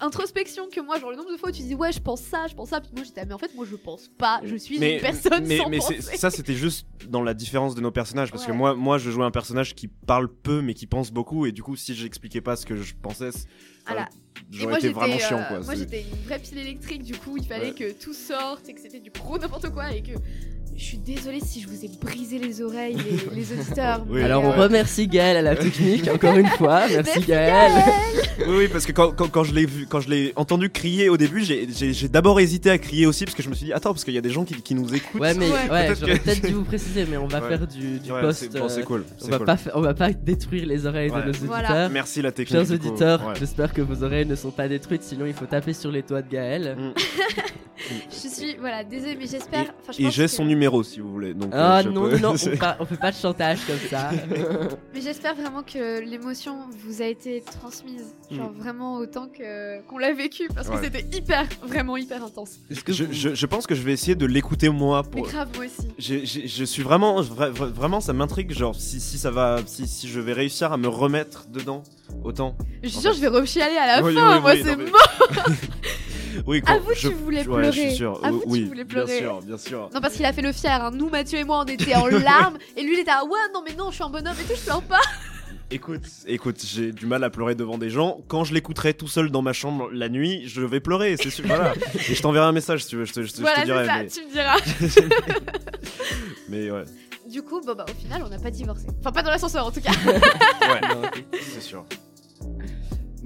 [0.00, 0.98] introspection que moi.
[0.98, 2.80] Genre le nombre de fois où tu dis ouais, je pense ça, je pense ça.
[2.80, 4.40] Puis moi j'étais ah, mais en fait moi je pense pas.
[4.44, 6.00] Je suis mais, une personne mais, sans mais penser.
[6.00, 9.24] ça c'était juste dans la différence de nos personnages parce que moi, moi je jouais
[9.24, 12.56] un personnage qui parle peu mais qui pense beaucoup et du coup si j'expliquais pas
[12.56, 13.30] ce que je pensais,
[13.86, 14.02] Voilà.
[14.02, 15.60] euh, j'aurais été vraiment euh, chiant quoi.
[15.60, 17.02] moi j'étais une vraie pile électrique.
[17.02, 17.74] Du coup il fallait Ouais.
[17.74, 20.12] que tout sorte et que c'était du pro n'importe quoi et que
[20.76, 22.96] je suis désolée si je vous ai brisé les oreilles
[23.34, 24.04] les, les auditeurs.
[24.08, 24.22] Oui.
[24.22, 26.80] Alors on remercie Gaël à la technique encore une fois.
[26.88, 27.72] Merci, Merci, Gaël.
[28.46, 31.08] Oui, oui, parce que quand, quand, quand je l'ai vu, quand je l'ai entendu crier
[31.08, 31.66] au début, j'ai,
[32.08, 34.18] d'abord hésité à crier aussi parce que je me suis dit attends parce qu'il y
[34.18, 35.20] a des gens qui, qui nous écoutent.
[35.20, 35.52] Ouais mais Ouais.
[35.70, 37.48] ouais, Peut-être j'aurais que- peut-être dû vous préciser, mais on va Ouais.
[37.48, 38.40] faire du, du Ouais, post.
[38.52, 39.04] c'est, bon, c'est euh, cool.
[39.24, 39.46] on va cool.
[39.46, 41.20] pas on va pas détruire les oreilles Ouais.
[41.20, 41.48] de nos auditeurs.
[41.48, 41.88] Voilà.
[41.88, 42.60] Merci la technique.
[42.66, 43.34] Chers auditeurs, Ouais.
[43.38, 46.22] j'espère que vos oreilles ne sont pas détruites, sinon il faut taper sur les toits
[46.22, 46.76] de Gaël.
[46.78, 46.92] Mm.
[48.10, 49.66] Je suis voilà désolée mais j'espère.
[49.98, 51.34] Et j'ai son numéro si vous voulez.
[51.34, 53.16] Donc, Ah euh, je non, peux- non, non, on, fait pas, on fait pas de
[53.16, 54.10] chantage comme ça.
[54.94, 60.12] Mais j'espère vraiment que l'émotion vous a été transmise, genre vraiment autant que qu'on l'a
[60.12, 62.56] vécu, parce que c'était hyper, vraiment hyper intense.
[62.70, 65.10] Est-ce que je, vous- je, je pense que je vais essayer de l'écouter moi Mais
[65.10, 65.28] pour.
[65.30, 65.88] grave moi aussi.
[65.98, 70.08] Je suis vraiment, vra- vra- vraiment, ça m'intrigue, genre si, si ça va, si, si
[70.08, 71.82] je vais réussir à me remettre dedans
[72.24, 72.56] autant.
[72.82, 75.46] Je suis fait- je vais rechialer à la Oui, fin, oui, moi c'est mais- mort.
[76.46, 77.94] Oui, quand Avoue, je, tu voulais ouais, je suis pleurer.
[77.94, 78.20] sûr.
[78.24, 79.18] Avoue, tu oui, voulais bien pleurer.
[79.18, 79.90] sûr, bien sûr.
[79.92, 80.90] Non parce qu'il a fait le fier, hein.
[80.92, 83.62] nous Mathieu et moi on était en larmes et lui il était à ouais non
[83.66, 85.00] mais non je suis un bonhomme et tout je pleure pas.
[85.72, 88.20] Écoute, écoute, j'ai du mal à pleurer devant des gens.
[88.28, 91.44] Quand je l'écouterai tout seul dans ma chambre la nuit, je vais pleurer, c'est sûr.
[91.44, 91.74] Voilà.
[92.08, 93.64] Et je t'enverrai un message si tu veux, je te, je te- je te voilà
[93.64, 93.84] dirai.
[93.86, 94.56] ça, mais, tu me diras.
[96.48, 96.84] mais ouais,
[97.28, 98.86] Du coup bon bah au final on n'a pas divorcé.
[99.00, 99.90] Enfin pas dans l'ascenseur en tout cas.
[99.90, 101.10] ouais,
[101.52, 101.84] c'est sûr.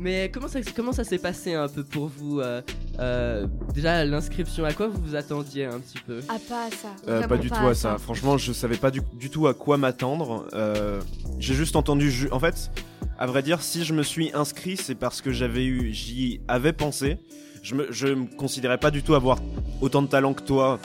[0.01, 2.63] Mais comment ça, comment ça s'est passé un peu pour vous euh,
[2.99, 6.21] euh, Déjà, l'inscription, à quoi vous vous attendiez un petit peu?
[6.31, 6.89] Ah pas à ça.
[7.07, 7.99] Euh, pas du tout à ça.
[7.99, 10.47] Franchement, je savais pas du, du tout à quoi m'attendre.
[10.55, 11.03] Euh,
[11.39, 12.11] j'ai juste entendu.
[12.11, 12.71] ju- En fait,
[13.19, 16.73] à vrai dire, si je me suis inscrit, c'est parce que j'avais eu, j'y avais
[16.73, 17.19] pensé.
[17.63, 19.39] Je me, je me considérais pas du tout avoir
[19.83, 20.79] autant de talent que toi.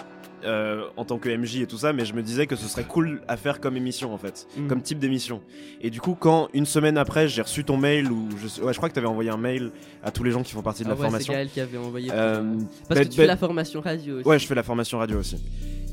[0.46, 2.84] Euh, en tant que MJ et tout ça, mais je me disais que ce serait
[2.84, 4.68] cool à faire comme émission en fait, Mm.
[4.68, 5.42] comme type d'émission.
[5.82, 8.78] Et du coup, quand une semaine après j'ai reçu ton mail, ou je, ouais, je
[8.78, 9.72] crois que tu avais envoyé un mail
[10.04, 11.34] à tous les gens qui font partie de Ah la ouais, c'est formation.
[11.34, 12.12] Gaël qui avait envoyé.
[12.12, 12.54] Euh, euh,
[12.88, 14.28] Parce bah- que tu bah- fais la formation radio aussi.
[14.28, 15.38] Ouais, je fais la formation radio aussi.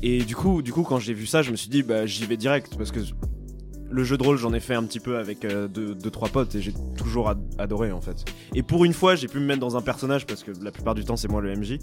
[0.01, 2.25] Et du coup, du coup, quand j'ai vu ça, je me suis dit, bah, j'y
[2.25, 2.99] vais direct parce que
[3.89, 6.27] le jeu de rôle, j'en ai fait un petit peu avec euh, deux, deux, trois
[6.27, 8.25] potes et j'ai toujours ad- adoré en fait.
[8.55, 10.95] Et pour une fois, j'ai pu me mettre dans un personnage parce que la plupart
[10.95, 11.77] du temps, c'est moi le MJ.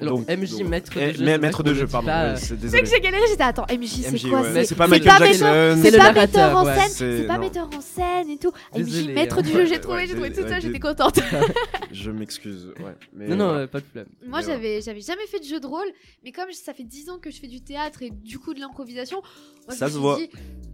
[0.00, 1.38] Alors, Donc- MJ, maître de Eh, jeu.
[1.38, 2.06] maître de jeu, pardon.
[2.06, 4.52] pas, ouais, c'est que j'ai galéré, j'étais attends, MJ c'est quoi ouais.
[4.54, 5.80] C'est C'est pas c'est Michael Jackson.
[5.82, 8.52] C'est pas metteur en scène, C'est- c'est pas metteur en scène et tout.
[8.74, 9.42] MJ, Désolé, maître hein.
[9.42, 11.18] du jeu, j'ai trouvé, j'ai trouvé tout ça, j'étais contente.
[11.92, 12.72] Je m'excuse.
[12.80, 13.26] Ouais.
[13.28, 14.06] Non, non, pas de problème.
[14.26, 15.86] Moi, j'avais, j'avais jamais fait de jeu de rôle,
[16.24, 18.60] mais comme ça fait 10 ans que je fais du théâtre et du coup de
[18.60, 19.22] l'improvisation,
[19.70, 20.18] Ça se voit.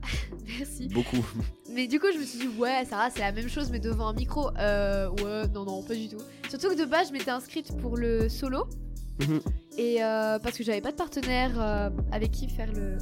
[0.58, 0.88] Merci.
[0.88, 1.24] Beaucoup.
[1.72, 4.08] Mais du coup, je me suis dit, ouais, Sarah, c'est la même chose, mais devant
[4.08, 4.50] un micro.
[4.58, 6.18] Euh, ouais, non, non, pas du tout.
[6.50, 8.64] Surtout que de base, je m'étais inscrite pour le solo.
[9.20, 9.40] Mhm.
[9.78, 12.98] Et euh, parce que j'avais pas de partenaire euh, avec qui faire le.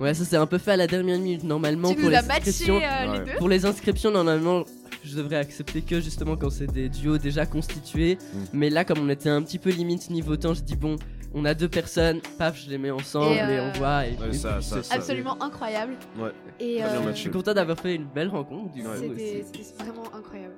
[0.00, 1.44] Ouais, ça c'est un peu fait à la dernière minute.
[1.44, 3.18] Normalement, tu pour nous les matché inscriptions, euh, Ouais.
[3.18, 3.38] les deux.
[3.38, 4.64] pour les inscriptions, normalement,
[5.04, 8.16] je devrais accepter que justement quand c'est des duos déjà constitués.
[8.16, 8.38] Mm.
[8.52, 10.96] Mais là, comme on était un petit peu limite niveau temps, je dis bon,
[11.34, 14.06] on a deux personnes, paf, je les mets ensemble Et, et, euh, on voit.
[14.06, 15.96] Et, Ouais, et ça- puis ça- c'est- ça- Absolument incroyable.
[16.18, 16.30] Ouais.
[16.60, 19.44] Et euh, Je suis content d'avoir fait une belle rencontre du coup Ouais.
[19.52, 20.54] c'était, vraiment incroyable.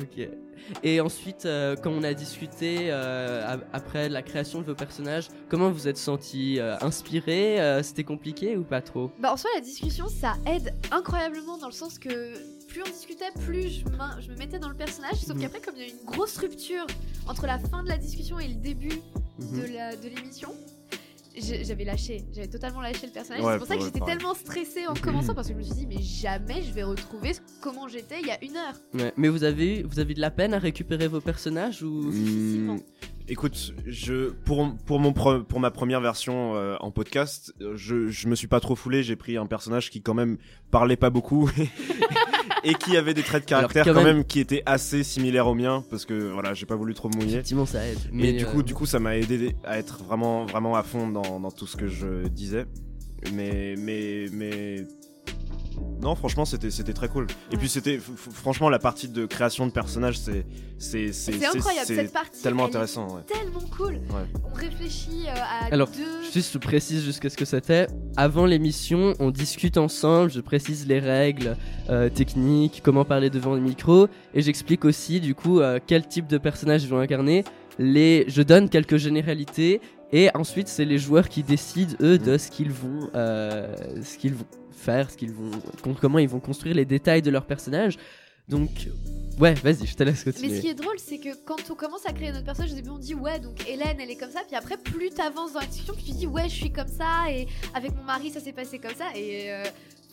[0.00, 0.28] Ok.
[0.82, 5.70] Et ensuite, euh, quand on a discuté euh, après la création de vos personnages, comment
[5.70, 9.10] vous êtes senti inspiré Euh, C'était compliqué ou pas trop?
[9.20, 12.34] Bah, en soi, la discussion, ça aide incroyablement dans le sens que
[12.66, 13.84] plus on discutait, plus je,
[14.30, 15.14] me mettais dans le personnage.
[15.16, 15.42] Sauf Mhm.
[15.42, 16.86] qu'après, comme il y a une grosse rupture
[17.28, 19.00] entre la fin de la discussion et le début
[19.38, 19.60] Mhm.
[19.62, 20.50] de, la, de l'émission,
[21.38, 22.24] j'avais lâché.
[22.34, 23.42] J'avais totalement lâché le personnage.
[23.42, 25.74] Ouais, c'est pour ça que j'étais tellement stressée en commençant parce que je me suis
[25.74, 28.74] dit, mais jamais je vais retrouver comment j'étais il y a une heure.
[28.94, 29.12] Ouais.
[29.16, 32.10] Mais vous avez, vous avez de la peine à récupérer vos personnages ou.
[32.10, 32.78] Hmm,
[33.28, 38.28] écoute, je pour pour mon pre- pour ma première version euh, en podcast, je je
[38.28, 39.02] me suis pas trop foulé.
[39.02, 40.38] J'ai pris un personnage qui quand même
[40.70, 41.50] parlait pas beaucoup
[42.66, 44.24] et qui avait des traits de Alors, caractère quand quand, même- même...
[44.24, 47.34] qui étaient assez similaires aux miens parce que voilà, j'ai pas voulu trop me mouiller.
[47.34, 47.98] Effectivement, ça aide.
[48.12, 51.08] Mais du euh, coup, du coup, ça m'a aidé à être vraiment, vraiment à fond
[51.08, 52.66] dans, dans tout ce que je disais.
[53.32, 54.84] Mais, mais, mais,
[56.00, 57.26] non, franchement, c'était, c'était très cool.
[57.50, 57.98] Et puis, c'était,
[58.32, 60.46] franchement, la partie de création de personnages, c'est,
[60.78, 62.42] c'est, c'est, C'est incroyable, c'est cette partie.
[62.42, 63.08] tellement elle est intéressant.
[63.16, 63.22] Ouais.
[63.26, 64.00] Tellement cool.
[64.44, 66.30] On réfléchit euh, à Alors, deux.
[66.32, 67.86] Juste, je précise juste ce que c'était.
[68.16, 70.30] Avant l'émission, on discute ensemble.
[70.30, 71.56] Je précise les règles
[71.88, 76.26] euh, techniques, comment parler devant le micro, et j'explique aussi du coup euh, quel type
[76.26, 77.44] de personnage ils vont incarner.
[77.78, 79.80] Les, je donne quelques généralités,
[80.12, 84.34] et ensuite c'est les joueurs qui décident eux de ce qu'ils vont, euh, ce qu'ils
[84.34, 84.46] vont
[84.76, 85.50] faire, ce qu'ils vont,
[86.00, 87.96] comment ils vont construire les détails de leur personnage.
[88.48, 88.70] Donc,
[89.40, 90.56] ouais, vas-y, je te laisse Mais continuer.
[90.56, 92.90] ce qui est drôle, c'est que quand on commence à créer notre personnage, au début
[92.90, 95.66] on dit ouais, donc Hélène elle est comme ça, puis après plus t'avances dans la
[95.66, 98.52] discussion, puis tu dis ouais, je suis comme ça, et avec mon mari ça s'est
[98.52, 99.64] passé comme ça, et euh,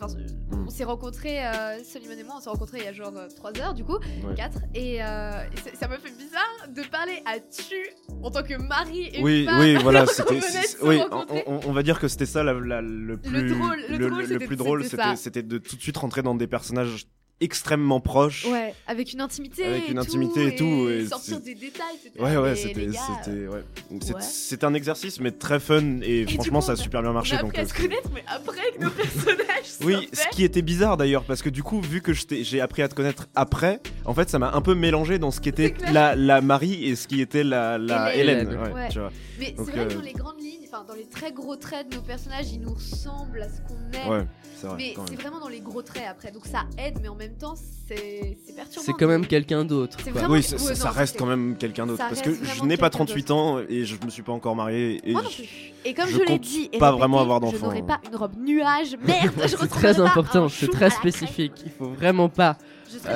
[0.06, 0.18] enfin,
[0.66, 3.60] on s'est rencontrés, euh, Soliman et moi, on s'est rencontrés il y a genre 3
[3.60, 4.36] heures du coup, Ouais.
[4.36, 5.32] 4, et, euh,
[5.74, 7.76] ça me fait bizarre de parler à tu
[8.24, 9.60] en tant que mari et Oui, femme.
[9.60, 10.40] oui, voilà, c'était,
[10.82, 11.00] oui,
[11.48, 14.84] on, va dire que c'était ça la- la- le plus, drôle- le drôle, plus drôle,
[15.16, 17.06] c'était de tout de suite rentrer dans des personnages
[17.44, 18.45] extrêmement proches.
[18.45, 21.84] Ouais, avec une intimité, Avec et une tout, intimité et tout, et sortir des détails,
[22.02, 23.64] c'était Ouais, ouais, c'était, c'était, ouais.
[24.02, 24.64] C'est- ouais.
[24.64, 27.14] Un exercice, mais très fun, et, du franchement, coup, ça a on super bien On
[27.14, 27.36] marché.
[27.36, 29.38] a donc, appris à euh, se connaître, mais après que nos personnages
[29.84, 32.88] Oui, ce qui était bizarre d'ailleurs, parce que du coup, vu que j'ai appris à
[32.88, 36.15] te connaître après, en fait, ça m'a un peu mélangé dans ce qui était la,
[36.15, 38.48] la Marie et ce qui était la, la Hélène.
[38.48, 38.61] Hélène.
[38.61, 38.90] ouais, Ouais.
[38.90, 39.11] tu vois.
[39.40, 41.90] Mais c'est vrai que euh, dans les grandes lignes, enfin dans les très gros traits
[41.90, 44.10] de nos personnages, ils nous ressemblent à ce qu'on est.
[44.10, 44.26] Ouais,
[44.60, 44.76] c'est vrai.
[44.78, 45.22] mais quand c'est même.
[45.22, 46.32] vraiment dans les gros traits après.
[46.32, 47.56] Donc ça aide, mais en même temps,
[47.88, 48.86] c'est c'est perturbant.
[48.86, 49.98] C'est quand même quelqu'un d'autre.
[50.04, 50.22] C'est quoi.
[50.22, 52.02] vraiment- Oui, ça, Ouais, ça- non, ça ça, reste c'est- quand même quelqu'un d'autre.
[52.02, 54.56] ça Parce que je n'ai pas quelqu'un 38 ans et je me suis pas encore
[54.56, 55.00] marié.
[55.08, 55.50] Et Moi non je- plus.
[55.86, 57.66] Et comme je je, l'ai dit, et pas répété, vraiment avoir Je d'enfant.
[57.68, 58.95] n'aurai pas une robe nuage.
[59.06, 61.54] Merde, je C'est très pas important, c'est très spécifique.
[61.66, 62.58] Il faut vraiment pas.
[62.91, 63.14] Je serai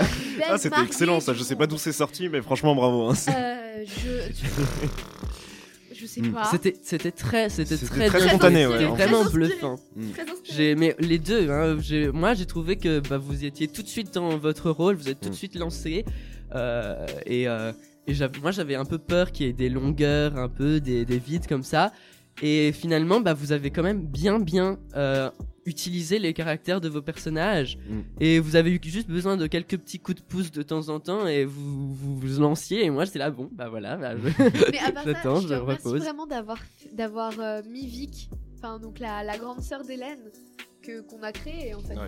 [0.49, 1.33] Ah, c'était excellent ça.
[1.33, 3.09] Je sais pas d'où c'est sorti, mais franchement, bravo.
[3.09, 3.13] hein.
[3.29, 4.31] Euh, je.
[5.99, 6.31] Je sais Hmm.
[6.33, 6.45] pas.
[6.51, 9.75] C'était, c'était très, c'était C'était très, spontané, ouais, C'était en vraiment bluffant.
[9.97, 10.27] Inspirée.
[10.43, 13.87] J'ai, mais les deux, hein, j'ai- moi j'ai trouvé que bah, vous étiez tout de
[13.87, 15.37] suite dans votre rôle, vous êtes tout de Mm.
[15.37, 16.05] suite lancé,
[16.55, 17.71] euh, et, euh,
[18.07, 21.03] et j'avais- moi j'avais un peu peur qu'il y ait des longueurs, un peu des,
[21.05, 21.91] des vides comme ça,
[22.41, 25.29] et finalement bah, vous avez quand même bien bien euh,
[25.65, 27.99] utilisé les caractères de vos personnages, Mm.
[28.21, 30.99] et vous avez eu juste besoin de quelques petits coups de pouce de temps en
[31.01, 34.27] temps, et vous vous, vous lanciez, et moi j'étais là bon bah voilà, bah, je-
[34.71, 36.01] Mais à part ça, J'attends, je je repose.
[36.01, 36.57] vraiment d'avoir
[36.93, 40.19] d'avoir euh, mis Vic, enfin donc la, la grande sœur d'Hélène
[40.81, 41.95] que qu'on a créée en fait.
[41.95, 42.07] Ouais.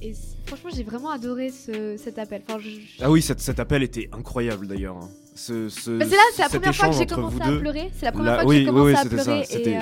[0.00, 0.12] Et
[0.46, 2.42] franchement, j'ai vraiment adoré ce, cet appel.
[2.48, 4.96] Enfin, je- je- Ah oui, cet, cet appel était incroyable d'ailleurs.
[4.98, 5.10] hein.
[5.38, 7.90] Ce, ce, Bah, c'est là, c'est la première fois que j'ai commencé à pleurer.
[7.96, 9.44] C'est la première fois que j'ai commencé à c'était pleurer.
[9.44, 9.78] c'était-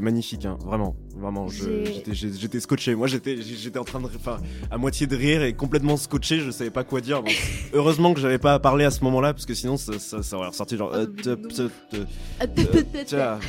[0.02, 1.46] magnifique, hein, vraiment, vraiment.
[1.48, 2.96] J'étais scotché.
[2.96, 4.38] Moi, j'étais j'étais en train de, enfin,
[4.68, 6.40] à moitié de rire et complètement scotché.
[6.40, 7.22] Je savais pas quoi dire.
[7.72, 10.36] Heureusement que j'avais pas à parler à ce moment-là, parce que sinon, ça, ça, ça
[10.36, 10.92] aurait ressorti genre.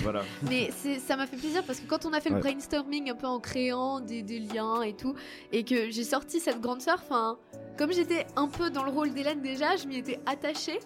[0.03, 0.21] Voilà.
[0.47, 0.69] Mais
[1.07, 3.39] ça m'a fait plaisir parce que quand on a fait le brainstorming un peu en
[3.39, 5.15] créant des, des liens et tout,
[5.51, 7.37] et que j'ai sorti cette grande sœur, enfin,
[7.75, 10.79] comme j'étais un peu dans le rôle d'Hélène déjà, je m'y étais attachée.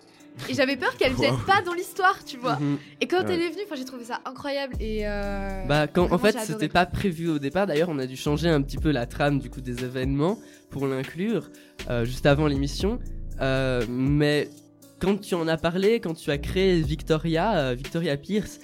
[0.50, 1.40] Et j'avais peur qu'elle vienne Wow.
[1.46, 2.56] pas dans l'histoire, tu vois.
[2.58, 2.78] Mhm.
[3.00, 3.34] Et quand Ouais.
[3.36, 4.76] elle est venue, enfin, j'ai trouvé ça incroyable.
[4.80, 8.16] Et euh, Bah quand en fait c'était pas prévu au départ d'ailleurs on a dû
[8.16, 10.40] changer un petit peu la trame du coup des événements
[10.70, 11.50] pour l'inclure
[11.90, 13.00] euh, juste avant l'émission
[13.42, 14.50] Euh, mais
[15.00, 18.60] quand tu en as parlé quand tu as créé Victoria euh, Victoria Pierce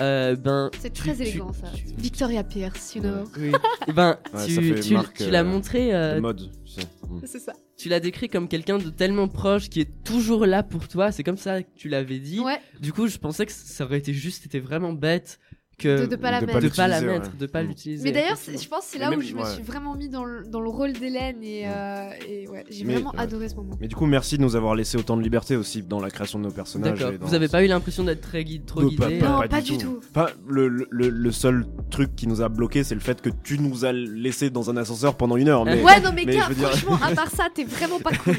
[0.00, 1.68] euh, ben C'est tu- très tu- élégant ça.
[1.74, 3.24] tu- Victoria Pierce, you know.
[3.38, 3.52] oui.
[3.86, 6.82] Et ben Ouais, tu, tu, marque, tu l'as euh, montré euh, mode, tu sais.
[7.08, 7.20] Mm.
[7.24, 7.52] C'est ça.
[7.76, 11.22] tu l'as décrit comme quelqu'un de tellement proche qui est toujours là pour toi c'est
[11.24, 14.12] comme ça que tu l'avais dit Ouais, du coup je pensais que ça aurait été
[14.12, 15.38] juste c'était vraiment bête
[15.78, 16.60] que de, de pas la de mettre.
[16.60, 17.38] de pas la l'utiliser, mettre ouais.
[17.38, 19.94] de pas l'utiliser Mais d'ailleurs, je pense que c'est là où je me suis vraiment
[19.94, 21.72] mis dans le, dans le rôle d'Hélène et, Ouais.
[21.74, 23.18] euh, et ouais, j'ai vraiment ouais.
[23.20, 23.74] adoré ce moment.
[23.80, 26.38] Mais du coup, merci de nous avoir laissé autant de liberté aussi dans la création
[26.38, 26.98] de nos personnages.
[26.98, 27.14] D'accord.
[27.14, 29.46] et dans- Vous avez pas eu l'impression d'être très guide, trop Non, guidé Non, euh,
[29.46, 30.00] pas du tout.
[30.10, 33.30] Enfin, le, le, le- le seul truc qui nous a bloqué, c'est le fait que
[33.30, 35.64] tu nous as laissé dans un ascenseur pendant une heure.
[35.64, 38.34] Mais Ouais, non, mais, mais gars, dire- franchement, à part ça, t'es vraiment pas cool.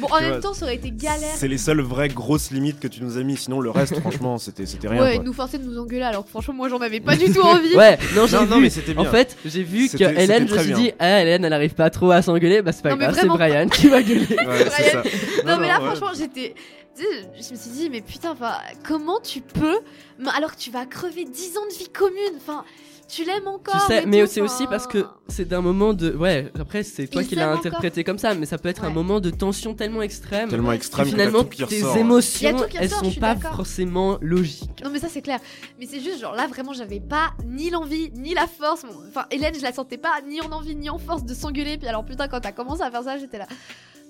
[0.00, 1.34] Bon, en même temps, ça aurait été galère.
[1.36, 3.36] c'est les seules vraies grosses limites que tu nous as mis.
[3.36, 5.02] Sinon, le reste, franchement, c'était c'était rien.
[5.02, 7.74] Ouais, nous forcer de nous engueuler, alors franchement, moi, j'en avais pas du tout envie.
[7.74, 8.62] Ouais, non, j'ai Non, non, vu.
[8.62, 9.02] mais c'était bien.
[9.02, 10.76] En fait, j'ai vu que Hélène, je me suis bien.
[10.78, 13.26] dit, ah, Hélène, elle arrive pas trop à s'engueuler, bah c'est pas Non, grave, c'est.
[13.26, 14.26] Brian qui va gueuler.
[14.46, 15.02] Ouais, ça.
[15.44, 15.86] Non, mais là, ouais.
[15.86, 16.54] franchement, j'étais.
[16.96, 18.54] tu sais, Je me suis dit, mais putain, enfin,
[18.86, 19.78] comment tu peux.
[20.18, 22.36] mais Alors que tu vas crever 10 ans de vie commune.
[22.36, 22.64] Enfin,
[23.08, 23.74] tu l'aimes encore.
[23.86, 26.12] Tu sais, mais c'est aussi parce que c'est d'un moment de.
[26.14, 28.94] Ouais, après, c'est toi qui l'as interprété comme ça, mais ça peut être un Ouais.
[28.94, 30.48] moment de tension tellement extrême.
[30.48, 31.96] Tellement que extrême que finalement, tes ressort.
[31.96, 34.82] Émotions, elles ressort, sont pas forcément logiques.
[34.84, 35.38] Non mais ça c'est clair.
[35.78, 38.84] Mais c'est juste genre là vraiment j'avais pas ni l'envie ni la force.
[39.08, 41.78] Enfin Hélène je la sentais pas ni en envie ni en force de s'engueuler.
[41.78, 43.46] Puis alors putain quand t'as commencé à faire ça j'étais là.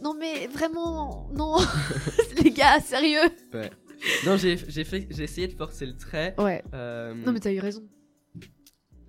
[0.02, 1.56] Non mais vraiment non
[2.43, 3.20] les gars sérieux.
[4.27, 6.35] Non, j'ai j'ai fait- j'ai essayé de forcer le trait.
[6.39, 6.62] Ouais.
[6.74, 7.82] euh, Non mais t'as eu raison.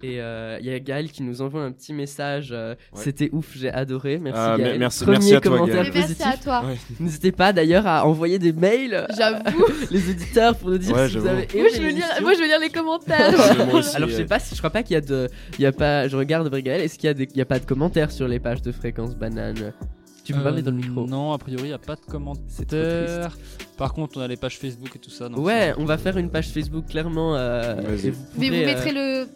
[0.04, 0.18] Et
[0.62, 2.50] il y a Gaël qui nous envoie un petit message.
[2.52, 3.02] euh, Ouais.
[3.04, 4.20] C'était ouf, j'ai adoré.
[4.20, 4.78] Merci Ah, Gaël.
[4.80, 5.92] merci- Premier merci à toi, commentaire Gaël.
[5.94, 6.64] Mais merci à toi.
[6.68, 6.76] Ouais.
[7.00, 9.66] N'hésitez pas d'ailleurs à envoyer des mails J'avoue.
[9.92, 12.22] les auditeurs pour nous dire Ouais, si vous avez moi aimé je veux lire l'émission.
[12.22, 13.34] moi je veux lire les commentaires.
[13.74, 15.64] Aussi, Alors je sais euh, pas si je crois pas qu'il y a de il
[15.64, 17.58] y a pas je regarde Gaël est-ce qu'il y a des il y a pas
[17.60, 19.74] de commentaires sur les pages de fréquence banane?
[20.24, 22.02] Tu peux Euh, parler dans le micro Non, a priori, il n'y a pas de
[22.02, 23.38] commentaires.
[23.78, 25.30] Par contre, on a les pages Facebook et tout ça.
[25.30, 28.08] donc Ouais, on va faire une page Facebook clairement euh, Vas-y.
[28.08, 29.28] et vous Mais vous mettrez euh, le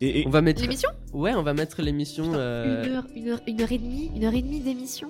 [0.00, 0.88] Et, et- on va mettre l'émission?
[1.12, 4.24] Ouais, on va mettre l'émission euh, Une heure une heure une heure et demie une
[4.24, 5.08] heure et demie d'émission.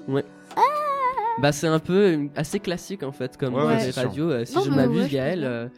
[1.41, 4.31] Bah c'est un peu assez classique en fait comme Ouais, euh, ouais, les c'est radios.
[4.31, 5.69] euh, si Non, je m'abuse ouais, Gaël, euh,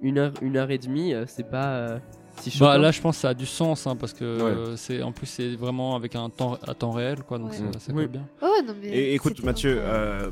[0.00, 1.98] une heure une heure et demie, euh, c'est pas euh,
[2.40, 2.56] si.
[2.60, 4.76] Bah, là, je pense que ça a du sens hein, parce que Ouais.
[4.76, 7.56] c'est en plus c'est vraiment avec un temps à temps réel quoi, donc Ouais.
[7.88, 7.94] Oui.
[7.94, 8.28] colle bien.
[8.42, 8.88] Oh non mais.
[8.88, 10.30] et écoute, Mathieu, euh,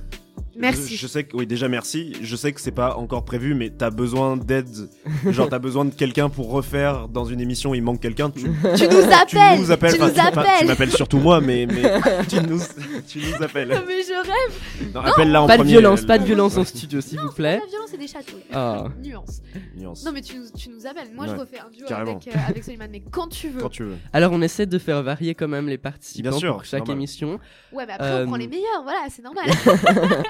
[0.59, 0.97] Merci.
[0.97, 2.15] Je, je sais que, oui, déjà merci.
[2.23, 4.67] Je sais que c'est pas encore prévu, mais t'as besoin d'aide.
[5.31, 8.31] Genre, t'as besoin de quelqu'un pour refaire dans une émission où il manque quelqu'un.
[8.31, 8.49] Tu, Tu
[8.89, 9.59] nous tu appelles.
[9.61, 9.93] nous appelles.
[9.95, 10.67] Tu Enfin, nous enfin, tu appelles.
[10.67, 11.83] m'appelles surtout moi, mais, mais
[12.29, 12.61] tu, nous,
[13.07, 13.69] tu nous appelles.
[13.69, 14.93] Non, mais je rêve.
[14.95, 17.33] Non, appelle-la en pas de premier, violence, elle- pas de violence en studio s'il vous
[17.33, 17.61] plaît.
[17.61, 18.39] La violence et des châteaux.
[18.53, 18.85] Ah.
[19.05, 19.43] Nuance.
[19.77, 20.05] Nuance.
[20.07, 21.09] Non mais tu nous, tu nous appelles.
[21.15, 22.13] Moi je refais un duo carrément.
[22.13, 23.61] avec, euh, avec Soliman, mais quand tu veux.
[23.61, 23.97] Quand tu veux.
[24.13, 26.97] Alors on essaie de faire varier quand même les participants Bien sûr, pour chaque normal.
[26.97, 27.39] émission.
[27.73, 29.45] Ouais mais après Euh, on prend les meilleurs, voilà, c'est normal.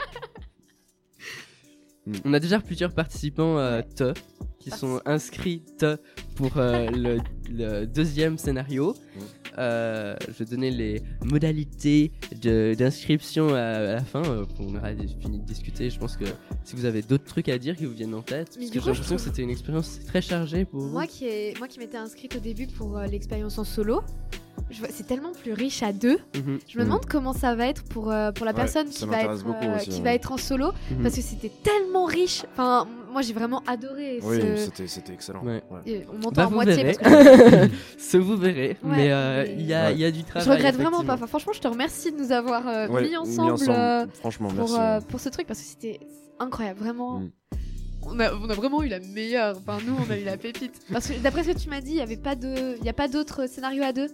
[2.24, 4.12] On a déjà plusieurs participants euh, te
[4.60, 5.96] qui sont inscrits te
[6.36, 7.18] pour euh, le,
[7.50, 8.94] le deuxième scénario.
[9.58, 12.12] Euh, je vais donner les modalités
[12.42, 14.22] d'inscription à, à la fin.
[14.24, 14.90] euh, on aura
[15.20, 15.88] fini de discuter.
[15.90, 16.24] Je pense que
[16.64, 18.86] si vous avez d'autres trucs à dire qui vous viennent en tête, parce que j'ai
[18.86, 20.88] l'impression que c'était une expérience très chargée pour vous.
[20.90, 24.02] moi qui ai, moi qui m'étais inscrite au début pour euh, l'expérience en solo,
[24.90, 26.18] c'est tellement plus riche à deux.
[26.34, 26.88] Mhm, Je me Mhm.
[26.88, 29.76] demande comment ça va être pour, euh, pour la Ouais, personne qui va, être, euh,
[29.76, 30.02] aussi, qui ouais.
[30.02, 31.02] va être en solo mhm.
[31.02, 32.44] parce que c'était tellement riche.
[32.52, 34.18] Enfin, moi j'ai vraiment adoré.
[34.22, 34.56] Oui, ce...
[34.56, 35.42] c'était c'était excellent.
[35.44, 35.62] Ouais.
[36.12, 36.96] On m'entend Bah, à vous moitié verrez.
[37.00, 37.68] parce que
[37.98, 38.76] Ce vous verrez.
[38.82, 39.92] Ouais, mais euh, mais- il y, a, Ouais.
[39.94, 40.46] il y a du travail.
[40.46, 41.14] je regrette vraiment pas.
[41.14, 43.62] Enfin, franchement, je te remercie de nous avoir euh, Ouais, mis ensemble.
[43.68, 44.76] euh, Franchement, pour, merci.
[44.78, 46.00] euh, pour ce truc parce que c'était
[46.40, 47.20] incroyable, vraiment.
[47.20, 47.30] Mm.
[48.08, 49.56] On, a, on a vraiment eu la meilleure.
[49.58, 50.74] Enfin, nous, on a eu la pépite.
[50.92, 52.88] Parce que d'après ce que tu m'as dit, il y avait pas de, il y
[52.88, 54.06] a pas d'autres scénarios à deux?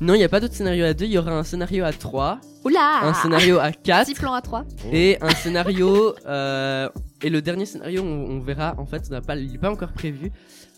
[0.00, 1.06] Non, il n'y a pas d'autre scénario à deux.
[1.06, 4.06] Il y aura un scénario à trois, Oula un scénario à quatre.
[4.06, 4.64] Petit plan à trois.
[4.92, 6.88] Et un scénario euh,
[7.22, 9.70] et le dernier scénario on, on verra en fait on n'a pas il est pas
[9.70, 10.30] encore prévu.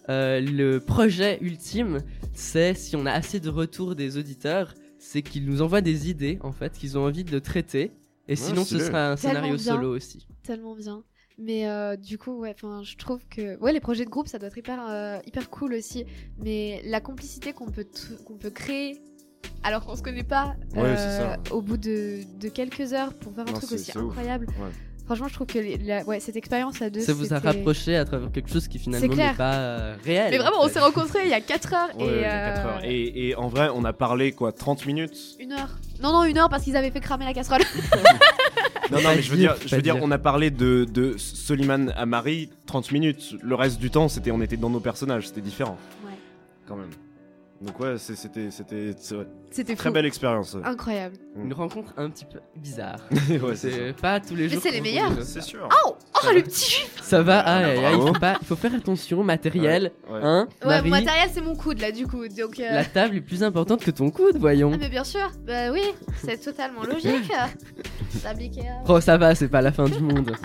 [0.09, 1.99] Euh, le projet ultime
[2.33, 6.39] c'est si on a assez de retours des auditeurs c'est qu'ils nous envoient des idées
[6.43, 7.93] en fait qu'ils ont envie de traiter.
[8.29, 9.75] Et sinon, ce sera un scénario bien.
[9.75, 10.25] solo aussi.
[10.45, 11.03] Tellement bien.
[11.43, 14.39] Mais euh, du coup, ouais, enfin, je trouve que ouais, les projets de groupe, ça
[14.39, 16.05] doit être hyper, euh, hyper cool aussi.
[16.39, 17.87] Mais la complicité qu'on peut,
[18.27, 19.01] qu'on peut créer
[19.63, 23.45] alors qu'on se connaît pas euh, Ouais, au bout de, de quelques heures pour faire
[23.49, 24.47] un Non, truc aussi incroyable.
[24.61, 24.71] Ouais.
[25.11, 27.97] Franchement, je trouve que les- la- ouais, cette expérience à deux, Ça vous a rapproché
[27.97, 30.29] à travers quelque chose qui finalement n'est pas euh, réel.
[30.31, 32.25] Mais vraiment, en on s'est rencontrés il y a 4 heures Ouais, et, il y
[32.25, 32.81] a quatre euh, heures.
[32.85, 35.81] Et, et en vrai, on a parlé quoi 30 minutes une heure.
[36.01, 37.63] Non, non, une heure parce qu'ils avaient fait cramer la casserole.
[38.93, 40.05] Non, non, mais je veux dire, je veux dire, dire.
[40.05, 43.35] on a parlé de, de Soliman à Marie 30 minutes.
[43.43, 45.77] Le reste du temps, c'était, on était dans nos personnages, c'était différent.
[46.05, 46.13] Ouais.
[46.67, 46.91] Quand même.
[47.61, 49.17] Donc ouais, c'est- c'était, c'était, c'est.
[49.51, 49.95] C'était très fou.
[49.95, 50.57] belle expérience.
[50.65, 51.17] Incroyable.
[51.37, 52.99] Une rencontre un petit peu bizarre.
[53.11, 54.63] ouais, c'est c'est pas tous les Mais jours.
[54.63, 55.23] c'est qu'on les meilleurs.
[55.23, 55.69] C'est sûr.
[55.85, 58.75] Oh, oh le petit juif Ça va, Ah, ah, il faut, pas, il faut faire
[58.75, 60.21] attention, matériel, Ouais.
[60.23, 62.27] hein, Ouais, matériel, c'est mon coude là, du coup.
[62.29, 64.71] Donc, euh, la table est plus importante que ton coude, voyons.
[64.73, 65.83] Ah, mais bien sûr, bah oui,
[66.25, 67.31] c'est totalement logique.
[68.23, 68.63] Table Ikea.
[68.89, 70.33] Oh, ça va, c'est pas la fin du monde.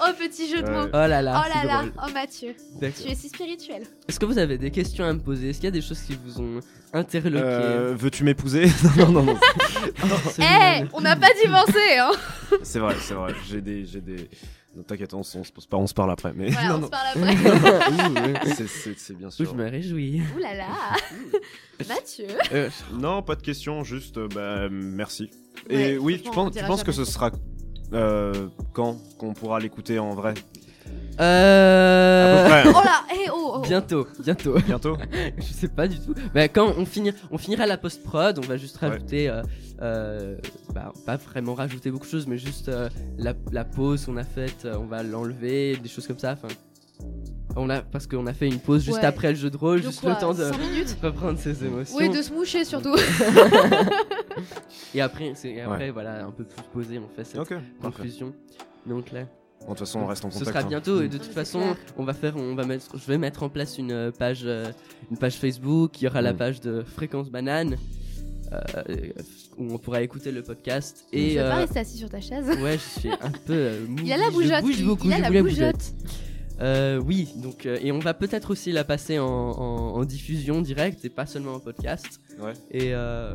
[0.00, 0.74] Oh, petit jeu de Ouais.
[0.74, 0.88] mots.
[0.92, 1.92] Oh là là, Oh là c'est là, drôle.
[2.06, 2.96] oh Mathieu, D'accord.
[3.04, 3.82] tu es si spirituel.
[4.08, 5.52] Est-ce que vous avez des questions à me poser?
[5.74, 6.60] Y a des choses qui vous ont
[6.92, 8.66] interloqué Euh, veux-tu m'épouser
[8.96, 9.36] Non, non, non.
[9.38, 10.88] Oh, Eh, Soliman.
[10.94, 12.10] on n'a pas divorcé, hein
[12.62, 13.32] c'est vrai, c'est vrai.
[13.48, 14.28] J'ai des, j'ai des.
[14.76, 16.32] Non, T'inquiète, on, se pose pas, on se parle après.
[16.36, 16.86] Mais Voilà, non, on non.
[16.86, 18.54] se parle après.
[18.96, 19.50] C'est, bien sûr.
[19.50, 20.22] je me réjouis.
[20.36, 20.66] Ouh là là
[21.88, 25.30] Mathieu Euh, Non, pas de questions, juste euh, bah, merci.
[25.70, 27.30] Ouais, Et oui, tu penses, tu dira penses que ce sera
[27.92, 30.34] euh, quand qu'on pourra l'écouter en vrai?
[31.20, 32.42] Euh...
[32.44, 32.62] peu près.
[32.68, 33.60] Oh là, eh oh, oh.
[33.60, 34.54] Bientôt, bientôt.
[34.66, 34.96] Bientôt.
[35.38, 36.14] je sais pas du tout.
[36.34, 38.88] Bah, quand on, finira, on finira la post-prod, on va juste Ouais.
[38.88, 39.28] rajouter.
[39.28, 39.42] euh,
[39.82, 40.36] euh,
[40.74, 44.24] bah, pas vraiment rajouter beaucoup de choses, mais juste euh, la, la pause qu'on a
[44.24, 46.32] faite, on va l'enlever, des choses comme ça.
[46.32, 46.48] Enfin,
[47.56, 49.04] on a, parce qu'on a fait une pause juste Ouais.
[49.04, 51.64] après le jeu de rôle, De juste quoi, le temps de 5 minutes reprendre ses
[51.64, 51.96] émotions.
[51.96, 52.94] Oui, de se moucher surtout.
[54.94, 57.48] Et après, c'est, et après voilà, un peu plus posé, on fait cette Ok.
[57.48, 57.66] parfait.
[57.82, 58.32] conclusion.
[58.86, 59.20] Donc là,
[59.62, 60.56] De toute façon, on reste en ce contact.
[60.56, 60.68] sera hein.
[60.68, 61.60] bientôt et de Ouais, toute façon
[61.98, 64.70] on va faire on va mettre je vais mettre en place une euh, page euh,
[65.10, 66.36] une page Facebook il y aura la Mm.
[66.36, 67.76] page de fréquence banane
[68.52, 68.58] euh,
[69.58, 72.20] où on pourra écouter le podcast Tu et veux pas euh, rester assis sur ta
[72.20, 74.78] chaise ouais je suis un peu euh, mou- Il y a la je bougeotte, bouge
[74.80, 75.92] il- beaucoup il y a je la bouge bougeotte.
[76.60, 80.60] Euh, oui donc euh, et on va peut-être aussi la passer en, en- en diffusion
[80.60, 82.52] directe et pas seulement en podcast Ouais.
[82.72, 83.34] et euh,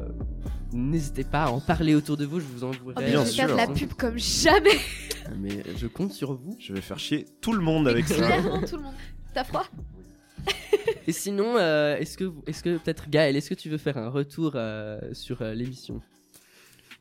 [0.73, 3.29] n'hésitez pas à en parler autour de vous je vous envoie Oh, mais Bien je
[3.29, 4.77] vais faire de la pub comme jamais.
[5.39, 8.15] mais je compte sur vous Je vais faire chier tout le monde avec ça.
[8.15, 8.93] Clairement, tout le monde.
[9.33, 9.65] T'as froid?
[11.07, 14.09] Et sinon, euh, est-ce que, est-ce que peut-être Gaël, est-ce que tu veux faire un
[14.09, 16.01] retour euh, sur euh, l'émission?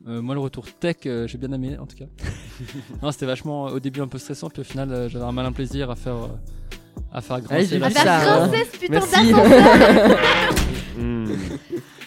[0.07, 2.05] Euh, moi, le retour tech, euh, j'ai bien aimé en tout cas.
[3.01, 5.31] non, c'était vachement euh, au début un peu stressant, puis au final, euh, j'avais un
[5.31, 10.19] malin plaisir à faire, euh, à faire grincer vu À faire grincer ce putain d'ascenseur.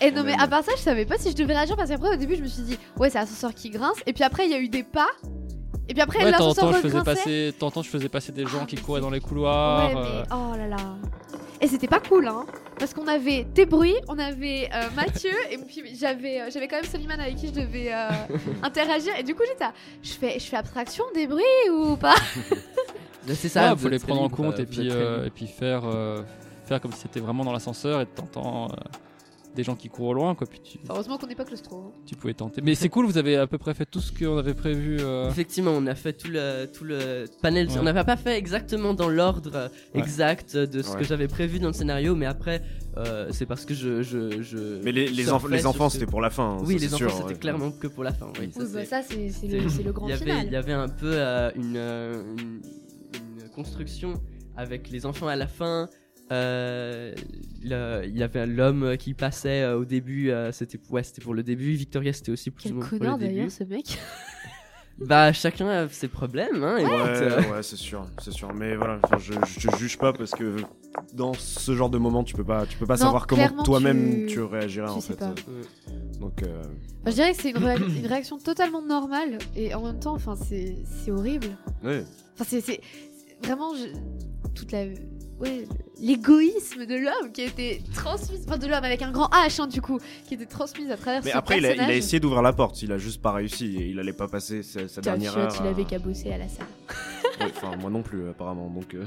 [0.03, 0.41] Et non mais Même.
[0.41, 2.43] à part ça je savais pas si je devais réagir parce qu'après au début je
[2.43, 4.69] me suis dit ouais c'est l'ascenseur qui grince et puis après il y a eu
[4.69, 5.09] des pas
[5.89, 8.67] et puis après Ouais, l'ascenseur je faisais passer, temps, je faisais passer des gens Ah,
[8.67, 9.95] qui couraient dans les couloirs.
[9.95, 10.77] Ouais euh, mais oh là là
[11.61, 12.45] Et c'était pas cool hein.
[12.79, 16.77] Parce qu'on avait des bruits, on avait euh, Mathieu et puis j'avais euh, j'avais quand
[16.77, 18.09] même Soliman avec qui je devais euh,
[18.63, 19.13] interagir.
[19.19, 19.73] Et du coup j'étais là,
[20.03, 21.43] je fais je fais abstraction des bruits
[21.73, 22.15] ou pas?
[23.27, 23.63] Là, C'est ça.
[23.69, 26.23] ouais, vous faut les prendre en compte euh, et puis, euh, et puis faire, euh,
[26.67, 28.77] faire comme si c'était vraiment dans l'ascenseur et de t'entends euh,
[29.57, 30.47] des gens qui courent au loin, quoi.
[30.47, 31.77] Puis tu, Heureusement qu'on n'est pas claustro.
[31.89, 31.93] hein.
[32.07, 32.61] tu pouvais tenter.
[32.63, 34.99] Mais c'est cool, vous avez à peu près fait tout ce qu'on avait prévu.
[35.01, 37.67] euh, Effectivement, on a fait tout le, tout le panel.
[37.69, 37.79] Ouais.
[37.81, 40.01] On n'avait pas fait exactement dans l'ordre Ouais.
[40.01, 40.99] exact de ce Ouais.
[40.99, 42.63] que j'avais prévu dans le scénario, mais après,
[42.97, 44.03] euh, c'est parce que je.
[44.03, 46.57] je, je Mais les, les, surfais enf- les sur enfants, ce- c'était pour la fin.
[46.59, 47.39] hein, Oui, ça, les c'est enfants, sûr, c'était ouais.
[47.39, 48.27] clairement que pour la fin.
[48.39, 50.13] Oui, ça, Oui, bah c'est- ça c'est c'est c'est- le, c'est le grand il y
[50.13, 50.47] avait, final.
[50.47, 52.61] Il y avait un peu euh, une, euh, une,
[53.43, 54.21] une construction
[54.57, 55.89] avec les enfants à la fin.
[56.33, 57.15] Euh,
[57.63, 61.35] le- il y avait l'homme qui passait euh, au début, euh, c'était ouais, c'était pour
[61.35, 61.73] le début.
[61.73, 63.35] Victoria, c'était aussi plus Quel ou moins pour connard le début.
[63.37, 63.99] d'ailleurs ce mec.
[64.99, 66.79] Bah, chacun a ses problèmes, hein.
[66.79, 68.55] écoute, euh, Ouais, c'est sûr, c'est sûr.
[68.55, 70.57] Mais voilà, enfin, je, je te juge pas parce que
[71.13, 73.63] dans ce genre de moment, tu peux pas, tu peux pas Non, savoir comment clairement,
[73.63, 74.41] toi-même tu- tu...
[74.41, 75.19] réagirais tu en sais fait.
[75.19, 75.35] pas.
[76.19, 76.63] Donc, euh,
[77.03, 80.15] Enfin, je dirais que c'est une, réa- une réaction totalement normale et en même temps,
[80.15, 81.49] enfin, c'est c'est horrible.
[81.85, 82.03] ouais.
[82.33, 82.81] Enfin, c'est c'est-
[83.41, 83.99] c'est vraiment je-
[84.55, 84.87] toute la
[85.41, 85.67] ouais
[86.01, 89.67] l'égoïsme de l'homme qui a été transmis, enfin de l'homme avec un grand H hein,
[89.67, 92.21] du coup, qui était transmise à travers Mais ce après, il a, il a essayé
[92.21, 95.37] d'ouvrir la porte, il a juste pas réussi et il allait pas passer sa, dernière
[95.37, 95.55] heure.
[95.61, 96.67] il avait qu'à bosser à la salle.
[97.41, 98.69] Ouais, moi non plus, apparemment.
[98.71, 99.05] Donc, euh,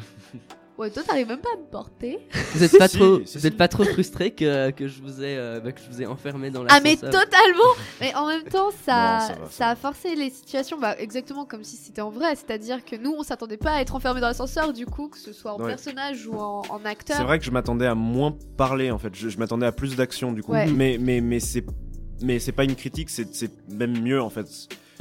[0.80, 2.20] Ouais, toi, t'arrives même pas à me porter.
[2.54, 3.48] Vous êtes pas Si, trop, si, vous si.
[3.48, 6.06] êtes pas trop frustré que, que je vous ai euh, bah, que je vous ai
[6.06, 9.68] enfermé dans Ah, mais totalement Mais en même temps, ça, Non, ça va, ça ça
[9.72, 12.34] a forcé les situations, bah, exactement comme si c'était en vrai.
[12.36, 15.34] C'est-à-dire que nous, on s'attendait pas à être enfermés dans l'ascenseur, du coup, que ce
[15.34, 15.68] soit en Ouais.
[15.68, 17.18] personnage ou en, en acteur.
[17.18, 19.14] C'est vrai que je m'attendais à moins parler en fait.
[19.14, 20.54] Je, je m'attendais à plus d'action du coup.
[20.54, 20.66] Ouais.
[20.68, 21.66] Mais mais mais c'est
[22.22, 24.48] mais c'est pas une critique, c'est c'est même mieux en fait.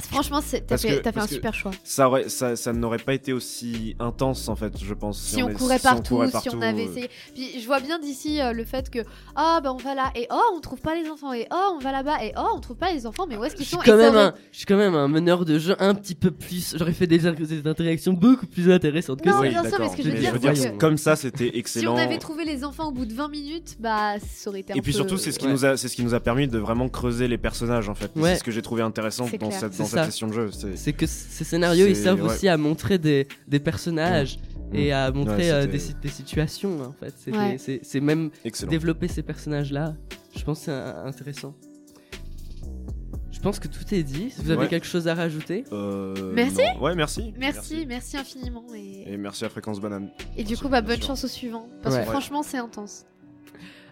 [0.01, 1.71] Franchement, t'as fait, fait un super choix.
[1.83, 5.19] Ça aurait ça, ça n'aurait pas été aussi intense en fait, je pense.
[5.21, 7.09] Si, on est- courait si partout, courait si on avait euh, essayé.
[7.35, 8.99] Puis je vois bien d'ici euh, le fait que
[9.35, 11.79] ah bah on va là et oh on trouve pas les enfants et oh on
[11.79, 13.97] va là-bas et oh on trouve pas les enfants mais où est-ce qu'ils sont quand
[13.97, 16.75] même aurait- un, je suis quand même un meneur de jeu un petit peu plus.
[16.77, 19.49] J'aurais fait des, des interactions beaucoup plus intéressantes que Non, ça.
[19.49, 21.17] bien sûr, mais ce que je veux dire, je veux c'est dire, que comme ça
[21.17, 21.95] c'était si excellent.
[21.95, 24.75] on avait trouvé les enfants au bout de 20 minutes, bah ça aurait été un
[24.77, 25.51] Et puis peu- surtout, c'est ce qui Ouais.
[25.51, 28.09] nous a, c'est ce qui nous a permis de vraiment creuser les personnages en fait.
[28.15, 30.03] C'est ce que j'ai trouvé intéressant dans cette, ça.
[30.03, 30.49] cette session de jeu.
[30.75, 32.29] C'est que ces scénarios ils servent ouais.
[32.31, 34.39] aussi à montrer des, des personnages
[34.73, 37.13] et à montrer Ouais, euh, des, des situations en fait.
[37.83, 38.69] C'est même excellent.
[38.69, 39.95] développer ces personnages là.
[40.35, 41.55] Je pense que c'est intéressant.
[43.31, 44.31] Je pense que tout est dit.
[44.31, 44.67] Si vous avez Ouais.
[44.67, 45.63] quelque chose à rajouter.
[45.71, 46.57] Euh, Merci.
[46.75, 46.83] non.
[46.83, 47.33] Ouais, merci.
[47.37, 50.09] Merci, merci infiniment et, Et merci à Fréquence Banane.
[50.35, 51.07] et du coup bah bonne sûr.
[51.07, 52.01] chance au suivant parce Ouais.
[52.01, 53.05] que franchement c'est intense.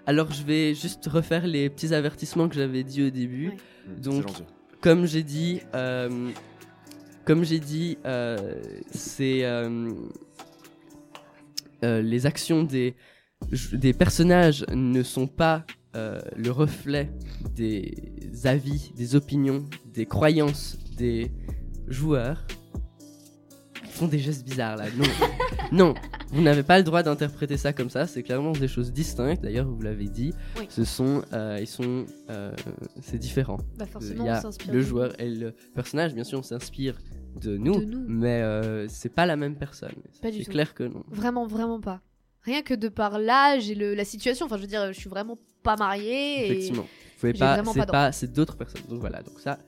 [0.05, 3.49] Alors je vais juste refaire les petits avertissements que j'avais dit au début.
[3.49, 3.57] Ouais.
[3.97, 4.25] Mm, Donc.
[4.81, 6.31] Comme j'ai dit, euh,
[7.25, 9.91] comme j'ai dit, euh, c'est euh,
[11.81, 12.95] les actions des
[13.71, 17.09] des personnages ne sont pas le reflet
[17.55, 17.91] des
[18.43, 21.31] avis, des opinions, des croyances des
[21.87, 22.45] joueurs.
[23.97, 24.85] Font des gestes bizarres là.
[24.95, 25.05] Non,
[25.71, 25.93] non,
[26.29, 28.05] vous n'avez pas le droit d'interpréter ça comme ça.
[28.05, 29.41] C'est clairement des choses distinctes.
[29.41, 30.33] D'ailleurs, vous l'avez dit.
[30.59, 30.65] Oui.
[30.69, 32.51] Ce sont, euh, ils sont, euh,
[33.01, 33.57] c'est différent.
[33.77, 34.73] Bah Il forcément y on a s'inspire.
[34.73, 36.95] le joueur et le personnage, bien sûr, on s'inspire
[37.41, 38.05] de nous, De nous.
[38.07, 39.95] mais euh, c'est pas la même personne.
[40.21, 41.03] C'est clair que non.
[41.09, 42.01] Vraiment vraiment pas.
[42.43, 45.09] Rien que de par l'âge et le, la situation, enfin je veux dire je suis
[45.09, 48.83] vraiment pas mariée et Effectivement, vous pouvez pas, c'est pas, c'est d'autres personnes.
[48.89, 49.59] Donc voilà, donc ça,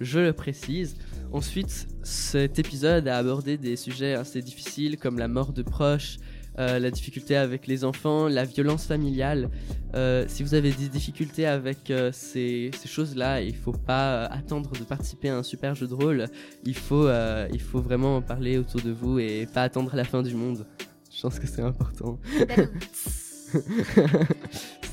[0.00, 0.96] je le précise.
[1.32, 6.18] Ensuite, cet épisode a abordé des sujets assez difficiles comme la mort de proches.
[6.58, 9.48] euh, la difficulté avec les enfants, la violence familiale.
[9.94, 14.70] Euh, si vous avez des difficultés avec euh, ces, ces choses-là, il faut pas attendre
[14.72, 16.26] de participer à un super jeu de rôle.
[16.64, 17.08] Il faut,
[17.52, 20.66] il faut vraiment en parler autour de vous et pas attendre la fin du monde.
[21.10, 22.18] Je pense que c'est important.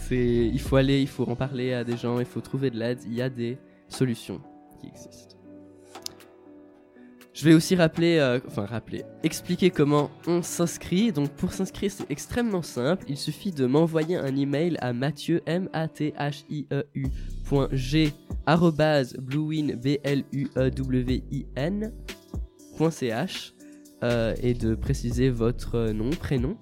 [0.08, 2.78] c'est, il faut aller, il faut en parler à des gens, il faut trouver de
[2.78, 3.00] l'aide.
[3.06, 3.58] Il y a des
[3.90, 4.42] solutions
[7.40, 11.14] Je vais aussi rappeler, euh, enfin rappeler, expliquer comment on s'inscrit.
[11.14, 13.06] Donc pour s'inscrire, c'est extrêmement simple.
[13.08, 17.06] Il suffit de m'envoyer un email à mathieu m a t h i e u
[17.72, 18.12] g
[19.20, 21.46] bluewin b l u e w i
[22.92, 23.54] ch
[24.04, 26.58] euh, et de préciser votre nom, prénom.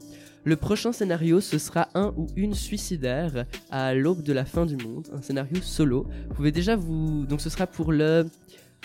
[0.47, 4.77] Le prochain scénario, ce sera un ou une suicidaire à l'aube de la fin du
[4.77, 6.07] monde, un scénario solo.
[6.29, 8.25] Vous pouvez déjà vous, donc ce sera pour le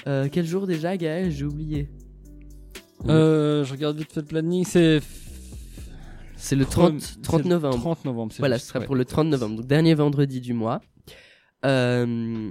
[0.08, 1.30] euh, quel jour déjà, Gaël?
[1.30, 1.88] J'ai oublié.
[3.08, 5.00] Euh, je regarde vite fait le planning, c'est.
[6.34, 7.76] C'est le Pre- 30, c'est 30 le novembre.
[7.78, 8.32] 30 novembre.
[8.32, 8.86] c'est Voilà, juste, ce sera ouais.
[8.86, 10.80] pour le 30 novembre, donc dernier vendredi du mois.
[11.64, 12.50] Euh,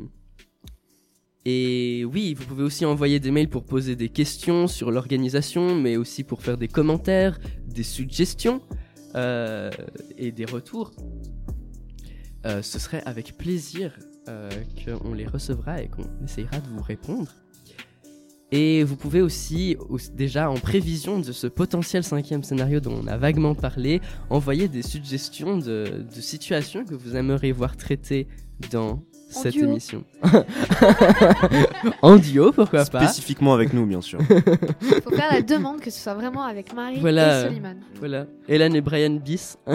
[1.44, 5.98] Et oui, vous pouvez aussi envoyer des mails pour poser des questions sur l'organisation, mais
[5.98, 8.62] aussi pour faire des commentaires, des suggestions
[9.16, 9.70] euh,
[10.18, 10.92] et des retours.
[12.46, 13.98] Euh, ce serait avec plaisir
[14.28, 14.50] euh,
[14.86, 17.32] qu'on les recevra et qu'on essayera de vous répondre.
[18.54, 23.08] Et vous pouvez aussi, au- déjà en prévision de ce potentiel cinquième scénario dont on
[23.08, 28.28] a vaguement parlé, envoyer des suggestions de, de situations que vous aimeriez voir traitées
[28.72, 29.02] dans
[29.32, 29.68] cette duo.
[29.70, 30.04] émission.
[32.02, 33.08] en duo, pourquoi pas.
[33.08, 34.20] Spécifiquement avec nous, bien sûr.
[35.04, 37.42] faut faire la demande que ce soit vraiment avec Marie Voilà.
[37.42, 37.78] et Soliman.
[38.00, 38.26] Voilà.
[38.48, 39.58] Hélène et Brian Bis.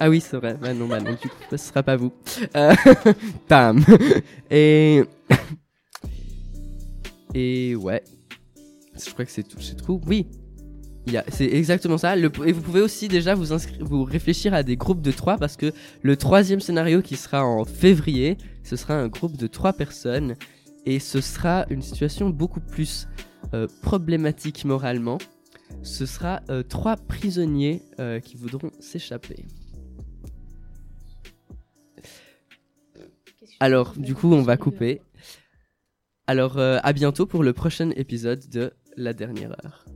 [0.00, 0.56] ah oui, c'est vrai.
[0.60, 2.12] Bah non, bah non, du coup, ce sera pas vous.
[2.56, 2.74] Euh,
[3.48, 3.84] Bam.
[4.50, 5.02] Et.
[7.34, 8.02] Et ouais.
[9.04, 9.60] Je crois que c'est tout.
[9.60, 10.00] C'est tout.
[10.06, 10.26] Oui.
[11.28, 12.16] C'est exactement ça.
[12.16, 15.72] Et vous pouvez aussi déjà vous, vous réfléchir à des groupes de trois parce que
[16.02, 20.34] le troisième scénario qui sera en février, ce sera un groupe de trois personnes
[20.84, 23.08] et ce sera une situation beaucoup plus
[23.54, 25.18] euh, problématique moralement.
[25.82, 29.44] Ce sera euh, trois prisonniers euh, qui voudront s'échapper.
[33.60, 35.00] Alors, du coup, on va couper.
[36.26, 39.86] Alors, à bientôt pour le prochain épisode de La Dernière Heure.